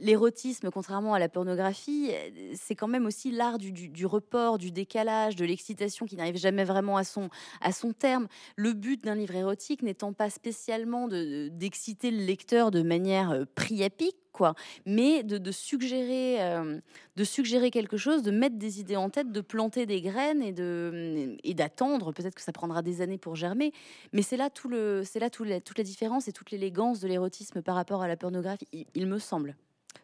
l'érotisme, 0.00 0.70
contrairement 0.70 1.14
à 1.14 1.18
la 1.18 1.28
pornographie, 1.28 2.10
c'est 2.54 2.74
quand 2.74 2.88
même 2.88 3.06
aussi 3.06 3.30
l'art 3.30 3.58
du, 3.58 3.72
du, 3.72 4.06
report, 4.06 4.58
du 4.58 4.70
décalage, 4.70 5.36
de 5.36 5.44
l'excitation 5.44 6.06
qui 6.06 6.16
n'arrive 6.16 6.36
jamais 6.36 6.64
vraiment 6.64 6.96
à 6.96 7.04
son, 7.04 7.30
à 7.60 7.72
son 7.72 7.92
terme. 7.92 8.28
Le 8.56 8.72
but 8.72 9.02
d'un 9.02 9.14
livre 9.14 9.34
érotique 9.34 9.82
n'étant 9.82 10.12
pas 10.12 10.30
spécialement 10.30 11.08
d'exciter 11.08 12.10
le 12.10 12.24
lecteur 12.24 12.70
de 12.70 12.82
manière 12.82 13.46
priapique, 13.54 14.16
quoi, 14.36 14.54
mais 14.84 15.22
de, 15.22 15.50
suggérer, 15.50 16.42
euh, 16.42 16.78
de 17.16 17.24
suggérer 17.24 17.70
quelque 17.70 17.96
chose, 17.96 18.22
de 18.22 18.30
mettre 18.30 18.56
des 18.56 18.80
idées 18.80 18.96
en 18.96 19.10
tête, 19.10 19.32
de 19.32 19.40
planter 19.40 19.86
des 19.86 20.00
graines 20.00 20.42
et 20.42 20.52
de 20.52 21.36
et 21.42 21.54
d'attendre. 21.54 22.12
Peut-être 22.12 22.34
que 22.34 22.42
ça 22.42 22.52
prendra 22.52 22.82
des 22.82 23.00
années 23.00 23.18
pour 23.18 23.34
germer, 23.34 23.72
mais 24.12 24.22
c'est 24.22 24.36
là 24.36 24.50
tout 24.50 24.68
le, 24.68 25.02
c'est 25.04 25.18
là 25.18 25.30
tout 25.30 25.46
toute 25.64 25.78
la 25.78 25.84
différence 25.84 26.28
et 26.28 26.32
toute 26.32 26.50
l'élégance 26.50 27.00
de 27.00 27.08
l'érotisme 27.08 27.62
par 27.62 27.74
rapport 27.74 28.02
à 28.02 28.08
la 28.08 28.16
pornographie, 28.16 28.68
il, 28.94 29.06
me 29.06 29.18
semble. 29.18 29.56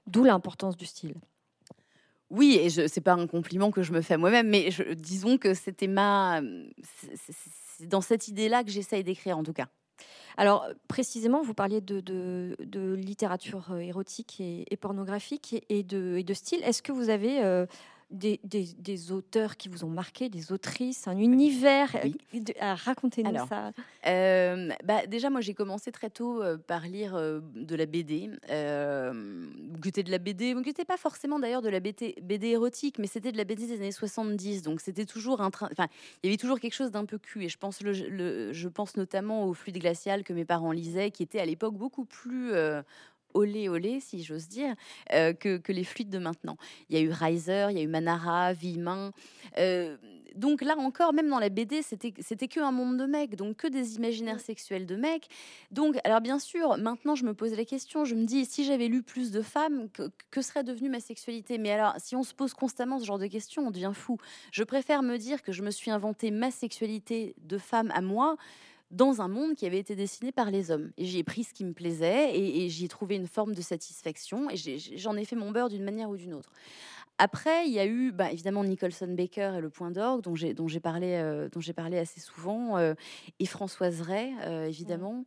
D'où 0.07 0.24
l'importance 0.24 0.76
du 0.76 0.87
style. 0.87 1.14
Oui, 2.30 2.59
et 2.61 2.70
ce 2.70 2.80
n'est 2.83 3.03
pas 3.03 3.12
un 3.12 3.26
compliment 3.26 3.70
que 3.70 3.83
je 3.83 3.93
me 3.93 4.01
fais 4.01 4.16
moi-même, 4.16 4.49
mais 4.49 4.70
je, 4.70 4.95
disons 4.95 5.37
que 5.37 5.53
c'était 5.53 5.87
ma, 5.87 6.41
c'est 6.83 7.87
dans 7.87 8.01
cette 8.01 8.28
idée-là 8.28 8.64
que 8.64 8.70
j'essaye 8.70 9.05
d'écrire 9.05 9.37
en 9.37 9.43
tout 9.43 9.53
cas. 9.53 9.68
Alors, 10.36 10.66
précisément, 10.88 11.42
vous 11.42 11.55
parliez 11.55 11.80
de, 11.80 12.94
littérature 12.94 13.72
euh, 13.72 13.78
érotique 13.78 14.40
et, 14.40 14.76
pornographique 14.76 15.64
et, 15.68 15.82
de, 15.82 16.34
style. 16.34 16.62
Est-ce 16.62 16.82
que 16.82 16.92
vous 16.92 17.11
avez 17.11 17.42
euh, 17.44 17.66
des, 18.12 19.12
auteurs 19.12 19.56
qui 19.56 19.68
vous 19.68 19.84
ont 19.84 19.90
marqué, 19.90 20.28
des 20.28 20.52
autrices, 20.52 21.08
un 21.08 21.16
univers. 21.16 21.94
Euh, 21.96 22.74
racontez-nous 22.74 23.46
ça. 23.46 23.72
Euh, 24.06 24.70
bah, 24.84 25.06
déjà, 25.06 25.30
moi, 25.30 25.40
j'ai 25.40 25.54
commencé 25.54 25.90
très 25.92 26.10
tôt 26.10 26.42
euh, 26.42 26.58
par 26.58 26.82
lire 26.82 27.14
de 27.14 27.76
la 27.76 27.86
BD. 27.86 28.30
Euh, 28.50 29.12
de 29.12 30.10
la 30.10 30.18
BD, 30.18 30.54
qui 30.54 30.68
n'était 30.68 30.84
pas 30.84 30.96
forcément 30.96 31.38
d'ailleurs 31.38 31.62
de 31.62 31.68
la 31.68 31.80
BD, 31.80 32.14
BD 32.22 32.48
érotique, 32.48 32.98
mais 32.98 33.06
c'était 33.06 33.32
de 33.32 33.36
la 33.36 33.44
BD 33.44 33.66
des 33.66 33.76
années 33.76 33.92
70. 33.92 34.62
Donc, 34.62 34.80
c'était 34.80 35.04
toujours 35.04 35.40
un 35.40 35.50
train. 35.50 35.68
Enfin, 35.70 35.88
il 36.22 36.26
y 36.26 36.30
avait 36.30 36.38
toujours 36.38 36.60
quelque 36.60 36.74
chose 36.74 36.90
d'un 36.90 37.04
peu 37.04 37.18
cul. 37.18 37.44
Et 37.44 37.48
je 37.48 37.58
pense, 37.58 37.82
le, 37.82 38.52
je 38.52 38.68
pense 38.68 38.96
notamment 38.96 39.46
au 39.46 39.54
Fluide 39.54 39.78
glacial 39.78 40.24
que 40.24 40.32
mes 40.32 40.44
parents 40.44 40.72
lisaient, 40.72 41.10
qui 41.10 41.22
était 41.22 41.40
à 41.40 41.46
l'époque 41.46 41.74
beaucoup 41.74 42.04
plus 42.04 42.52
olé 43.35 43.68
olé, 43.68 44.01
si 44.01 44.22
j'ose 44.22 44.49
dire, 44.49 44.74
euh, 45.12 45.33
que, 45.33 45.61
les 45.72 45.85
fluides 45.85 46.11
de 46.11 46.18
maintenant. 46.18 46.57
Il 46.89 46.97
y 46.97 46.99
a 46.99 47.03
eu 47.03 47.11
Riser, 47.11 47.68
il 47.70 47.76
y 47.76 47.80
a 47.80 47.83
eu 47.83 47.89
Manara, 47.89 48.53
Villemin. 48.53 49.12
Euh, 49.59 49.97
donc 50.35 50.62
là 50.62 50.76
encore, 50.78 51.12
même 51.12 51.28
dans 51.28 51.39
la 51.39 51.49
BD, 51.49 51.83
c'était 51.83 52.14
c'était 52.20 52.49
que 52.49 52.61
un 52.61 52.72
monde 52.72 52.97
de 52.97 53.05
mecs, 53.05 53.37
donc 53.37 53.57
que 53.57 53.66
des 53.66 53.97
imaginaires 53.97 54.41
sexuels 54.41 54.87
de 54.87 54.97
mecs. 54.97 55.28
Donc, 55.70 55.97
alors 56.05 56.20
bien 56.20 56.39
sûr, 56.39 56.78
maintenant 56.78 57.14
je 57.14 57.24
me 57.24 57.35
pose 57.35 57.55
la 57.57 57.64
question, 57.64 58.05
je 58.05 58.14
me 58.14 58.24
dis 58.24 58.45
si 58.45 58.64
j'avais 58.64 58.89
lu 58.89 59.03
plus 59.03 59.30
de 59.30 59.43
femmes, 59.43 59.89
que, 59.91 60.43
serait 60.43 60.64
devenue 60.64 60.89
ma 60.89 61.01
sexualité? 61.01 61.59
Mais 61.59 61.70
alors, 61.70 61.95
si 61.99 62.16
on 62.16 62.22
se 62.22 62.35
pose 62.35 62.55
constamment 62.55 62.99
ce 62.99 63.05
genre 63.05 63.18
de 63.18 63.26
questions, 63.26 63.66
on 63.66 63.70
devient 63.70 63.93
fou. 63.95 64.18
Je 64.51 64.64
préfère 64.64 65.03
me 65.03 65.18
dire 65.18 65.43
que 65.43 65.53
je 65.53 65.62
me 65.62 65.70
suis 65.70 65.91
inventé 65.91 66.30
ma 66.30 66.51
sexualité 66.51 67.35
de 67.43 67.59
femme 67.59 67.93
à 67.95 68.01
moi 68.01 68.37
dans 68.93 69.22
un 69.22 69.28
monde 69.28 69.55
qui 69.55 69.66
avait 69.66 69.78
été 69.78 69.97
dessiné 69.97 70.32
par 70.32 70.51
les 70.51 70.70
hommes. 70.70 70.93
Et 70.99 71.07
j'y 71.07 71.18
ai 71.18 71.24
pris 71.24 71.45
ce 71.45 71.53
qui 71.53 71.64
me 71.64 71.72
plaisait 71.72 72.38
et, 72.38 72.68
j'y 72.68 72.84
ai 72.84 72.88
trouvé 72.88 73.16
une 73.16 73.26
forme 73.26 73.55
de 73.55 73.62
satisfaction 73.62 74.49
et 74.51 74.57
j'en 74.97 75.16
ai, 75.16 75.24
fait 75.24 75.36
mon 75.36 75.51
beurre 75.51 75.70
d'une 75.70 75.84
manière 75.84 76.11
ou 76.11 76.16
d'une 76.16 76.34
autre. 76.34 76.53
Après, 77.24 77.68
il 77.68 77.72
y 77.72 77.78
a 77.78 77.86
eu 77.86 78.10
bah, 78.10 78.32
évidemment 78.32 78.64
Nicholson 78.64 79.06
Baker 79.16 79.52
et 79.56 79.60
le 79.60 79.70
Point 79.70 79.92
d'orgue 79.92 80.22
dont 80.22 80.34
j'ai 80.34 80.54
dont 80.54 80.66
j'ai 80.66 80.80
parlé 80.80 81.12
euh, 81.12 81.48
dont 81.48 81.60
j'ai 81.60 81.72
parlé 81.72 81.96
assez 81.96 82.18
souvent 82.18 82.78
euh, 82.78 82.94
et 83.38 83.46
Françoise 83.46 84.00
Ray 84.00 84.34
euh, 84.40 84.66
évidemment 84.66 85.24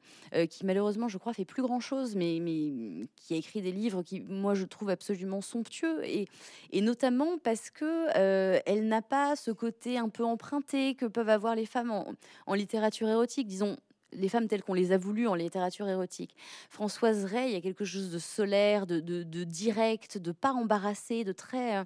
qui 0.49 0.65
malheureusement 0.65 1.07
je 1.07 1.17
crois 1.17 1.33
fait 1.33 1.45
plus 1.45 1.61
grand 1.61 1.79
chose 1.79 2.17
mais 2.17 2.39
mais 2.41 3.07
qui 3.15 3.33
a 3.33 3.37
écrit 3.37 3.61
des 3.61 3.71
livres 3.71 4.03
qui 4.03 4.19
moi 4.19 4.55
je 4.55 4.65
trouve 4.65 4.89
absolument 4.89 5.39
somptueux 5.39 6.03
et 6.03 6.27
et 6.73 6.81
notamment 6.81 7.37
parce 7.37 7.69
que 7.69 8.09
elle 8.65 8.89
n'a 8.89 9.01
pas 9.01 9.37
ce 9.37 9.51
côté 9.51 9.97
un 9.97 10.09
peu 10.09 10.25
emprunté 10.25 10.95
que 10.95 11.05
peuvent 11.05 11.29
avoir 11.29 11.55
les 11.55 11.65
femmes 11.65 11.91
en, 11.91 12.13
en 12.45 12.53
littérature 12.55 13.07
érotique. 13.07 13.47
Disons 13.47 13.77
les 14.15 14.29
femmes 14.29 14.47
telles 14.47 14.63
qu'on 14.63 14.73
les 14.73 14.91
a 14.91 14.97
voulues 14.97 15.27
en 15.27 15.35
littérature 15.35 15.87
érotique. 15.87 16.35
Françoise 16.69 17.25
Ray, 17.25 17.51
il 17.51 17.53
y 17.53 17.57
a 17.57 17.61
quelque 17.61 17.85
chose 17.85 18.11
de 18.11 18.19
solaire, 18.19 18.87
de, 18.87 18.99
direct, 19.43 20.17
de 20.17 20.31
pas 20.31 20.53
embarrassé, 20.53 21.23
de 21.23 21.31
très, 21.31 21.77
euh, 21.77 21.83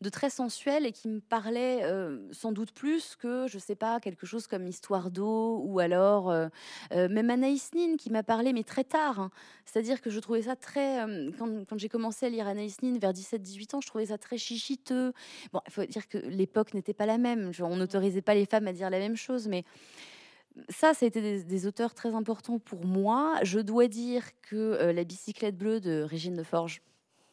de 0.00 0.08
très 0.08 0.30
sensuel 0.30 0.86
et 0.86 0.92
qui 0.92 1.08
me 1.08 1.20
parlait 1.20 1.82
euh, 1.82 2.18
sans 2.32 2.52
doute 2.52 2.72
plus 2.72 3.16
que, 3.16 3.46
je 3.48 3.58
sais 3.58 3.74
pas, 3.74 4.00
quelque 4.00 4.26
chose 4.26 4.46
comme 4.46 4.66
Histoire 4.66 5.10
d'eau 5.10 5.60
ou 5.64 5.78
alors 5.78 6.30
euh, 6.30 6.48
même 6.92 7.30
Anaïs 7.30 7.70
Nin 7.74 7.96
qui 7.96 8.10
m'a 8.10 8.22
parlé, 8.22 8.52
mais 8.52 8.64
très 8.64 8.84
tard. 8.84 9.20
Hein. 9.20 9.30
C'est-à-dire 9.64 10.00
que 10.00 10.10
je 10.10 10.20
trouvais 10.20 10.42
ça 10.42 10.56
très. 10.56 11.04
quand, 11.38 11.78
j'ai 11.78 11.88
commencé 11.88 12.26
à 12.26 12.28
lire 12.28 12.46
Anaïs 12.46 12.82
Nin 12.82 12.98
vers 12.98 13.12
17-18 13.12 13.76
ans, 13.76 13.80
je 13.80 13.86
trouvais 13.88 14.06
ça 14.06 14.18
très 14.18 14.38
chichiteux. 14.38 15.12
Bon, 15.52 15.60
il 15.66 15.72
faut 15.72 15.84
dire 15.84 16.08
que 16.08 16.18
l'époque 16.18 16.74
n'était 16.74 16.94
pas 16.94 17.06
la 17.06 17.18
même. 17.18 17.52
on 17.60 17.76
n'autorisait 17.76 18.22
pas 18.22 18.34
les 18.34 18.46
femmes 18.46 18.68
à 18.68 18.72
dire 18.72 18.90
la 18.90 18.98
même 18.98 19.16
chose, 19.16 19.48
mais 19.48 19.64
ça, 20.68 20.94
ça 20.94 21.04
a 21.04 21.08
été 21.08 21.42
des, 21.42 21.66
auteurs 21.66 21.94
très 21.94 22.14
importants 22.14 22.58
pour 22.58 22.84
moi. 22.84 23.34
Je 23.42 23.60
dois 23.60 23.88
dire 23.88 24.24
que 24.42 24.56
euh, 24.56 24.92
La 24.92 25.04
bicyclette 25.04 25.56
bleue 25.56 25.80
de 25.80 26.02
Régine 26.02 26.34
de 26.34 26.42
Forge, 26.42 26.82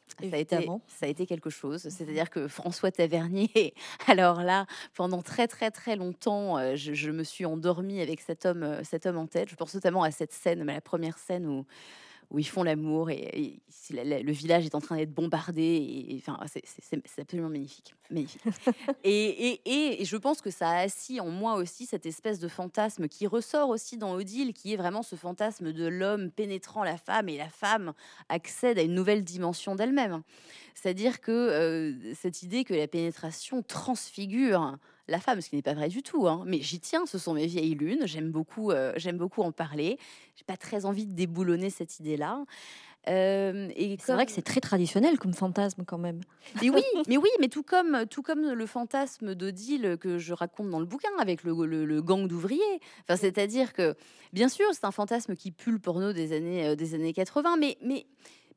ça 0.07 0.35
a, 0.35 0.37
été, 0.37 0.67
ça 0.87 1.05
a 1.05 1.09
été 1.09 1.25
quelque 1.25 1.49
chose. 1.49 1.81
C'est-à-dire 1.89 2.29
que 2.29 2.47
François 2.47 2.91
Tavernier, 2.91 3.73
alors 4.07 4.43
là, 4.43 4.65
pendant 4.93 5.21
très 5.21 5.47
très 5.47 5.71
très 5.71 5.95
longtemps, 5.95 6.57
euh, 6.57 6.75
je, 6.75 7.11
me 7.11 7.23
suis 7.23 7.45
endormie 7.45 8.01
avec 8.01 8.21
cet 8.21 8.45
homme, 8.45 8.63
euh, 8.63 8.83
cet 8.83 9.05
homme 9.05 9.17
en 9.17 9.27
tête. 9.27 9.49
Je 9.49 9.55
pense 9.55 9.73
notamment 9.73 10.03
à 10.03 10.11
cette 10.11 10.31
scène, 10.31 10.63
la 10.63 10.81
première 10.81 11.17
scène 11.17 11.47
où 11.47 11.65
où 12.29 12.39
ils 12.39 12.47
font 12.47 12.63
l'amour 12.63 13.09
et, 13.09 13.59
le 13.91 14.31
village 14.31 14.65
est 14.65 14.73
en 14.73 14.81
train 14.81 14.97
d'être 14.97 15.13
bombardé. 15.13 15.61
Et, 15.61 16.17
enfin, 16.17 16.39
c'est 16.47 17.21
absolument 17.21 17.49
magnifique. 17.49 17.93
magnifique. 18.09 18.41
et, 19.03 19.61
et, 19.65 20.03
je 20.05 20.17
pense 20.17 20.41
que 20.41 20.49
ça 20.49 20.69
a 20.69 20.79
assis 20.79 21.19
en 21.19 21.29
moi 21.29 21.55
aussi 21.55 21.85
cette 21.85 22.05
espèce 22.05 22.39
de 22.39 22.47
fantasme 22.47 23.07
qui 23.07 23.27
ressort 23.27 23.69
aussi 23.69 23.97
dans 23.97 24.13
Odile, 24.13 24.53
qui 24.53 24.73
est 24.73 24.77
vraiment 24.77 25.03
ce 25.03 25.15
fantasme 25.15 25.71
de 25.71 25.85
l'homme 25.85 26.31
pénétrant 26.31 26.83
la 26.83 26.97
femme 26.97 27.29
et 27.29 27.37
la 27.37 27.49
femme 27.49 27.93
accède 28.29 28.79
à 28.79 28.81
une 28.81 28.95
nouvelle 28.95 29.23
dimension 29.23 29.75
d'elle-même. 29.75 30.23
C'est-à-dire 30.73 31.21
que 31.21 31.31
euh, 31.31 32.13
cette 32.15 32.43
idée 32.43 32.63
que 32.63 32.73
la 32.73 32.87
pénétration 32.87 33.61
transfigure 33.61 34.77
la 35.07 35.19
femme, 35.19 35.41
ce 35.41 35.49
qui 35.49 35.55
n'est 35.55 35.61
pas 35.61 35.73
vrai 35.73 35.89
du 35.89 36.03
tout. 36.03 36.27
Hein. 36.27 36.43
Mais 36.45 36.61
j'y 36.61 36.79
tiens, 36.79 37.05
ce 37.05 37.17
sont 37.17 37.33
mes 37.33 37.45
vieilles 37.45 37.75
lunes. 37.75 38.05
J'aime 38.05 38.31
beaucoup, 38.31 38.71
euh, 38.71 38.93
j'aime 38.95 39.17
beaucoup 39.17 39.41
en 39.41 39.51
parler. 39.51 39.97
J'ai 40.35 40.43
pas 40.45 40.57
très 40.57 40.85
envie 40.85 41.05
de 41.05 41.13
déboulonner 41.13 41.69
cette 41.69 41.99
idée-là. 41.99 42.43
Euh, 43.07 43.69
et 43.75 43.97
c'est 44.01 44.13
vrai 44.13 44.25
que 44.25 44.31
c'est 44.31 44.41
très 44.41 44.61
traditionnel 44.61 45.19
comme 45.19 45.33
fantasme 45.33 45.83
quand 45.85 45.99
même. 45.99 46.21
Mais 46.61 46.69
oui, 46.69 46.81
mais 47.07 47.17
oui, 47.17 47.29
mais 47.39 47.49
tout 47.49 47.61
comme 47.61 48.05
tout 48.09 48.23
comme 48.23 48.51
le 48.51 48.65
fantasme 48.65 49.35
d'Odile 49.35 49.97
que 49.99 50.17
je 50.17 50.33
raconte 50.33 50.69
dans 50.69 50.79
le 50.79 50.85
bouquin 50.85 51.09
avec 51.19 51.43
le, 51.43 51.53
le, 51.65 52.01
gang 52.01 52.27
d'ouvriers. 52.27 52.61
Enfin, 53.03 53.15
c'est-à-dire 53.15 53.73
que 53.73 53.95
bien 54.33 54.49
sûr, 54.49 54.65
c'est 54.73 54.85
un 54.85 54.91
fantasme 54.91 55.35
qui 55.35 55.51
pue 55.51 55.71
le 55.71 55.79
porno 55.79 56.13
des 56.13 56.33
années 56.33 56.67
euh, 56.67 56.75
des 56.75 56.95
années 56.95 57.13
80, 57.13 57.57
mais 57.57 57.77
mais 57.81 58.07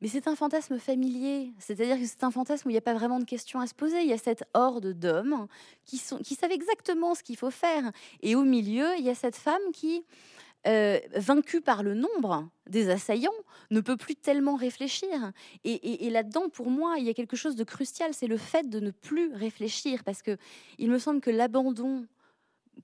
mais 0.01 0.07
c'est 0.07 0.27
un 0.27 0.35
fantasme 0.35 0.79
familier, 0.79 1.51
c'est-à-dire 1.59 1.97
que 1.97 2.05
c'est 2.05 2.23
un 2.23 2.31
fantasme 2.31 2.67
où 2.67 2.69
il 2.71 2.73
n'y 2.73 2.77
a 2.77 2.81
pas 2.81 2.93
vraiment 2.93 3.19
de 3.19 3.25
questions 3.25 3.59
à 3.59 3.67
se 3.67 3.73
poser. 3.73 4.01
Il 4.01 4.07
y 4.07 4.13
a 4.13 4.17
cette 4.17 4.45
horde 4.53 4.93
d'hommes 4.93 5.47
qui, 5.85 5.97
savent 5.97 6.51
exactement 6.51 7.15
ce 7.15 7.23
qu'il 7.23 7.35
faut 7.35 7.51
faire. 7.51 7.91
Et 8.21 8.35
au 8.35 8.43
milieu, 8.43 8.87
il 8.97 9.03
y 9.03 9.09
a 9.09 9.15
cette 9.15 9.35
femme 9.35 9.61
qui, 9.73 10.05
euh, 10.67 10.99
vaincue 11.15 11.59
par 11.59 11.83
le 11.83 11.95
nombre 11.95 12.47
des 12.67 12.89
assaillants, 12.89 13.31
ne 13.71 13.81
peut 13.81 13.97
plus 13.97 14.15
tellement 14.15 14.55
réfléchir. 14.55 15.31
Et, 15.65 16.05
et 16.05 16.09
là-dedans, 16.09 16.47
pour 16.47 16.69
moi, 16.69 16.95
il 16.97 17.03
y 17.03 17.09
a 17.09 17.13
quelque 17.13 17.35
chose 17.35 17.55
de 17.55 17.63
crucial, 17.65 18.13
c'est 18.13 18.27
le 18.27 18.37
fait 18.37 18.69
de 18.69 18.79
ne 18.79 18.91
plus 18.91 19.33
réfléchir, 19.33 20.03
parce 20.05 20.21
que 20.21 20.37
il 20.77 20.89
me 20.89 20.97
semble 20.97 21.19
que 21.19 21.29
l'abandon 21.29 22.07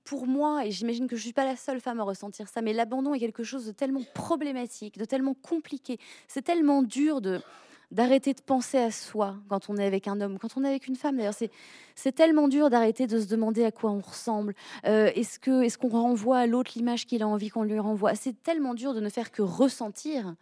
pour 0.04 0.26
moi, 0.26 0.66
et 0.66 0.70
j'imagine 0.70 1.06
que 1.06 1.16
je 1.16 1.20
ne 1.20 1.24
suis 1.24 1.32
pas 1.32 1.44
la 1.44 1.56
seule 1.56 1.80
femme 1.80 2.00
à 2.00 2.04
ressentir 2.04 2.48
ça, 2.48 2.62
mais 2.62 2.72
l'abandon 2.72 3.14
est 3.14 3.18
quelque 3.18 3.44
chose 3.44 3.66
de 3.66 3.72
tellement 3.72 4.02
problématique, 4.14 4.98
de 4.98 5.04
tellement 5.04 5.34
compliqué. 5.34 5.98
C'est 6.28 6.42
tellement 6.42 6.82
dur 6.82 7.20
de 7.20 7.40
d'arrêter 7.92 8.34
de 8.34 8.40
penser 8.40 8.78
à 8.78 8.90
soi 8.90 9.36
quand 9.48 9.70
on 9.70 9.76
est 9.76 9.86
avec 9.86 10.08
un 10.08 10.20
homme, 10.20 10.38
quand 10.40 10.56
on 10.56 10.64
est 10.64 10.68
avec 10.68 10.88
une 10.88 10.96
femme. 10.96 11.16
D'ailleurs, 11.16 11.34
c'est 11.34 11.50
c'est 11.94 12.12
tellement 12.12 12.48
dur 12.48 12.68
d'arrêter 12.68 13.06
de 13.06 13.20
se 13.20 13.26
demander 13.26 13.64
à 13.64 13.70
quoi 13.70 13.90
on 13.92 14.00
ressemble. 14.00 14.54
Euh, 14.86 15.10
est-ce 15.14 15.38
que 15.38 15.62
est-ce 15.62 15.78
qu'on 15.78 15.88
renvoie 15.88 16.38
à 16.38 16.46
l'autre 16.46 16.72
l'image 16.74 17.06
qu'il 17.06 17.22
a 17.22 17.28
envie 17.28 17.48
qu'on 17.48 17.62
lui 17.62 17.78
renvoie? 17.78 18.14
C'est 18.14 18.42
tellement 18.42 18.74
dur 18.74 18.92
de 18.92 19.00
ne 19.00 19.08
faire 19.08 19.30
que 19.30 19.42
ressentir 19.42 20.34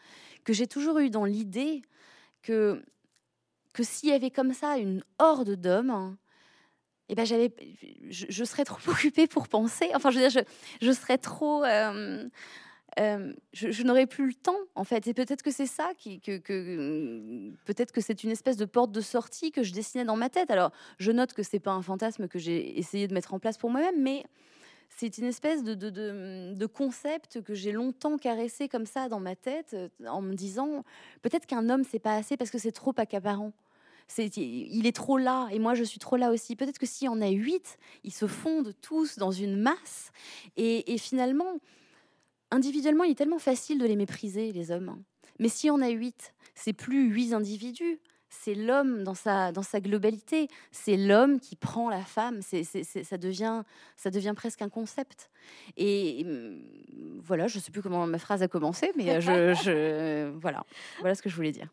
que 0.44 0.52
j'ai 0.52 0.66
toujours 0.66 0.98
eu 0.98 1.10
dans 1.10 1.24
l'idée 1.24 1.82
que 2.42 2.82
que 3.74 3.82
s'il 3.82 4.08
y 4.08 4.12
avait 4.12 4.30
comme 4.30 4.54
ça 4.54 4.78
une 4.78 5.02
horde 5.18 5.56
d'hommes 5.56 6.16
eh 7.08 7.14
ben 7.14 7.26
j'avais, 7.26 7.52
je, 8.08 8.44
serais 8.44 8.64
trop 8.64 8.78
occupée 8.90 9.26
pour 9.26 9.48
penser. 9.48 9.90
Enfin, 9.94 10.10
je 10.10 10.18
veux 10.18 10.28
dire, 10.28 10.44
je, 10.80 10.92
serais 10.92 11.18
trop, 11.18 11.64
euh, 12.98 13.32
je, 13.52 13.82
n'aurais 13.82 14.06
plus 14.06 14.26
le 14.28 14.34
temps, 14.34 14.58
en 14.74 14.84
fait. 14.84 15.06
Et 15.06 15.14
peut-être 15.14 15.42
que 15.42 15.50
c'est 15.50 15.66
ça, 15.66 15.92
que, 16.02 16.38
peut-être 17.64 17.92
que 17.92 18.00
c'est 18.00 18.24
une 18.24 18.30
espèce 18.30 18.56
de 18.56 18.64
porte 18.64 18.92
de 18.92 19.00
sortie 19.00 19.52
que 19.52 19.62
je 19.62 19.72
dessinais 19.72 20.04
dans 20.04 20.16
ma 20.16 20.30
tête. 20.30 20.50
Alors, 20.50 20.70
je 20.98 21.12
note 21.12 21.32
que 21.32 21.42
c'est 21.42 21.58
pas 21.58 21.72
un 21.72 21.82
fantasme 21.82 22.28
que 22.28 22.38
j'ai 22.38 22.78
essayé 22.78 23.08
de 23.08 23.14
mettre 23.14 23.34
en 23.34 23.38
place 23.38 23.58
pour 23.58 23.70
moi-même, 23.70 24.00
mais 24.00 24.24
c'est 24.96 25.18
une 25.18 25.24
espèce 25.24 25.64
de, 25.64 25.74
de, 25.74 26.66
concept 26.66 27.42
que 27.42 27.54
j'ai 27.54 27.72
longtemps 27.72 28.16
caressé 28.16 28.68
comme 28.68 28.86
ça 28.86 29.08
dans 29.08 29.20
ma 29.20 29.34
tête, 29.34 29.76
en 30.06 30.22
me 30.22 30.34
disant 30.34 30.84
peut-être 31.22 31.46
qu'un 31.46 31.68
homme 31.68 31.84
c'est 31.84 31.98
pas 31.98 32.14
assez 32.14 32.36
parce 32.36 32.50
que 32.50 32.58
c'est 32.58 32.72
trop 32.72 32.94
accaparant. 32.96 33.52
Il 34.18 34.86
est 34.86 34.94
trop 34.94 35.18
là 35.18 35.48
et 35.50 35.58
moi 35.58 35.74
je 35.74 35.84
suis 35.84 35.98
trop 35.98 36.16
là 36.16 36.30
aussi. 36.30 36.56
Peut-être 36.56 36.78
que 36.78 36.86
s'il 36.86 37.06
y 37.06 37.08
en 37.08 37.20
a 37.20 37.28
huit, 37.28 37.78
ils 38.04 38.12
se 38.12 38.26
fondent 38.26 38.74
tous 38.80 39.18
dans 39.18 39.30
une 39.30 39.56
masse 39.56 40.12
et, 40.56 40.98
finalement 40.98 41.58
individuellement, 42.50 43.04
il 43.04 43.12
est 43.12 43.16
tellement 43.16 43.38
facile 43.38 43.78
de 43.78 43.86
les 43.86 43.96
mépriser, 43.96 44.52
les 44.52 44.70
hommes. 44.70 45.02
Mais 45.40 45.48
si 45.48 45.70
on 45.70 45.80
a 45.80 45.88
huit, 45.88 46.34
c'est 46.54 46.72
plus 46.72 47.08
huit 47.08 47.32
individus, 47.32 47.98
c'est 48.28 48.54
l'homme 48.54 49.04
dans 49.04 49.14
sa, 49.14 49.52
dans 49.52 49.62
sa 49.62 49.80
globalité. 49.80 50.48
C'est 50.70 50.96
l'homme 50.96 51.40
qui 51.40 51.56
prend 51.56 51.88
la 51.88 52.02
femme. 52.02 52.40
Ça, 52.42 53.18
devient, 53.18 53.62
ça 53.96 54.10
devient 54.10 54.34
presque 54.36 54.62
un 54.62 54.68
concept. 54.68 55.30
Et 55.76 56.24
hum, 56.26 57.20
voilà, 57.20 57.46
je 57.46 57.58
ne 57.58 57.62
sais 57.62 57.70
plus 57.70 57.82
comment 57.82 58.06
ma 58.06 58.18
phrase 58.18 58.42
a 58.42 58.48
commencé, 58.48 58.92
mais 58.96 59.20
je, 59.20 60.30
voilà, 60.38 60.64
voilà 61.00 61.14
ce 61.14 61.22
que 61.22 61.28
je 61.28 61.36
voulais 61.36 61.52
dire. 61.52 61.68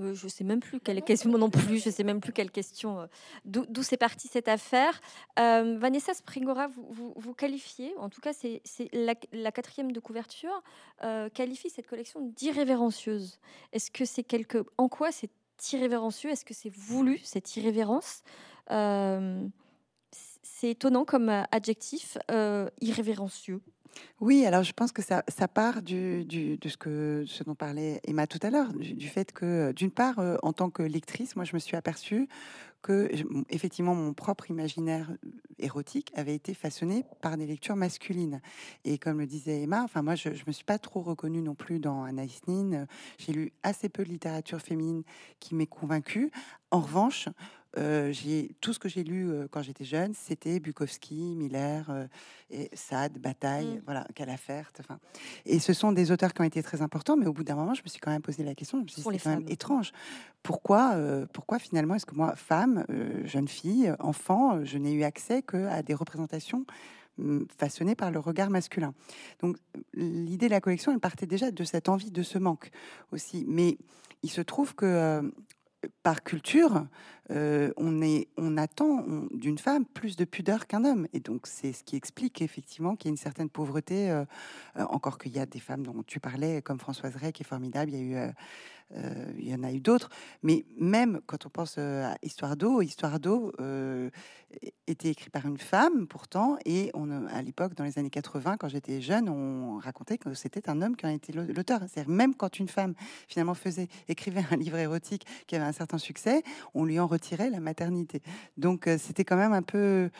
Euh, 0.00 0.14
je 0.14 0.26
sais 0.26 0.44
même 0.44 0.60
plus 0.60 0.80
quelle 0.80 1.02
question 1.02 1.30
non 1.30 1.50
plus. 1.50 1.78
Je 1.78 1.90
sais 1.90 2.04
même 2.04 2.20
plus 2.20 2.32
quelle 2.32 2.50
question. 2.50 3.00
Euh, 3.00 3.06
d'où 3.44 3.82
c'est 3.82 3.96
parti 3.96 4.28
cette 4.28 4.48
affaire. 4.48 5.00
Euh, 5.38 5.76
Vanessa 5.78 6.14
Springora, 6.14 6.68
vous, 6.68 7.14
vous, 7.16 7.34
qualifiez, 7.34 7.94
en 7.98 8.08
tout 8.08 8.20
cas, 8.20 8.32
c'est 8.32 8.62
la, 8.92 9.14
quatrième 9.52 9.92
de 9.92 10.00
couverture, 10.00 10.62
qualifie 11.34 11.70
cette 11.70 11.86
collection 11.86 12.20
d'irrévérencieuse. 12.36 13.38
Est-ce 13.72 13.90
que 13.90 14.04
c'est 14.04 14.24
quelque. 14.24 14.64
En 14.78 14.88
quoi 14.88 15.12
c'est 15.12 15.30
irrévérencieux? 15.72 16.30
Est-ce 16.30 16.44
que 16.44 16.54
c'est 16.54 16.74
voulu, 16.74 17.20
cette 17.22 17.56
irrévérence? 17.56 18.22
C'est 20.42 20.70
étonnant 20.70 21.04
comme 21.04 21.28
adjectif, 21.50 22.18
irrévérencieux. 22.80 23.60
Oui, 24.20 24.46
alors 24.46 24.62
je 24.62 24.72
pense 24.72 24.92
que 24.92 25.02
ça, 25.02 25.22
part 25.48 25.82
de 25.82 26.24
ce, 26.30 26.76
que, 26.76 27.24
ce 27.26 27.42
dont 27.44 27.54
parlait 27.54 28.00
Emma 28.04 28.26
tout 28.26 28.38
à 28.42 28.50
l'heure, 28.50 28.72
du, 28.72 29.08
fait 29.08 29.32
que, 29.32 29.72
d'une 29.72 29.90
part, 29.90 30.18
euh, 30.18 30.36
en 30.42 30.52
tant 30.52 30.70
que 30.70 30.82
lectrice, 30.82 31.36
moi, 31.36 31.44
je 31.44 31.54
me 31.54 31.58
suis 31.58 31.76
aperçue 31.76 32.28
que, 32.82 33.08
effectivement, 33.48 33.94
mon 33.94 34.12
propre 34.12 34.50
imaginaire 34.50 35.10
euh, 35.10 35.30
érotique 35.58 36.12
avait 36.14 36.34
été 36.34 36.52
façonné 36.52 37.04
par 37.22 37.36
des 37.36 37.46
lectures 37.46 37.76
masculines. 37.76 38.40
Et 38.84 38.98
comme 38.98 39.20
le 39.20 39.26
disait 39.26 39.62
Emma, 39.62 39.82
enfin, 39.82 40.02
moi, 40.02 40.14
je 40.14 40.28
ne 40.28 40.34
me 40.46 40.52
suis 40.52 40.64
pas 40.64 40.78
trop 40.78 41.00
reconnue 41.00 41.40
non 41.40 41.54
plus 41.54 41.80
dans 41.80 42.04
Anaïs 42.04 42.42
Nin. 42.46 42.86
J'ai 43.18 43.32
lu 43.32 43.52
assez 43.62 43.88
peu 43.88 44.04
de 44.04 44.10
littérature 44.10 44.60
féminine 44.60 45.02
qui 45.40 45.54
m'ait 45.54 45.66
convaincue. 45.66 46.30
En 46.70 46.80
revanche, 46.80 47.28
euh, 47.76 48.12
tout 48.60 48.72
ce 48.72 48.78
que 48.78 48.88
j'ai 48.88 49.02
lu 49.02 49.30
euh, 49.30 49.46
quand 49.50 49.62
j'étais 49.62 49.84
jeune, 49.84 50.14
c'était 50.14 50.60
Bukowski, 50.60 51.34
Miller, 51.36 51.86
euh, 51.90 52.06
et 52.50 52.70
Sade, 52.72 53.18
Bataille, 53.18 53.76
mmh. 53.78 53.82
voilà, 53.84 54.06
Calafert. 54.14 54.70
Enfin, 54.78 54.98
et 55.44 55.58
ce 55.58 55.72
sont 55.72 55.92
des 55.92 56.12
auteurs 56.12 56.32
qui 56.32 56.40
ont 56.40 56.44
été 56.44 56.62
très 56.62 56.82
importants, 56.82 57.16
mais 57.16 57.26
au 57.26 57.32
bout 57.32 57.44
d'un 57.44 57.56
moment, 57.56 57.74
je 57.74 57.82
me 57.82 57.88
suis 57.88 58.00
quand 58.00 58.10
même 58.10 58.22
posé 58.22 58.44
la 58.44 58.54
question. 58.54 58.78
Je 58.78 58.82
me 58.84 58.88
suis 58.88 59.02
dit, 59.02 59.08
c'est 59.10 59.18
quand 59.18 59.36
même 59.36 59.48
étrange. 59.48 59.92
Pourquoi, 60.42 60.96
pourquoi 61.32 61.58
finalement 61.58 61.94
est-ce 61.94 62.06
que 62.06 62.14
moi, 62.14 62.36
femme, 62.36 62.84
jeune 63.24 63.48
fille, 63.48 63.92
enfant, 63.98 64.64
je 64.64 64.78
n'ai 64.78 64.92
eu 64.92 65.02
accès 65.02 65.42
que 65.42 65.66
à 65.68 65.82
des 65.82 65.94
représentations 65.94 66.66
mmh, 67.18 67.44
façonnées 67.58 67.94
par 67.94 68.10
le 68.10 68.18
regard 68.18 68.50
masculin? 68.50 68.94
Donc 69.40 69.56
l'idée 69.94 70.46
de 70.46 70.52
la 70.52 70.60
collection, 70.60 70.92
elle 70.92 71.00
partait 71.00 71.26
déjà 71.26 71.50
de 71.50 71.64
cette 71.64 71.88
envie, 71.88 72.10
de 72.10 72.22
ce 72.22 72.38
manque 72.38 72.70
aussi. 73.10 73.44
Mais 73.48 73.78
il 74.22 74.30
se 74.30 74.42
trouve 74.42 74.74
que 74.74 75.22
par 76.02 76.22
culture, 76.22 76.86
euh, 77.30 77.72
on, 77.76 78.56
attend 78.56 79.04
d'une 79.32 79.58
femme 79.58 79.84
plus 79.84 80.16
de 80.16 80.24
pudeur 80.24 80.66
qu'un 80.66 80.84
homme. 80.84 81.06
Et 81.12 81.20
donc, 81.20 81.46
c'est 81.46 81.72
ce 81.72 81.82
qui 81.82 81.96
explique 81.96 82.42
effectivement 82.42 82.96
qu'il 82.96 83.08
y 83.08 83.10
a 83.10 83.12
une 83.12 83.16
certaine 83.16 83.48
pauvreté, 83.48 84.10
euh, 84.10 84.24
euh, 84.76 84.84
encore 84.90 85.18
qu'il 85.18 85.32
y 85.32 85.38
a 85.38 85.46
des 85.46 85.60
femmes 85.60 85.84
dont 85.84 86.02
tu 86.06 86.20
parlais, 86.20 86.62
comme 86.62 86.78
Françoise 86.78 87.16
Ray, 87.16 87.32
qui 87.32 87.42
est 87.42 87.46
formidable. 87.46 87.92
Il 87.92 89.48
y 89.48 89.54
en 89.54 89.64
a 89.64 89.72
eu 89.72 89.80
d'autres, 89.80 90.08
mais 90.42 90.66
même 90.78 91.20
quand 91.26 91.46
on 91.46 91.48
pense 91.48 91.78
à 91.78 92.14
Histoire 92.22 92.56
d'eau, 92.56 92.80
Histoire 92.80 93.18
d'eau 93.18 93.52
était 94.86 95.08
écrit 95.08 95.30
par 95.30 95.46
une 95.46 95.58
femme 95.58 96.06
pourtant, 96.06 96.58
et 96.64 96.92
à 97.30 97.42
l'époque, 97.42 97.74
dans 97.74 97.84
les 97.84 97.98
années 97.98 98.10
80, 98.10 98.56
quand 98.56 98.68
j'étais 98.68 99.00
jeune, 99.00 99.28
on 99.28 99.78
racontait 99.78 100.18
que 100.18 100.34
c'était 100.34 100.68
un 100.68 100.82
homme 100.82 100.96
qui 100.96 101.06
en 101.06 101.08
était 101.08 101.32
l'auteur. 101.32 101.80
C'est-à-dire 101.88 102.12
même 102.12 102.34
quand 102.34 102.58
une 102.58 102.68
femme 102.68 102.94
finalement 103.26 103.54
faisait, 103.54 103.88
écrivait 104.08 104.44
un 104.50 104.56
livre 104.56 104.76
érotique 104.76 105.26
qui 105.46 105.56
avait 105.56 105.64
un 105.64 105.72
certain 105.72 105.98
succès, 105.98 106.42
on 106.74 106.84
lui 106.84 107.00
en 107.00 107.06
retirait 107.14 107.50
la 107.50 107.60
maternité. 107.60 108.22
Donc 108.56 108.88
c'était 108.98 109.24
quand 109.24 109.36
même 109.36 109.52
un 109.52 109.62
peu 109.62 110.10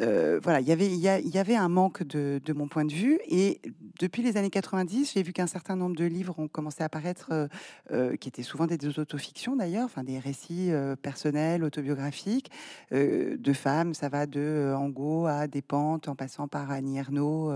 euh, 0.00 0.38
voilà, 0.42 0.60
y 0.60 0.70
il 0.70 0.96
y, 0.96 1.38
avait 1.38 1.56
un 1.56 1.68
manque 1.68 2.02
de, 2.02 2.52
mon 2.52 2.68
point 2.68 2.84
de 2.84 2.92
vue. 2.92 3.18
Et 3.26 3.60
depuis 3.98 4.22
les 4.22 4.36
années 4.36 4.50
90, 4.50 5.12
j'ai 5.14 5.22
vu 5.22 5.32
qu'un 5.32 5.46
certain 5.46 5.76
nombre 5.76 5.96
de 5.96 6.04
livres 6.04 6.38
ont 6.38 6.48
commencé 6.48 6.82
à 6.82 6.86
apparaître, 6.86 7.28
euh, 7.32 7.48
euh, 7.90 8.16
qui 8.16 8.28
étaient 8.28 8.42
souvent 8.42 8.66
des 8.66 8.98
autofictions 8.98 9.56
d'ailleurs, 9.56 9.86
enfin 9.86 10.04
des 10.04 10.18
récits 10.18 10.70
personnels, 11.02 11.64
autobiographiques, 11.64 12.50
de 12.92 13.52
femmes. 13.52 13.94
Ça 13.94 14.08
va 14.08 14.26
de 14.26 14.74
Angot 14.76 15.26
à 15.26 15.46
Despentes, 15.46 16.08
en 16.08 16.14
passant 16.14 16.48
par 16.48 16.70
Annie 16.70 16.98
Ernaux, 16.98 17.52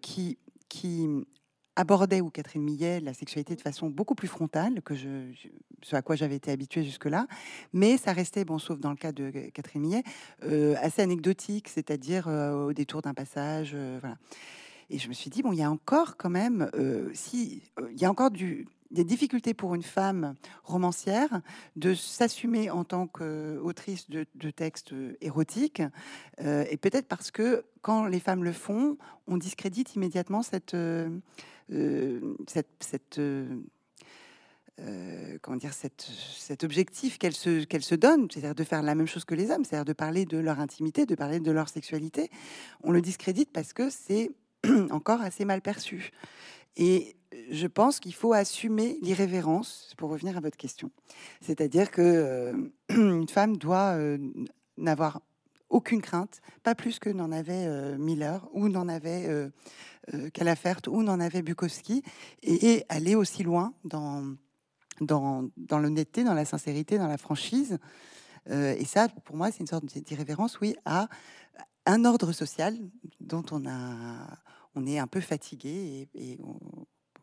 qui 0.00 0.38
qui 0.68 1.08
abordait, 1.78 2.20
ou 2.20 2.28
Catherine 2.28 2.62
Millet, 2.62 2.98
la 2.98 3.14
sexualité 3.14 3.54
de 3.54 3.60
façon 3.60 3.88
beaucoup 3.88 4.16
plus 4.16 4.26
frontale 4.26 4.82
que 4.82 4.94
ce 4.96 5.94
à 5.96 6.02
quoi 6.02 6.16
j'avais 6.16 6.34
été 6.34 6.50
habituée 6.50 6.82
jusque-là. 6.82 7.28
Mais 7.72 7.96
ça 7.96 8.12
restait, 8.12 8.44
bon, 8.44 8.58
sauf 8.58 8.80
dans 8.80 8.90
le 8.90 8.96
cas 8.96 9.12
de 9.12 9.30
Catherine 9.54 9.82
Millet, 9.82 10.02
euh, 10.42 10.74
assez 10.80 11.02
anecdotique, 11.02 11.68
c'est-à-dire 11.68 12.26
euh, 12.26 12.66
au 12.66 12.72
détour 12.72 13.00
d'un 13.00 13.14
passage. 13.14 13.72
Euh. 13.74 14.00
Et 14.90 14.98
je 14.98 15.08
me 15.08 15.12
suis 15.12 15.30
dit, 15.30 15.42
bon, 15.42 15.52
il 15.52 15.58
y 15.60 15.62
a 15.62 15.70
encore 15.70 16.16
quand 16.16 16.30
même, 16.30 16.70
si, 17.12 17.62
il 17.92 18.00
y 18.00 18.06
a 18.06 18.10
encore 18.10 18.30
des 18.30 19.04
difficultés 19.04 19.52
pour 19.52 19.74
une 19.74 19.82
femme 19.82 20.34
romancière 20.64 21.42
de 21.76 21.92
s'assumer 21.92 22.70
en 22.70 22.84
tant 22.84 23.06
qu'autrice 23.06 24.08
de, 24.08 24.50
textes 24.50 24.94
érotiques, 25.20 25.82
et 26.38 26.78
peut-être 26.78 27.06
parce 27.06 27.30
que 27.30 27.66
quand 27.82 28.06
les 28.06 28.18
femmes 28.18 28.44
le 28.44 28.52
font, 28.52 28.96
on 29.26 29.36
discrédite 29.36 29.94
immédiatement 29.94 30.42
cette, 30.42 30.74
cette, 31.68 33.18
euh, 33.18 33.60
euh, 34.80 35.38
comment 35.42 35.56
dire, 35.56 35.72
cet 35.74 36.64
objectif 36.64 37.18
qu'elle 37.18 37.34
se, 37.34 37.64
qu'elle 37.64 37.82
se 37.82 37.94
donne, 37.94 38.28
c'est-à-dire 38.30 38.54
de 38.54 38.64
faire 38.64 38.82
la 38.82 38.94
même 38.94 39.06
chose 39.06 39.24
que 39.24 39.34
les 39.34 39.50
hommes, 39.50 39.64
c'est-à-dire 39.64 39.84
de 39.84 39.92
parler 39.92 40.24
de 40.24 40.38
leur 40.38 40.60
intimité, 40.60 41.06
de 41.06 41.14
parler 41.14 41.40
de 41.40 41.50
leur 41.50 41.68
sexualité, 41.68 42.30
on 42.82 42.92
le 42.92 43.02
discrédite 43.02 43.50
parce 43.52 43.72
que 43.72 43.90
c'est 43.90 44.30
encore 44.90 45.20
assez 45.20 45.44
mal 45.44 45.60
perçu. 45.60 46.10
Et 46.76 47.16
je 47.50 47.66
pense 47.66 48.00
qu'il 48.00 48.14
faut 48.14 48.32
assumer 48.32 48.98
l'irrévérence, 49.02 49.94
pour 49.96 50.10
revenir 50.10 50.36
à 50.36 50.40
votre 50.40 50.56
question. 50.56 50.90
C'est-à-dire 51.40 51.90
que 51.90 52.70
une 52.88 53.28
femme 53.28 53.56
doit 53.56 53.98
n'avoir 54.76 55.20
aucune 55.70 56.00
crainte, 56.00 56.40
pas 56.62 56.74
plus 56.74 56.98
que 56.98 57.10
n'en 57.10 57.30
avait 57.32 57.98
Miller 57.98 58.48
ou 58.52 58.68
n'en 58.68 58.88
avait 58.88 59.26
euh, 59.26 59.50
Calafert 60.32 60.80
ou 60.88 61.02
n'en 61.02 61.20
avait 61.20 61.42
Bukowski, 61.42 62.02
et, 62.42 62.84
aller 62.88 63.14
aussi 63.14 63.42
loin 63.42 63.74
dans, 63.84 64.34
dans, 65.00 65.48
dans 65.56 65.78
l'honnêteté, 65.78 66.24
dans 66.24 66.34
la 66.34 66.44
sincérité, 66.44 66.98
dans 66.98 67.08
la 67.08 67.18
franchise. 67.18 67.78
Euh, 68.50 68.74
et 68.78 68.84
ça, 68.84 69.08
pour 69.24 69.36
moi, 69.36 69.50
c'est 69.50 69.60
une 69.60 69.66
sorte 69.66 69.84
d'irrévérence, 69.84 70.60
oui, 70.60 70.74
à 70.84 71.08
un 71.86 72.04
ordre 72.04 72.32
social 72.32 72.76
dont 73.20 73.44
on, 73.50 73.66
a, 73.66 74.38
on 74.74 74.86
est 74.86 74.98
un 74.98 75.06
peu 75.06 75.20
fatigué 75.20 76.08
et, 76.14 76.38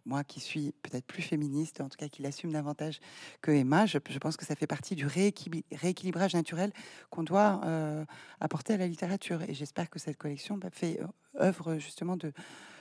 moi 0.07 0.23
qui 0.23 0.39
suis 0.39 0.71
peut-être 0.83 1.07
plus 1.07 1.23
féministe, 1.23 1.81
en 1.81 1.89
tout 1.89 1.97
cas 1.97 2.07
qui 2.07 2.21
l'assume 2.21 2.51
davantage 2.51 2.99
que 3.41 3.49
Emma, 3.49 3.87
je, 3.87 3.97
pense 3.97 4.37
que 4.37 4.45
ça 4.45 4.55
fait 4.55 4.67
partie 4.67 4.93
du 4.93 5.07
rééquilibrage 5.07 6.35
naturel 6.35 6.71
qu'on 7.09 7.23
doit 7.23 7.61
euh, 7.65 8.05
apporter 8.39 8.73
à 8.73 8.77
la 8.77 8.85
littérature. 8.85 9.41
Et 9.49 9.55
j'espère 9.55 9.89
que 9.89 9.97
cette 9.97 10.17
collection 10.17 10.57
bah, 10.59 10.69
fait 10.71 10.99
œuvre 11.41 11.79
justement 11.79 12.17
de, 12.17 12.33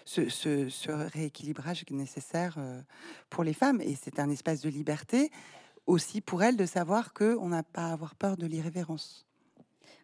ce, 0.05 0.29
ce, 0.29 0.91
rééquilibrage 0.91 1.85
nécessaire 1.91 2.57
euh, 2.59 2.81
pour 3.31 3.45
les 3.45 3.55
femmes. 3.55 3.81
Et 3.81 3.95
c'est 3.95 4.19
un 4.19 4.31
espace 4.31 4.61
de 4.61 4.69
liberté 4.69 5.31
aussi 5.87 6.21
pour 6.21 6.43
elles 6.43 6.57
de 6.57 6.67
savoir 6.67 7.13
qu'on 7.13 7.49
n'a 7.49 7.63
pas 7.63 7.89
à 7.89 7.93
avoir 7.93 8.15
peur 8.15 8.37
de 8.37 8.47
l'irrévérence. 8.47 9.27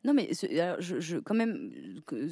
Non, 0.02 0.14
mais 0.14 0.30
je, 0.32 1.18
quand 1.18 1.34
même, 1.34 1.70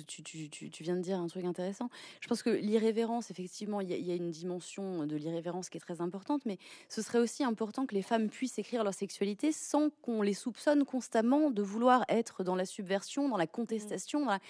tu, 0.07 0.23
tu, 0.23 0.49
tu, 0.49 0.83
viens 0.83 0.97
de 0.97 1.03
dire 1.03 1.19
un 1.19 1.27
truc 1.27 1.45
intéressant. 1.45 1.91
Je 2.23 2.27
pense 2.27 2.43
que 2.43 2.49
l'irrévérence, 2.49 3.31
effectivement, 3.31 3.83
il 3.83 3.91
y, 3.91 4.01
y, 4.01 4.11
a 4.11 4.15
une 4.15 4.31
dimension 4.31 5.07
de 5.07 5.17
l'irrévérence 5.17 5.69
qui 5.69 5.77
est 5.77 5.81
très 5.81 6.01
importante, 6.01 6.47
mais 6.47 6.57
ce 6.89 7.03
serait 7.03 7.19
aussi 7.19 7.45
important 7.45 7.85
que 7.85 7.95
les 7.95 8.01
femmes 8.01 8.31
puissent 8.31 8.59
écrire 8.59 8.85
leur 8.85 8.95
sexualité 8.95 9.53
sans 9.53 9.91
qu'on 10.01 10.23
les 10.23 10.33
soupçonne 10.33 10.87
constamment 10.87 11.51
de 11.51 11.61
vouloir 11.61 12.07
être 12.09 12.43
dans 12.43 12.57
la 12.57 12.65
subversion, 12.65 13.29
dans 13.29 13.37
la 13.37 13.47
contestation. 13.47 14.21
Dans 14.21 14.31
la 14.31 14.41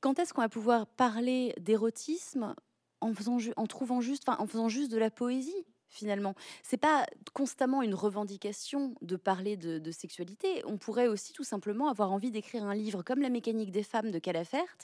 quand 0.00 0.18
est-ce 0.18 0.32
qu'on 0.32 0.42
va 0.42 0.48
pouvoir 0.48 0.86
parler 0.86 1.54
d'érotisme 1.60 2.54
en 3.00 3.14
faisant 3.14 3.38
trouvant 3.68 4.00
juste, 4.00 4.28
en 4.28 4.46
faisant 4.46 4.68
juste 4.68 4.90
de 4.90 4.98
la 4.98 5.10
poésie 5.10 5.66
finalement? 5.88 6.34
C'est 6.62 6.76
pas 6.76 7.06
constamment 7.32 7.82
une 7.82 7.94
revendication 7.94 8.94
de 9.02 9.16
parler 9.16 9.56
de, 9.56 9.90
sexualité. 9.90 10.62
On 10.66 10.78
pourrait 10.78 11.08
aussi 11.08 11.32
tout 11.32 11.44
simplement 11.44 11.88
avoir 11.88 12.12
envie 12.12 12.30
d'écrire 12.30 12.64
un 12.64 12.74
livre 12.74 13.02
comme 13.02 13.20
La 13.20 13.30
mécanique 13.30 13.70
des 13.70 13.82
femmes 13.82 14.10
de 14.10 14.18
Calafert, 14.18 14.76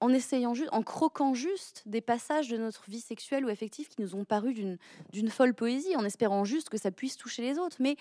en 0.00 0.10
essayant 0.10 0.54
juste, 0.54 0.70
en 0.72 0.82
croquant 0.82 1.34
juste 1.34 1.82
des 1.86 2.00
passages 2.00 2.48
de 2.48 2.56
notre 2.56 2.88
vie 2.88 3.00
sexuelle 3.00 3.44
ou 3.44 3.48
affective 3.48 3.88
qui 3.88 4.00
nous 4.00 4.14
ont 4.14 4.24
paru 4.24 4.54
d'une 4.54 5.28
folle 5.28 5.54
poésie, 5.54 5.96
en 5.96 6.04
espérant 6.04 6.44
juste 6.44 6.68
que 6.68 6.78
ça 6.78 6.90
puisse 6.90 7.16
toucher 7.16 7.42
les 7.42 7.58
autres. 7.58 7.76
Mais 7.80 7.96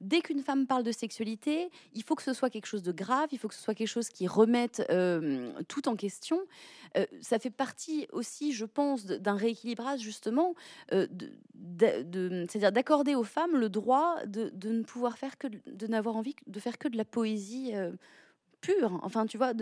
dès 0.00 0.20
qu'une 0.20 0.42
femme 0.42 0.66
parle 0.66 0.82
de 0.82 0.92
sexualité, 0.92 1.70
il 1.94 2.02
faut 2.02 2.14
que 2.14 2.22
ce 2.22 2.32
soit 2.32 2.48
quelque 2.48 2.66
chose 2.66 2.82
de 2.82 2.92
grave, 2.92 3.28
il 3.32 3.38
faut 3.38 3.48
que 3.48 3.54
ce 3.54 3.62
soit 3.62 3.74
quelque 3.74 3.88
chose 3.88 4.08
qui 4.08 4.26
remette 4.26 4.84
euh, 4.90 5.52
tout 5.68 5.88
en 5.88 5.96
question. 5.96 6.40
Euh, 6.96 7.06
ça 7.20 7.38
fait 7.38 7.50
partie 7.50 8.06
aussi, 8.12 8.52
je 8.52 8.64
pense, 8.64 9.04
d'un 9.04 9.36
rééquilibrage 9.36 10.00
justement, 10.00 10.54
euh, 10.92 11.06
c'est-à-dire 11.78 12.72
d'accorder 12.72 13.14
aux 13.14 13.24
femmes 13.24 13.56
le 13.56 13.68
droit 13.68 14.16
de, 14.26 14.50
ne 14.64 14.82
pouvoir 14.82 15.18
faire 15.18 15.36
que, 15.36 15.48
de 15.48 15.86
n'avoir 15.86 16.16
envie 16.16 16.34
de 16.46 16.60
faire 16.60 16.78
que 16.78 16.88
de 16.88 16.96
la 16.96 17.04
poésie 17.04 17.72
pure. 18.60 18.98
Enfin, 19.02 19.26
tu 19.26 19.36
vois, 19.36 19.52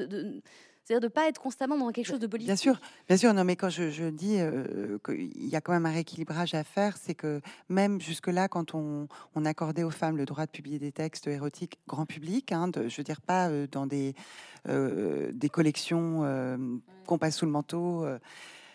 c'est-à-dire 0.91 1.09
de 1.09 1.13
ne 1.13 1.23
pas 1.23 1.29
être 1.29 1.41
constamment 1.41 1.79
dans 1.79 1.93
quelque 1.93 2.07
chose 2.07 2.19
de 2.19 2.27
politique. 2.27 2.49
Bien 2.49 2.57
sûr, 2.57 2.81
bien 3.07 3.17
sûr. 3.17 3.33
Non, 3.33 3.45
mais 3.45 3.55
quand 3.55 3.71
je, 3.71 4.11
dis 4.11 4.41
euh, 4.41 4.99
qu'il 5.05 5.49
y 5.49 5.55
a 5.55 5.61
quand 5.61 5.73
même 5.73 5.87
un 5.87 5.93
rééquilibrage 5.93 6.55
à 6.55 6.65
faire, 6.65 6.97
c'est 6.97 7.15
que 7.15 7.41
même 7.69 8.01
jusque-là, 8.01 8.49
quand 8.49 8.75
on, 8.75 9.07
accordait 9.45 9.85
aux 9.85 9.91
femmes 9.91 10.17
le 10.17 10.27
droit 10.27 10.47
de 10.47 10.51
publier 10.51 10.81
des 10.81 10.91
textes 10.91 11.29
érotiques 11.29 11.79
grand 11.87 12.07
public, 12.07 12.51
hein, 12.51 12.71
je 12.75 12.95
veux 12.97 13.05
dire 13.05 13.21
pas 13.21 13.49
euh, 13.49 13.69
dans 13.71 13.87
des, 13.87 14.15
euh, 14.69 15.31
des 15.33 15.49
collections 15.49 16.01
qu'on 17.07 17.19
passe 17.19 17.37
sous 17.37 17.47
le 17.47 17.53
manteau 17.53 18.05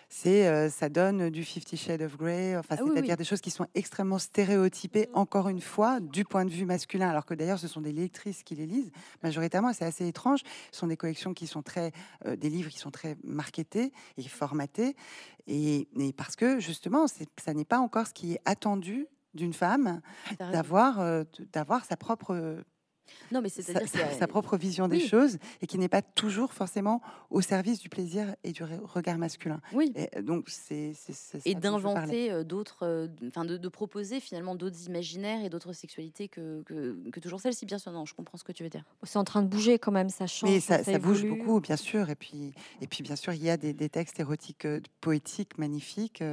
c'est 0.10 0.48
euh, 0.48 0.70
ça 0.70 0.90
donne 0.90 1.30
du 1.30 1.44
Fifty 1.44 1.78
Shades 1.78 2.02
of 2.02 2.18
Grey, 2.18 2.56
enfin, 2.58 2.76
ah 2.78 2.84
c'est-à-dire 2.86 3.18
des 3.18 3.24
choses 3.24 3.42
qui 3.42 3.52
sont 3.52 3.68
extrêmement 3.76 4.20
stéréotypées, 4.20 5.08
mm. 5.12 5.18
encore 5.18 5.50
une 5.50 5.62
fois, 5.62 6.00
du 6.00 6.26
point 6.26 6.46
de 6.46 6.52
vue 6.52 6.66
masculin, 6.66 7.10
alors 7.10 7.26
que 7.26 7.34
d'ailleurs 7.34 7.60
ce 7.60 7.68
sont 7.68 7.82
des 7.82 7.92
lectrices 7.92 8.44
qui 8.44 8.56
les 8.56 8.66
lisent 8.66 8.92
majoritairement, 9.24 9.74
c'est 9.74 9.86
assez 9.86 10.08
étrange. 10.08 10.42
Ce 10.72 10.80
sont 10.80 10.88
des 10.88 10.98
collections 10.98 11.34
qui 11.34 11.48
sont 11.48 11.62
très, 11.62 11.92
euh, 12.26 12.36
des 12.36 12.50
livres 12.50 12.70
qui 12.70 12.80
sont 12.80 12.92
très 12.92 13.18
marketés 13.24 13.92
et 14.18 14.24
formatés, 14.24 14.96
et, 15.48 15.88
parce 16.18 16.36
que 16.36 16.60
justement, 16.60 17.06
ça 17.08 17.54
n'est 17.54 17.66
pas 17.66 17.80
encore 17.80 18.08
ce 18.08 18.14
qui 18.14 18.34
est 18.34 18.42
attendu 18.46 19.08
d'une 19.34 19.54
femme 19.54 20.02
d'avoir 20.40 21.02
euh, 21.02 21.24
d'avoir 21.52 21.84
sa 21.86 21.98
propre 21.98 22.64
non, 23.32 23.42
mais 23.42 23.50
c'est 23.50 23.64
sa, 23.64 24.28
propre 24.28 24.58
vision 24.58 24.88
des 24.88 25.00
choses 25.00 25.38
et 25.62 25.68
qui 25.68 25.78
n'est 25.78 25.90
pas 25.90 26.02
toujours 26.02 26.54
forcément 26.54 27.02
au 27.30 27.42
service 27.42 27.80
du 27.80 27.90
plaisir 27.90 28.36
et 28.44 28.52
du 28.52 28.64
regard 28.64 29.18
masculin. 29.18 29.62
Oui. 29.74 29.94
Et 29.96 30.22
donc 30.22 30.50
c'est 30.50 30.94
et 31.46 31.56
d'inventer 31.56 32.32
euh, 32.32 32.44
d'autres, 32.44 32.84
euh, 32.84 33.08
enfin 33.28 33.46
de, 33.46 33.68
proposer 33.68 34.20
finalement 34.20 34.56
d'autres 34.56 34.86
imaginaires 34.86 35.44
et 35.44 35.50
d'autres 35.50 35.74
sexualités 35.74 36.28
que, 36.28 36.64
que, 36.64 37.20
toujours 37.20 37.40
celles-ci. 37.40 37.66
Bien 37.66 37.78
sûr, 37.78 37.92
non, 37.92 38.06
je 38.06 38.14
comprends 38.14 38.38
ce 38.38 38.44
que 38.44 38.52
tu 38.52 38.64
veux 38.64 38.70
dire. 38.70 38.84
C'est 39.04 39.18
en 39.18 39.24
train 39.24 39.42
de 39.42 39.48
bouger 39.48 39.80
quand 39.80 39.92
même, 39.92 40.10
ça 40.10 40.28
change. 40.28 40.50
Mais 40.50 40.60
ça, 40.60 40.84
ça, 40.84 41.00
bouge 41.00 41.26
beaucoup, 41.26 41.60
bien 41.60 41.78
sûr. 41.78 42.10
Et 42.10 42.16
puis 42.16 42.54
et 42.82 42.88
puis 42.88 43.04
bien 43.04 43.16
sûr, 43.16 43.34
il 43.34 43.44
y 43.44 43.50
a 43.50 43.58
des, 43.58 43.74
des 43.74 43.90
textes 43.90 44.20
érotiques 44.20 44.66
euh, 44.66 44.80
poétiques 45.02 45.58
magnifiques 45.58 46.24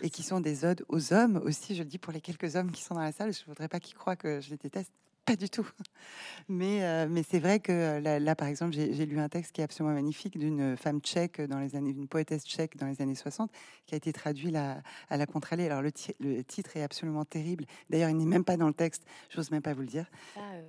et 0.00 0.10
qui 0.10 0.22
sont 0.22 0.40
des 0.40 0.64
odes 0.64 0.84
aux 0.88 1.12
hommes 1.12 1.40
aussi. 1.44 1.74
Je 1.74 1.82
le 1.82 1.88
dis 1.88 1.98
pour 1.98 2.12
les 2.12 2.20
quelques 2.20 2.56
hommes 2.56 2.72
qui 2.72 2.82
sont 2.82 2.94
dans 2.94 3.00
la 3.02 3.12
salle. 3.12 3.32
Je 3.32 3.42
ne 3.42 3.46
voudrais 3.46 3.68
pas 3.68 3.80
qu'ils 3.80 3.94
croient 3.94 4.16
que 4.16 4.40
je 4.40 4.50
les 4.50 4.56
déteste 4.56 4.92
pas 5.24 5.36
du 5.36 5.48
tout. 5.48 5.68
Mais, 6.48 6.82
euh, 6.82 7.06
mais 7.08 7.22
c'est 7.22 7.38
vrai 7.38 7.60
que 7.60 7.72
euh, 7.72 8.18
là, 8.18 8.34
par 8.34 8.48
exemple, 8.48 8.72
j'ai 8.74 9.06
lu 9.06 9.18
un 9.20 9.28
texte 9.28 9.52
qui 9.52 9.60
est 9.60 9.64
absolument 9.64 9.94
magnifique 9.94 10.38
d'une 10.38 10.76
femme 10.76 11.00
tchèque 11.00 11.40
dans 11.40 11.58
les 11.58 11.76
années, 11.76 11.92
d'une 11.92 12.08
poétesse 12.08 12.44
tchèque 12.44 12.76
dans 12.76 12.86
les 12.86 13.00
années 13.00 13.14
60, 13.14 13.50
qui 13.86 13.94
a 13.94 13.96
été 13.96 14.12
traduit 14.12 14.54
à 14.56 14.82
la 15.10 15.26
contre-allée. 15.26 15.66
Alors 15.66 15.82
le, 15.82 15.92
titre 16.42 16.76
est 16.76 16.82
absolument 16.82 17.24
terrible. 17.24 17.66
D'ailleurs, 17.90 18.10
il 18.10 18.16
n'est 18.16 18.26
même 18.26 18.44
pas 18.44 18.56
dans 18.56 18.66
le 18.68 18.74
texte. 18.74 19.04
J'ose 19.30 19.50
même 19.50 19.62
pas 19.62 19.74
vous 19.74 19.82
le 19.82 19.86
dire. 19.86 20.06
Euh, 20.36 20.62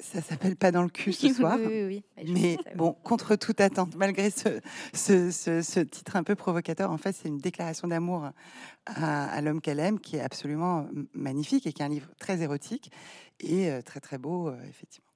ça 0.00 0.20
s'appelle 0.20 0.56
pas 0.56 0.70
dans 0.70 0.82
le 0.82 0.88
cul 0.88 1.12
ce 1.12 1.32
soir. 1.32 1.58
oui, 1.58 1.84
oui, 2.16 2.24
Mais 2.28 2.58
bon, 2.74 2.92
contre 3.04 3.36
toute 3.36 3.60
attente, 3.60 3.94
malgré 3.96 4.30
ce, 4.30 4.60
ce, 4.92 5.30
ce, 5.30 5.80
titre 5.80 6.16
un 6.16 6.22
peu 6.22 6.34
provocateur, 6.34 6.90
en 6.90 6.98
fait, 6.98 7.14
c'est 7.14 7.28
une 7.28 7.38
déclaration 7.38 7.88
d'amour 7.88 8.30
à, 8.86 9.24
à 9.26 9.40
l'homme 9.40 9.60
qu'elle 9.60 9.80
aime, 9.80 10.00
qui 10.00 10.16
est 10.16 10.22
absolument 10.22 10.86
magnifique 11.14 11.66
et 11.66 11.72
qui 11.72 11.82
est 11.82 11.84
un 11.84 11.88
livre 11.88 12.08
très 12.18 12.42
érotique 12.42 12.90
et 13.40 13.70
euh, 13.70 13.82
très 13.82 14.00
très 14.00 14.18
beau, 14.18 14.48
euh, 14.48 14.56
effectivement. 14.68 15.09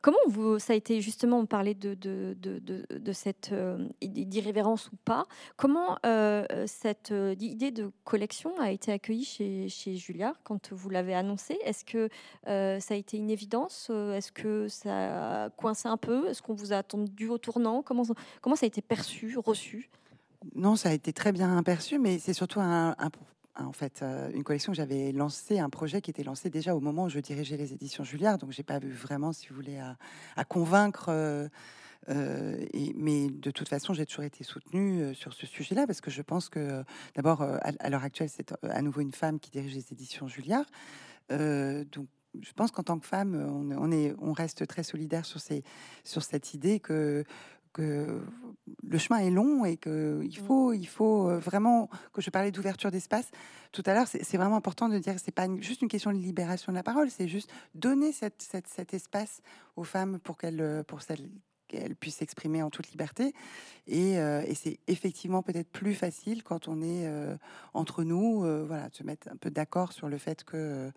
Comment 0.00 0.18
vous, 0.28 0.58
ça 0.58 0.72
a 0.72 0.76
été 0.76 1.00
justement, 1.00 1.38
on 1.38 1.46
parlait 1.46 1.74
de, 1.74 1.94
de, 1.94 2.36
de, 2.40 2.60
de 2.90 3.12
cette 3.12 3.50
euh, 3.52 3.88
d'irrévérence 4.00 4.88
ou 4.92 4.96
pas. 5.04 5.26
Comment 5.56 5.98
euh, 6.06 6.44
cette 6.66 7.12
euh, 7.12 7.34
idée 7.40 7.70
de 7.70 7.90
collection 8.04 8.58
a 8.58 8.70
été 8.70 8.92
accueillie 8.92 9.24
chez, 9.24 9.68
chez 9.68 9.96
Julia 9.96 10.34
quand 10.44 10.72
vous 10.72 10.90
l'avez 10.90 11.14
annoncé 11.14 11.58
Est-ce 11.64 11.84
que 11.84 12.08
ça 12.44 12.94
a 12.94 12.96
été 12.96 13.16
une 13.16 13.30
évidence? 13.30 13.90
Est-ce 13.90 14.32
que 14.32 14.68
ça 14.68 15.44
a 15.44 15.50
coincé 15.50 15.88
un 15.88 15.96
peu? 15.96 16.28
Est-ce 16.28 16.42
qu'on 16.42 16.54
vous 16.54 16.72
a 16.72 16.76
attendu 16.76 17.28
au 17.28 17.38
tournant? 17.38 17.82
Comment, 17.82 18.04
comment 18.40 18.56
ça 18.56 18.66
a 18.66 18.68
été 18.68 18.82
perçu, 18.82 19.36
reçu? 19.38 19.90
Non, 20.54 20.76
ça 20.76 20.90
a 20.90 20.92
été 20.92 21.12
très 21.12 21.32
bien 21.32 21.62
perçu, 21.62 21.98
mais 21.98 22.18
c'est 22.18 22.32
surtout 22.32 22.60
un, 22.60 22.94
un, 22.98 23.10
en 23.58 23.72
fait, 23.72 24.02
euh, 24.02 24.30
une 24.32 24.44
collection 24.44 24.72
que 24.72 24.76
j'avais 24.76 25.12
lancée, 25.12 25.58
un 25.58 25.70
projet 25.70 26.00
qui 26.00 26.10
était 26.10 26.22
lancé 26.22 26.48
déjà 26.50 26.74
au 26.74 26.80
moment 26.80 27.04
où 27.04 27.08
je 27.08 27.20
dirigeais 27.20 27.56
les 27.56 27.72
éditions 27.72 28.04
Julliard. 28.04 28.38
Donc, 28.38 28.50
j'ai 28.50 28.62
pas 28.62 28.78
vu 28.78 28.90
vraiment, 28.90 29.32
si 29.32 29.48
vous 29.48 29.54
voulez, 29.54 29.78
à, 30.36 30.44
convaincre. 30.44 31.06
Euh, 31.08 31.48
euh, 32.08 32.64
mais 32.96 33.28
de 33.28 33.50
toute 33.50 33.68
façon, 33.68 33.94
j'ai 33.94 34.06
toujours 34.06 34.24
été 34.24 34.42
soutenue 34.42 35.14
sur 35.14 35.34
ce 35.34 35.46
sujet-là 35.46 35.86
parce 35.86 36.00
que 36.00 36.10
je 36.10 36.22
pense 36.22 36.48
que, 36.48 36.82
d'abord, 37.14 37.42
à, 37.42 37.90
l'heure 37.90 38.04
actuelle, 38.04 38.30
c'est 38.30 38.54
à 38.62 38.82
nouveau 38.82 39.02
une 39.02 39.12
femme 39.12 39.38
qui 39.38 39.50
dirige 39.50 39.74
les 39.74 39.92
éditions 39.92 40.26
Julliard. 40.28 40.66
donc, 41.30 42.08
je 42.40 42.52
pense 42.54 42.70
qu'en 42.70 42.82
tant 42.82 42.98
que 42.98 43.06
femme, 43.06 43.34
on, 43.78 43.92
est, 43.92 44.14
on 44.18 44.32
reste 44.32 44.66
très 44.66 44.82
solidaire 44.82 45.26
sur, 45.26 45.38
ces, 45.38 45.62
sur 46.02 46.22
cette 46.22 46.54
idée 46.54 46.80
que 46.80 47.24
que 47.72 48.20
le 48.82 48.98
chemin 48.98 49.20
est 49.20 49.30
long 49.30 49.64
et 49.64 49.76
qu'il 49.76 49.92
mmh. 49.92 50.46
faut, 50.46 50.72
il 50.72 50.86
faut 50.86 51.28
euh, 51.28 51.38
vraiment, 51.38 51.88
que 52.12 52.20
je 52.20 52.30
parlais 52.30 52.50
d'ouverture 52.50 52.90
d'espace 52.90 53.30
tout 53.72 53.82
à 53.86 53.94
l'heure, 53.94 54.06
c'est 54.06 54.36
vraiment 54.36 54.56
important 54.56 54.90
de 54.90 54.98
dire 54.98 55.14
que 55.14 55.20
c'est 55.20 55.32
pas 55.32 55.48
juste 55.60 55.80
une 55.80 55.88
question 55.88 56.12
de 56.12 56.18
libération 56.18 56.72
de 56.72 56.76
la 56.76 56.82
parole, 56.82 57.10
c'est 57.10 57.26
juste 57.26 57.50
donner 57.74 58.12
cette, 58.12 58.42
cet 58.42 58.92
espace 58.92 59.40
aux 59.76 59.84
femmes 59.84 60.18
pour 60.18 60.36
qu'elles 60.36 60.60
euh, 60.60 60.82
pour 60.82 61.00
qu'elles 61.00 61.96
puissent 61.96 62.16
s'exprimer 62.16 62.62
en 62.62 62.68
toute 62.68 62.90
liberté. 62.90 63.32
Et, 63.86 64.18
euh, 64.18 64.42
et 64.46 64.54
c'est 64.54 64.78
effectivement 64.88 65.42
peut-être 65.42 65.70
plus 65.70 65.94
facile 65.94 66.42
quand 66.42 66.68
on 66.68 66.82
est 66.82 67.08
entre 67.72 68.04
nous, 68.04 68.40
voilà, 68.66 68.90
de 68.90 68.94
se 68.94 69.04
mettre 69.04 69.28
un 69.32 69.36
peu 69.36 69.50
d'accord 69.50 69.92
sur 69.92 70.08
le 70.10 70.18
fait 70.18 70.44
que 70.44 70.92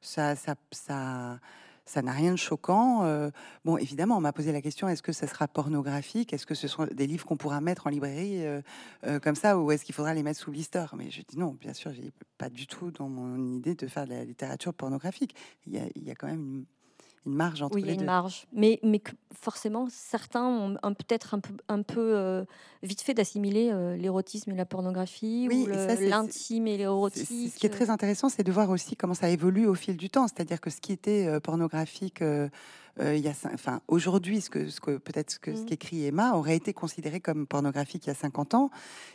ça, 0.00 0.36
ça, 0.36 0.54
ça 0.70 1.40
ça 1.90 2.02
n'a 2.02 2.12
rien 2.12 2.30
de 2.30 2.36
choquant. 2.36 3.02
Euh, 3.02 3.30
bon, 3.64 3.76
évidemment, 3.76 4.16
on 4.16 4.20
m'a 4.20 4.32
posé 4.32 4.52
la 4.52 4.62
question 4.62 4.88
est-ce 4.88 5.02
que 5.02 5.10
ça 5.10 5.26
sera 5.26 5.48
pornographique? 5.48 6.32
Est-ce 6.32 6.46
que 6.46 6.54
ce 6.54 6.68
sont 6.68 6.86
des 6.86 7.08
livres 7.08 7.26
qu'on 7.26 7.36
pourra 7.36 7.60
mettre 7.60 7.88
en 7.88 7.90
librairie 7.90 8.46
euh, 8.46 8.62
euh, 9.06 9.18
comme 9.18 9.34
ça 9.34 9.58
Ou 9.58 9.72
est-ce 9.72 9.84
qu'il 9.84 9.94
faudra 9.94 10.14
les 10.14 10.22
mettre 10.22 10.38
sous 10.38 10.52
blister? 10.52 10.84
Mais 10.96 11.10
je 11.10 11.22
dis 11.26 11.36
non, 11.36 11.56
bien 11.60 11.72
sûr, 11.72 11.92
j'ai 11.92 12.12
pas 12.38 12.48
du 12.48 12.68
tout 12.68 12.92
dans 12.92 13.08
mon 13.08 13.56
idée 13.56 13.74
de 13.74 13.88
faire 13.88 14.04
de 14.04 14.10
la 14.10 14.24
littérature 14.24 14.72
pornographique. 14.72 15.34
Il 15.66 15.74
y 15.74 15.78
a, 15.78 15.82
il 15.96 16.04
y 16.04 16.12
a 16.12 16.14
quand 16.14 16.28
même 16.28 16.40
une 16.40 16.64
une 17.26 17.34
marge 17.34 17.60
entre 17.62 17.74
oui, 17.74 17.82
il 17.82 17.88
y 17.88 17.90
a 17.90 17.94
une 17.94 18.04
marge. 18.04 18.46
Mais, 18.52 18.80
mais 18.82 19.02
forcément, 19.32 19.88
certains 19.90 20.44
ont 20.82 20.94
peut-être 20.94 21.34
un 21.34 21.40
peu, 21.40 21.54
un 21.68 21.82
peu 21.82 22.16
euh, 22.16 22.44
vite 22.82 23.02
fait 23.02 23.12
d'assimiler 23.12 23.70
euh, 23.70 23.96
l'érotisme 23.96 24.50
et 24.52 24.54
la 24.54 24.64
pornographie, 24.64 25.48
ou 25.50 25.66
l'intime 25.66 26.66
et 26.66 26.78
l'érotique. 26.78 27.52
Ce 27.52 27.58
qui 27.58 27.66
est 27.66 27.70
très 27.70 27.90
intéressant, 27.90 28.30
c'est 28.30 28.42
de 28.42 28.52
voir 28.52 28.70
aussi 28.70 28.96
comment 28.96 29.14
ça 29.14 29.28
évolue 29.28 29.66
au 29.66 29.74
fil 29.74 29.96
du 29.96 30.08
temps. 30.08 30.28
C'est-à-dire 30.28 30.60
que 30.60 30.70
ce 30.70 30.80
qui 30.80 30.92
était 30.92 31.26
euh, 31.26 31.40
pornographique 31.40 32.22
il 33.02 33.20
y 33.20 33.28
a, 33.28 33.32
enfin, 33.54 33.80
aujourd'hui, 33.88 34.42
ce 34.42 34.50
que, 34.50 34.68
ce 34.68 34.78
que 34.78 34.98
peut-être 34.98 35.30
ce 35.30 35.38
que 35.38 35.54
ce 35.54 35.62
mmh. 35.62 35.64
qu'écrit 35.64 36.04
Emma 36.04 36.34
aurait 36.34 36.56
été 36.56 36.74
considéré 36.74 37.18
comme 37.18 37.46
pornographique 37.46 38.04
il 38.04 38.08
y 38.08 38.10
a 38.10 38.14
50 38.14 38.54
ans, 38.54 38.70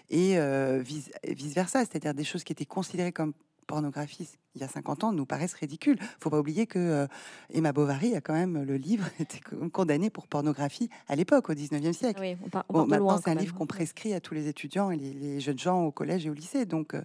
et 0.10 0.40
vice, 0.82 1.12
vice 1.28 1.54
versa, 1.54 1.82
c'est-à-dire 1.82 2.16
des 2.16 2.24
choses 2.24 2.44
qui 2.44 2.52
étaient 2.52 2.66
considérées 2.66 3.12
comme 3.12 3.34
pornographie 3.66 4.38
il 4.56 4.62
y 4.62 4.64
a 4.64 4.68
50 4.68 5.04
ans 5.04 5.12
nous 5.12 5.26
paraissent 5.26 5.54
ridicules. 5.54 5.98
Il 6.00 6.24
faut 6.24 6.30
pas 6.30 6.40
oublier 6.40 6.66
que 6.66 6.80
euh, 6.80 7.08
Emma 7.54 7.74
Bovary 7.74 8.16
a 8.16 8.22
quand 8.22 8.34
même 8.34 8.64
le 8.64 8.78
livre 8.78 9.06
été 9.20 9.40
condamné 9.72 10.10
pour 10.10 10.28
pornographie 10.28 10.90
à 11.08 11.16
l'époque, 11.16 11.50
au 11.50 11.54
19e 11.54 11.94
siècle. 11.94 12.20
Oui, 12.22 12.38
on 12.70 12.86
maintenant, 12.86 13.18
c'est 13.18 13.30
un 13.30 13.36
livre 13.36 13.54
qu'on 13.54 13.68
prescrit 13.68 14.14
à 14.14 14.22
tous 14.22 14.34
les 14.34 14.48
étudiants 14.48 14.92
et 14.92 14.98
les, 14.98 15.40
jeunes 15.40 15.60
gens 15.60 15.84
au 15.84 15.92
collège 15.92 16.26
et 16.26 16.30
au 16.30 16.34
lycée. 16.34 16.66
Donc, 16.66 16.96
euh, 16.96 17.02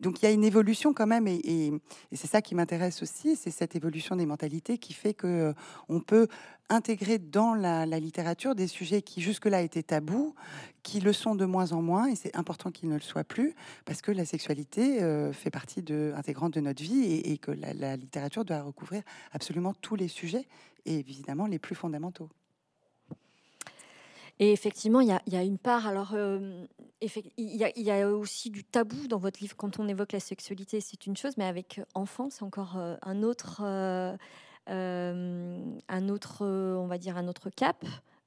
donc 0.00 0.20
il 0.20 0.26
y 0.26 0.28
a 0.28 0.30
une 0.30 0.44
évolution 0.44 0.92
quand 0.92 1.06
même, 1.06 1.26
et, 1.26 1.40
et, 1.44 1.72
c'est 2.12 2.26
ça 2.26 2.42
qui 2.42 2.54
m'intéresse 2.54 3.02
aussi, 3.02 3.36
c'est 3.36 3.50
cette 3.50 3.74
évolution 3.74 4.16
des 4.16 4.26
mentalités 4.26 4.78
qui 4.78 4.92
fait 4.92 5.14
que 5.14 5.26
euh, 5.26 5.52
on 5.88 6.00
peut 6.00 6.28
intégrer 6.68 7.18
dans 7.18 7.54
la, 7.54 7.86
littérature 7.86 8.54
des 8.54 8.66
sujets 8.66 9.02
qui 9.02 9.20
jusque-là 9.20 9.62
étaient 9.62 9.82
tabous, 9.82 10.34
qui 10.82 11.00
le 11.00 11.12
sont 11.12 11.34
de 11.34 11.44
moins 11.44 11.72
en 11.72 11.82
moins, 11.82 12.08
et 12.08 12.16
c'est 12.16 12.36
important 12.36 12.70
qu'ils 12.70 12.88
ne 12.88 12.94
le 12.94 13.00
soient 13.00 13.24
plus, 13.24 13.54
parce 13.84 14.02
que 14.02 14.10
la 14.10 14.24
sexualité 14.24 15.00
fait 15.32 15.50
partie 15.50 15.84
intégrante 16.14 16.54
de 16.54 16.60
notre 16.60 16.82
vie 16.82 17.20
et, 17.24 17.38
que 17.38 17.50
la, 17.52 17.96
littérature 17.96 18.44
doit 18.44 18.62
recouvrir 18.62 19.02
absolument 19.32 19.74
tous 19.74 19.96
les 19.96 20.08
sujets 20.08 20.46
et 20.84 20.98
évidemment 20.98 21.46
les 21.46 21.58
plus 21.58 21.74
fondamentaux. 21.74 22.28
Et 24.38 24.52
effectivement, 24.52 25.00
il 25.00 25.08
y 25.08 25.36
a, 25.36 25.42
une 25.42 25.58
part. 25.58 25.86
Alors, 25.86 26.14
il 26.14 27.28
y, 27.38 27.90
a, 27.90 28.08
aussi 28.10 28.50
du 28.50 28.64
tabou 28.64 29.06
dans 29.08 29.18
votre 29.18 29.40
livre 29.40 29.56
quand 29.56 29.78
on 29.78 29.88
évoque 29.88 30.12
la 30.12 30.20
sexualité, 30.20 30.80
c'est 30.80 31.06
une 31.06 31.16
chose, 31.16 31.36
mais 31.38 31.46
avec 31.46 31.80
enfant, 31.94 32.28
c'est 32.30 32.42
encore 32.42 32.76
un 32.76 33.22
autre, 33.22 33.62
un 34.68 36.08
autre, 36.08 36.44
on 36.44 36.86
va 36.86 36.98
dire 36.98 37.16
un 37.16 37.28
autre 37.28 37.50
cap. 37.50 37.84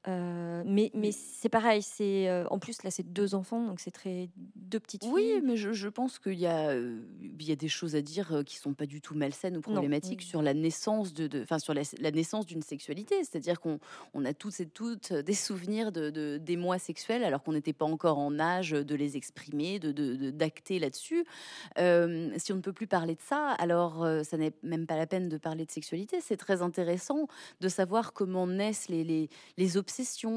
Euh, 0.08 0.64
mais 0.66 0.92
mais 0.94 1.12
c'est 1.12 1.50
pareil, 1.50 1.82
c'est 1.82 2.30
euh, 2.30 2.46
en 2.52 2.58
plus 2.58 2.84
là 2.84 2.92
c'est 2.92 3.12
deux 3.12 3.36
enfants 3.36 3.66
donc 3.66 3.82
c'est 3.82 3.92
très 3.92 4.30
deux 4.56 4.80
petites 4.80 5.04
filles. 5.04 5.12
Oui, 5.14 5.42
mais 5.44 5.58
je, 5.58 5.74
je 5.74 5.90
pense 5.90 6.20
qu'il 6.20 6.40
y 6.40 6.46
a 6.46 6.70
euh, 6.70 7.02
il 7.38 7.46
y 7.46 7.52
a 7.52 7.58
des 7.58 7.68
choses 7.68 7.98
à 7.98 8.02
dire 8.02 8.44
qui 8.46 8.56
sont 8.56 8.74
pas 8.74 8.86
du 8.86 9.02
tout 9.02 9.14
malsaines 9.14 9.58
ou 9.58 9.62
problématiques 9.62 10.22
sur 10.22 10.42
la 10.42 10.54
naissance 10.54 11.14
de 11.14 11.44
enfin 11.44 11.60
sur 11.60 11.74
la, 11.74 12.12
naissance 12.12 12.46
d'une 12.46 12.62
sexualité, 12.62 13.16
c'est-à-dire 13.26 13.60
qu'on 13.60 13.80
on 14.14 14.24
a 14.24 14.34
tous 14.34 14.62
et 14.62 14.68
toutes 14.68 15.12
des 15.12 15.34
souvenirs 15.34 15.92
de, 15.92 16.10
de 16.10 16.38
des 16.38 16.56
mois 16.56 16.80
sexuels 16.80 17.26
alors 17.26 17.44
qu'on 17.44 17.54
n'était 17.54 17.74
pas 17.74 17.86
encore 17.86 18.20
en 18.20 18.40
âge 18.40 18.72
de 18.72 18.96
les 18.96 19.18
exprimer, 19.18 19.80
de 19.80 20.30
d'acter 20.32 20.80
là-dessus. 20.80 21.26
si 21.76 22.54
on 22.54 22.56
ne 22.56 22.62
peut 22.62 22.74
plus 22.74 22.88
parler 22.88 23.16
de 23.16 23.22
ça, 23.22 23.52
alors 23.60 24.08
ça 24.24 24.38
n'est 24.38 24.54
même 24.64 24.88
pas 24.88 24.96
la 24.96 25.08
peine 25.08 25.28
de 25.28 25.38
parler 25.38 25.66
de 25.66 25.72
sexualité. 25.72 26.22
C'est 26.22 26.38
très 26.38 26.62
intéressant 26.62 27.28
de 27.60 27.68
savoir 27.68 28.14
comment 28.14 28.48
naissent 28.48 28.88
les 28.88 29.04
les, 29.04 29.30
les 29.58 29.78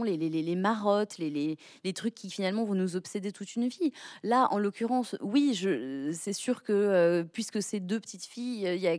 les, 0.04 0.56
marottes, 0.56 1.18
les, 1.18 1.56
trucs 1.94 2.14
qui 2.14 2.30
finalement 2.30 2.64
vont 2.64 2.74
nous 2.74 2.96
obséder 2.96 3.32
toute 3.32 3.54
une 3.56 3.68
vie. 3.68 3.92
Là, 4.22 4.48
en 4.50 4.58
l'occurrence, 4.58 5.16
oui, 5.20 5.54
c'est 6.12 6.32
sûr 6.32 6.62
que 6.62 6.72
euh, 6.72 7.24
puisque 7.24 7.62
c'est 7.62 7.80
deux 7.80 8.00
petites 8.00 8.24
filles, 8.24 8.66
a, 8.66 8.98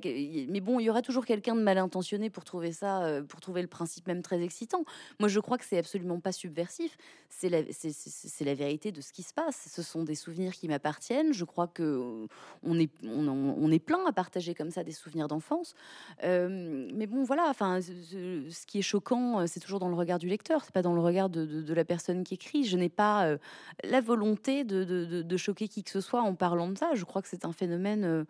mais 0.49 0.61
bon, 0.61 0.79
il 0.79 0.85
y 0.85 0.89
aura 0.89 1.01
toujours 1.01 1.25
quelqu'un 1.25 1.55
de 1.55 1.61
mal 1.61 1.77
intentionné 1.77 2.29
pour 2.29 2.43
trouver 2.43 2.71
ça, 2.71 3.03
euh, 3.03 3.23
pour 3.23 3.41
trouver 3.41 3.61
le 3.61 3.67
principe 3.67 4.07
même 4.07 4.21
très 4.21 4.41
excitant. 4.41 4.83
Moi, 5.19 5.29
je 5.29 5.39
crois 5.39 5.57
que 5.57 5.65
c'est 5.65 5.77
absolument 5.77 6.19
pas 6.19 6.31
subversif. 6.31 6.97
C'est 7.29 7.49
la, 7.49 8.53
vérité 8.53 8.91
de 8.91 9.01
ce 9.01 9.11
qui 9.11 9.23
se 9.23 9.33
passe. 9.33 9.67
Ce 9.71 9.81
sont 9.81 10.03
des 10.03 10.15
souvenirs 10.15 10.53
qui 10.53 10.67
m'appartiennent. 10.67 11.33
Je 11.33 11.45
crois 11.45 11.67
que 11.67 11.83
euh, 11.83 12.27
on, 12.63 12.79
est 12.79 13.79
plein 13.79 14.05
à 14.05 14.11
partager 14.11 14.53
comme 14.53 14.69
ça 14.69 14.83
des 14.83 14.91
souvenirs 14.91 15.27
d'enfance. 15.27 15.75
mais 16.21 17.07
bon, 17.07 17.23
voilà. 17.23 17.47
Enfin, 17.49 17.81
ce, 17.81 18.47
ce 18.49 18.65
qui 18.65 18.79
est 18.79 18.83
choquant, 18.83 19.47
c'est 19.47 19.59
toujours 19.59 19.79
dans 19.79 19.89
le 19.89 19.95
regard 19.95 20.19
du 20.19 20.27
lecteur 20.27 20.42
c'est 20.45 20.71
pas 20.71 20.81
dans 20.81 20.93
le 20.93 21.01
regard 21.01 21.29
de, 21.29 21.73
la 21.73 21.85
personne 21.85 22.23
qui 22.23 22.35
écrit. 22.35 22.63
Je 22.63 22.77
n'ai 22.77 22.89
pas 22.89 23.25
euh, 23.25 23.37
la 23.83 24.01
volonté 24.01 24.63
de, 24.63 25.37
choquer 25.37 25.67
qui 25.67 25.83
que 25.83 25.91
ce 25.91 26.01
soit 26.01 26.21
en 26.21 26.35
parlant 26.35 26.69
de 26.69 26.77
ça. 26.77 26.91
Je 26.93 27.03
crois 27.05 27.21
que 27.21 27.27
c'est 27.27 27.45
un 27.45 27.53
phénomène 27.53 28.25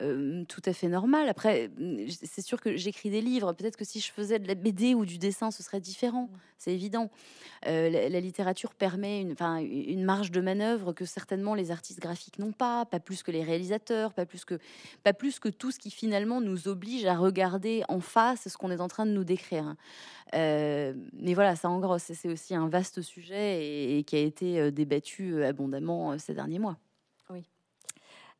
euh, 0.00 0.44
tout 0.48 0.62
à 0.64 0.72
fait 0.72 0.88
normal. 0.88 1.28
Après, 1.28 1.70
c'est 2.08 2.40
sûr 2.40 2.60
que 2.60 2.76
j'écris 2.76 3.10
des 3.10 3.20
livres. 3.20 3.52
Peut-être 3.52 3.76
que 3.76 3.84
si 3.84 4.00
je 4.00 4.10
faisais 4.10 4.38
de 4.38 4.48
la 4.48 4.54
BD 4.54 4.94
ou 4.94 5.04
du 5.04 5.18
dessin, 5.18 5.50
ce 5.50 5.62
serait 5.62 5.80
différent. 5.80 6.24
Mmh. 6.24 6.38
C'est 6.58 6.72
évident. 6.72 7.10
Euh, 7.66 7.90
la, 7.90 8.20
littérature 8.20 8.74
permet 8.74 9.20
une, 9.20 9.34
une 9.60 10.04
marge 10.04 10.30
de 10.30 10.40
manœuvre 10.40 10.92
que 10.92 11.04
certainement 11.04 11.54
les 11.54 11.70
artistes 11.70 12.00
graphiques 12.00 12.38
n'ont 12.38 12.52
pas, 12.52 12.86
pas 12.86 13.00
plus 13.00 13.22
que 13.22 13.30
les 13.30 13.42
réalisateurs, 13.42 14.14
pas 14.14 14.24
plus 14.24 14.44
que, 14.44 14.58
pas 15.02 15.12
plus 15.12 15.38
que 15.38 15.48
tout 15.48 15.70
ce 15.70 15.78
qui 15.78 15.90
finalement 15.90 16.40
nous 16.40 16.68
oblige 16.68 17.04
à 17.04 17.14
regarder 17.14 17.82
en 17.88 18.00
face 18.00 18.48
ce 18.48 18.56
qu'on 18.56 18.70
est 18.70 18.80
en 18.80 18.88
train 18.88 19.06
de 19.06 19.12
nous 19.12 19.24
décrire. 19.24 19.74
Euh, 20.34 20.94
mais 21.12 21.34
voilà, 21.34 21.54
ça 21.56 21.68
en 21.68 21.80
gros, 21.80 21.98
c'est 21.98 22.28
aussi 22.28 22.54
un 22.54 22.68
vaste 22.68 23.02
sujet 23.02 23.98
et 23.98 24.04
qui 24.04 24.16
a 24.16 24.20
été 24.20 24.72
débattu 24.72 25.44
abondamment 25.44 26.18
ces 26.18 26.32
derniers 26.32 26.58
mois. 26.58 26.78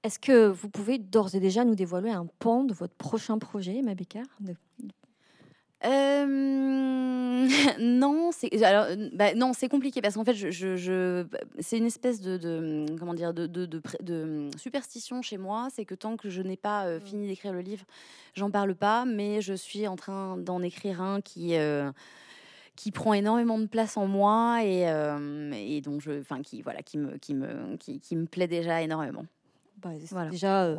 Est-ce 0.03 0.18
que 0.18 0.48
vous 0.48 0.68
pouvez 0.68 0.98
d'ores 0.98 1.34
et 1.34 1.40
déjà 1.40 1.64
nous 1.64 1.76
dévoiler 1.76 2.11
un 2.11 2.26
pan 2.38 2.64
de 2.64 2.74
votre 2.74 2.94
prochain 2.94 3.38
projet, 3.38 3.82
Ma 3.82 3.92
euh, 5.84 6.26
non, 7.80 8.30
c'est 8.32 8.62
alors 8.62 8.86
bah, 9.14 9.34
non, 9.34 9.53
c'est 9.53 9.68
compliqué 9.68 10.00
parce 10.00 10.14
qu'en 10.14 10.24
fait, 10.24 10.34
je, 10.34 11.26
c'est 11.59 11.78
une 11.78 11.86
espèce 11.86 12.20
de, 12.20 12.86
comment 12.98 13.14
dire 13.14 13.34
de, 13.34 13.46
de, 13.46 14.50
superstition 14.57 15.22
chez 15.22 15.38
moi, 15.38 15.68
c'est 15.74 15.84
que 15.84 15.94
tant 15.94 16.16
que 16.16 16.30
je 16.30 16.42
n'ai 16.42 16.57
pas 16.57 16.86
euh, 16.86 16.98
mmh. 16.98 17.03
fini 17.03 17.26
d'écrire 17.26 17.53
le 17.53 17.61
livre, 17.61 17.84
j'en 18.34 18.50
parle 18.50 18.74
pas, 18.74 19.05
mais 19.05 19.40
je 19.40 19.55
suis 19.55 19.88
en 19.88 19.96
train 19.96 20.36
d'en 20.36 20.62
écrire 20.62 21.00
un 21.03 21.20
qui 21.20 21.57
euh, 21.57 21.90
qui 22.76 22.90
prend 22.90 23.12
énormément 23.12 23.59
de 23.59 23.66
place 23.66 23.96
en 23.96 24.07
moi 24.07 24.64
et, 24.64 24.82
et 25.55 25.80
dont 25.80 26.00
je, 26.00 26.20
enfin 26.20 26.42
qui 26.42 26.62
voilà, 26.62 26.82
qui 26.82 26.96
me 26.96 27.18
qui 27.18 27.34
me 27.34 27.76
qui 27.76 28.16
me 28.16 28.26
plaît 28.26 28.48
déjà 28.48 28.82
énormément. 28.82 29.26
Bah, 29.83 29.91
voilà. 30.11 30.30
déjà, 30.30 30.64
euh, 30.64 30.78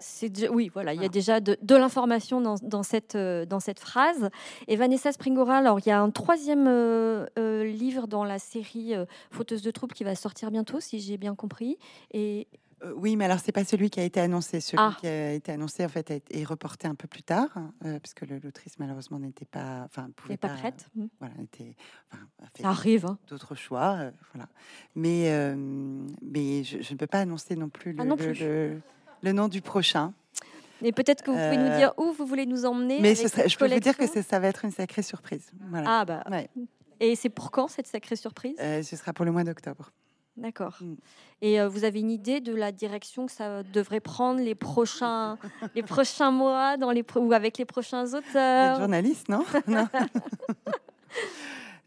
c'est 0.00 0.28
déjà, 0.28 0.50
oui, 0.50 0.70
voilà, 0.72 0.94
il 0.94 1.02
y 1.02 1.04
a 1.04 1.08
déjà 1.08 1.40
de, 1.40 1.56
de 1.60 1.76
l'information 1.76 2.40
dans, 2.40 2.56
dans, 2.62 2.82
cette, 2.82 3.14
euh, 3.14 3.44
dans 3.46 3.60
cette 3.60 3.80
phrase. 3.80 4.30
Et 4.68 4.76
Vanessa 4.76 5.12
Springora, 5.12 5.58
alors 5.58 5.80
il 5.80 5.88
y 5.88 5.92
a 5.92 6.00
un 6.00 6.10
troisième 6.10 6.66
euh, 6.68 7.64
livre 7.64 8.06
dans 8.06 8.24
la 8.24 8.38
série 8.38 8.94
Fauteuse 9.30 9.62
de 9.62 9.70
troupe 9.70 9.92
qui 9.94 10.04
va 10.04 10.14
sortir 10.14 10.50
bientôt, 10.50 10.80
si 10.80 11.00
j'ai 11.00 11.16
bien 11.16 11.34
compris. 11.34 11.78
Et 12.12 12.46
euh, 12.52 12.58
oui, 12.96 13.16
mais 13.16 13.24
alors 13.24 13.38
c'est 13.38 13.52
pas 13.52 13.64
celui 13.64 13.90
qui 13.90 14.00
a 14.00 14.04
été 14.04 14.20
annoncé. 14.20 14.60
Celui 14.60 14.78
ah. 14.78 14.96
qui 15.00 15.06
a 15.06 15.32
été 15.32 15.52
annoncé 15.52 15.84
en 15.84 15.88
fait 15.88 16.10
est 16.10 16.44
reporté 16.44 16.86
un 16.86 16.94
peu 16.94 17.08
plus 17.08 17.22
tard, 17.22 17.48
euh, 17.84 17.98
puisque 18.00 18.22
l'autrice 18.22 18.78
malheureusement 18.78 19.18
n'était 19.18 19.44
pas, 19.44 19.82
enfin, 19.84 20.10
pouvait 20.16 20.36
pas, 20.36 20.48
prête. 20.48 20.88
Mmh. 20.94 21.06
Voilà, 21.18 21.34
était, 21.42 21.76
enfin, 22.12 22.24
Ça 22.60 22.68
arrive. 22.68 23.06
Hein. 23.06 23.18
D'autres 23.28 23.54
choix, 23.54 23.96
euh, 23.98 24.10
voilà. 24.32 24.48
Mais 24.94 25.30
mais 26.22 26.64
je, 26.64 26.92
ne 26.92 26.98
peux 26.98 27.06
pas 27.06 27.20
annoncer 27.20 27.56
non 27.56 27.68
plus 27.68 27.96
ah, 27.98 28.04
le, 28.04 28.80
le, 29.22 29.32
nom 29.32 29.48
du 29.48 29.60
prochain. 29.60 30.12
Mais 30.82 30.92
peut-être 30.92 31.22
que 31.22 31.30
vous 31.30 31.36
pouvez 31.36 31.56
nous 31.56 31.76
dire 31.76 31.92
où 31.96 32.12
vous 32.12 32.26
voulez 32.26 32.46
nous 32.46 32.64
emmener. 32.64 33.00
Mais 33.00 33.14
je 33.14 33.56
peux 33.56 33.72
vous 33.72 33.80
dire 33.80 33.96
que 33.96 34.06
ça 34.06 34.38
va 34.38 34.48
être 34.48 34.64
une 34.64 34.72
sacrée 34.72 35.02
surprise. 35.02 35.50
Voilà. 35.70 36.00
Ah 36.00 36.04
bah. 36.04 36.24
Et 37.00 37.16
c'est 37.16 37.28
pour 37.28 37.50
quand 37.50 37.68
cette 37.68 37.86
sacrée 37.86 38.16
surprise? 38.16 38.56
Ce 38.58 38.96
sera 38.96 39.12
pour 39.12 39.24
le 39.24 39.32
mois 39.32 39.44
d'octobre. 39.44 39.90
D'accord. 40.36 40.78
Mm. 40.80 40.94
Et 41.42 41.60
euh, 41.60 41.68
vous 41.68 41.84
avez 41.84 42.00
une 42.00 42.10
idée 42.10 42.40
de 42.40 42.54
la 42.54 42.72
direction 42.72 43.26
que 43.26 43.32
ça 43.32 43.62
devrait 43.62 44.00
prendre 44.00 44.40
les 44.40 44.54
prochains, 44.54 45.38
les 45.74 45.82
prochains 45.82 46.30
mois 46.30 46.76
dans 46.76 46.90
les 46.90 47.04
ou 47.16 47.32
avec 47.32 47.58
les 47.58 47.64
prochains 47.64 48.14
auteurs? 48.14 48.78
Journaliste, 48.78 49.28
non, 49.28 49.44
non. 49.68 49.86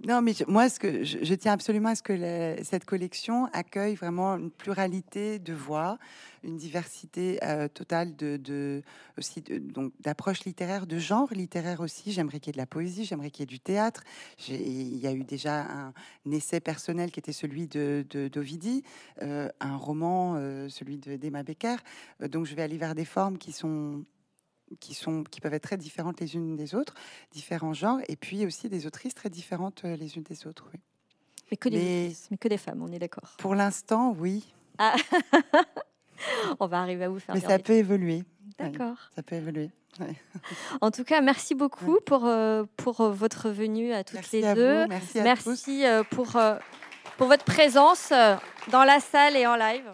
Non, 0.06 0.22
mais 0.22 0.34
moi, 0.48 0.70
ce 0.70 0.80
que 0.80 1.04
je, 1.04 1.34
tiens 1.34 1.54
absolument 1.54 1.90
à 1.90 1.96
ce 1.96 2.04
que 2.04 2.56
cette 2.62 2.86
collection 2.86 3.46
accueille 3.52 3.96
vraiment 3.96 4.36
une 4.36 4.52
pluralité 4.52 5.40
de 5.40 5.54
voix, 5.54 5.98
une 6.44 6.56
diversité 6.56 7.40
euh, 7.44 7.68
totale 7.68 8.16
de, 8.16 8.84
aussi 9.18 9.42
donc 9.42 9.92
d'approches 10.00 10.46
littéraires, 10.46 10.86
de 10.86 11.00
genre 11.00 11.34
littéraire 11.34 11.80
aussi. 11.82 12.12
J'aimerais 12.12 12.40
qu'il 12.40 12.50
y 12.50 12.52
ait 12.52 12.54
de 12.54 12.58
la 12.60 12.68
poésie, 12.68 13.06
j'aimerais 13.06 13.32
qu'il 13.32 13.42
y 13.42 13.44
ait 13.44 13.48
du 13.48 13.60
théâtre. 13.60 14.04
Il 14.50 14.98
y 14.98 15.08
a 15.08 15.14
eu 15.14 15.24
déjà 15.24 15.62
un, 15.62 15.94
essai 16.32 16.60
personnel 16.60 17.10
qui 17.10 17.20
était 17.20 17.34
celui 17.34 17.68
de 17.68 18.06
d'Ovidie, 18.32 18.84
euh, 19.24 19.50
un 19.60 19.78
roman, 19.78 20.36
euh, 20.36 20.70
celui 20.70 20.98
d'Emma 20.98 21.42
Becker. 21.42 21.78
donc, 22.20 22.46
je 22.46 22.54
vais 22.54 22.62
aller 22.62 22.78
vers 22.78 22.94
des 22.94 23.06
formes 23.06 23.40
qui 23.40 23.52
sont 23.52 24.04
qui, 24.80 24.94
sont, 24.94 25.24
qui 25.24 25.42
peuvent 25.42 25.54
être 25.54 25.64
très 25.64 25.78
différentes 25.78 26.20
les 26.20 26.36
unes 26.36 26.56
des 26.56 26.76
autres, 26.76 26.94
différents 27.32 27.74
genres, 27.74 28.00
et 28.08 28.16
puis 28.16 28.46
aussi 28.46 28.70
des 28.70 28.86
autrices 28.86 29.16
très 29.16 29.30
différentes 29.30 29.84
euh, 29.86 29.96
les 29.96 30.18
unes 30.18 30.24
des 30.24 30.48
autres. 30.48 30.70
Oui. 30.74 30.80
Mais, 31.52 31.58
que 31.58 31.70
des, 31.70 32.14
mais, 32.30 32.38
que 32.38 32.48
des 32.48 32.58
femmes, 32.58 32.82
on 32.82 32.92
est 32.92 33.00
d'accord. 33.00 33.36
Pour 33.38 33.56
l'instant, 33.56 34.14
oui. 34.18 34.54
Ah. 34.78 34.96
on 36.60 36.68
va 36.68 36.82
arriver 36.82 37.06
à 37.06 37.10
vous 37.10 37.20
faire. 37.20 37.36
Mais 37.36 37.42
ça 37.42 37.60
peut 37.60 37.74
évoluer. 37.74 38.24
D'accord. 38.58 38.98
ça 39.16 39.24
peut 39.24 39.36
évoluer. 39.36 39.70
En 40.82 40.92
tout 40.92 41.04
cas, 41.04 41.22
merci 41.22 41.56
beaucoup 41.56 41.98
pour, 42.06 42.26
euh, 42.26 42.66
pour 42.76 43.02
euh, 43.02 43.10
votre 43.10 43.50
venue 43.50 43.94
à 43.94 44.04
toutes 44.04 44.32
les 44.32 44.42
deux. 44.54 44.86
merci 44.86 45.20
à 45.20 45.24
merci 45.24 45.84
pour, 46.12 46.38
pour 47.18 47.28
votre 47.28 47.46
présence 47.46 48.12
dans 48.72 48.84
la 48.84 49.00
salle 49.00 49.36
et 49.36 49.48
en 49.48 49.56
live. 49.56 49.90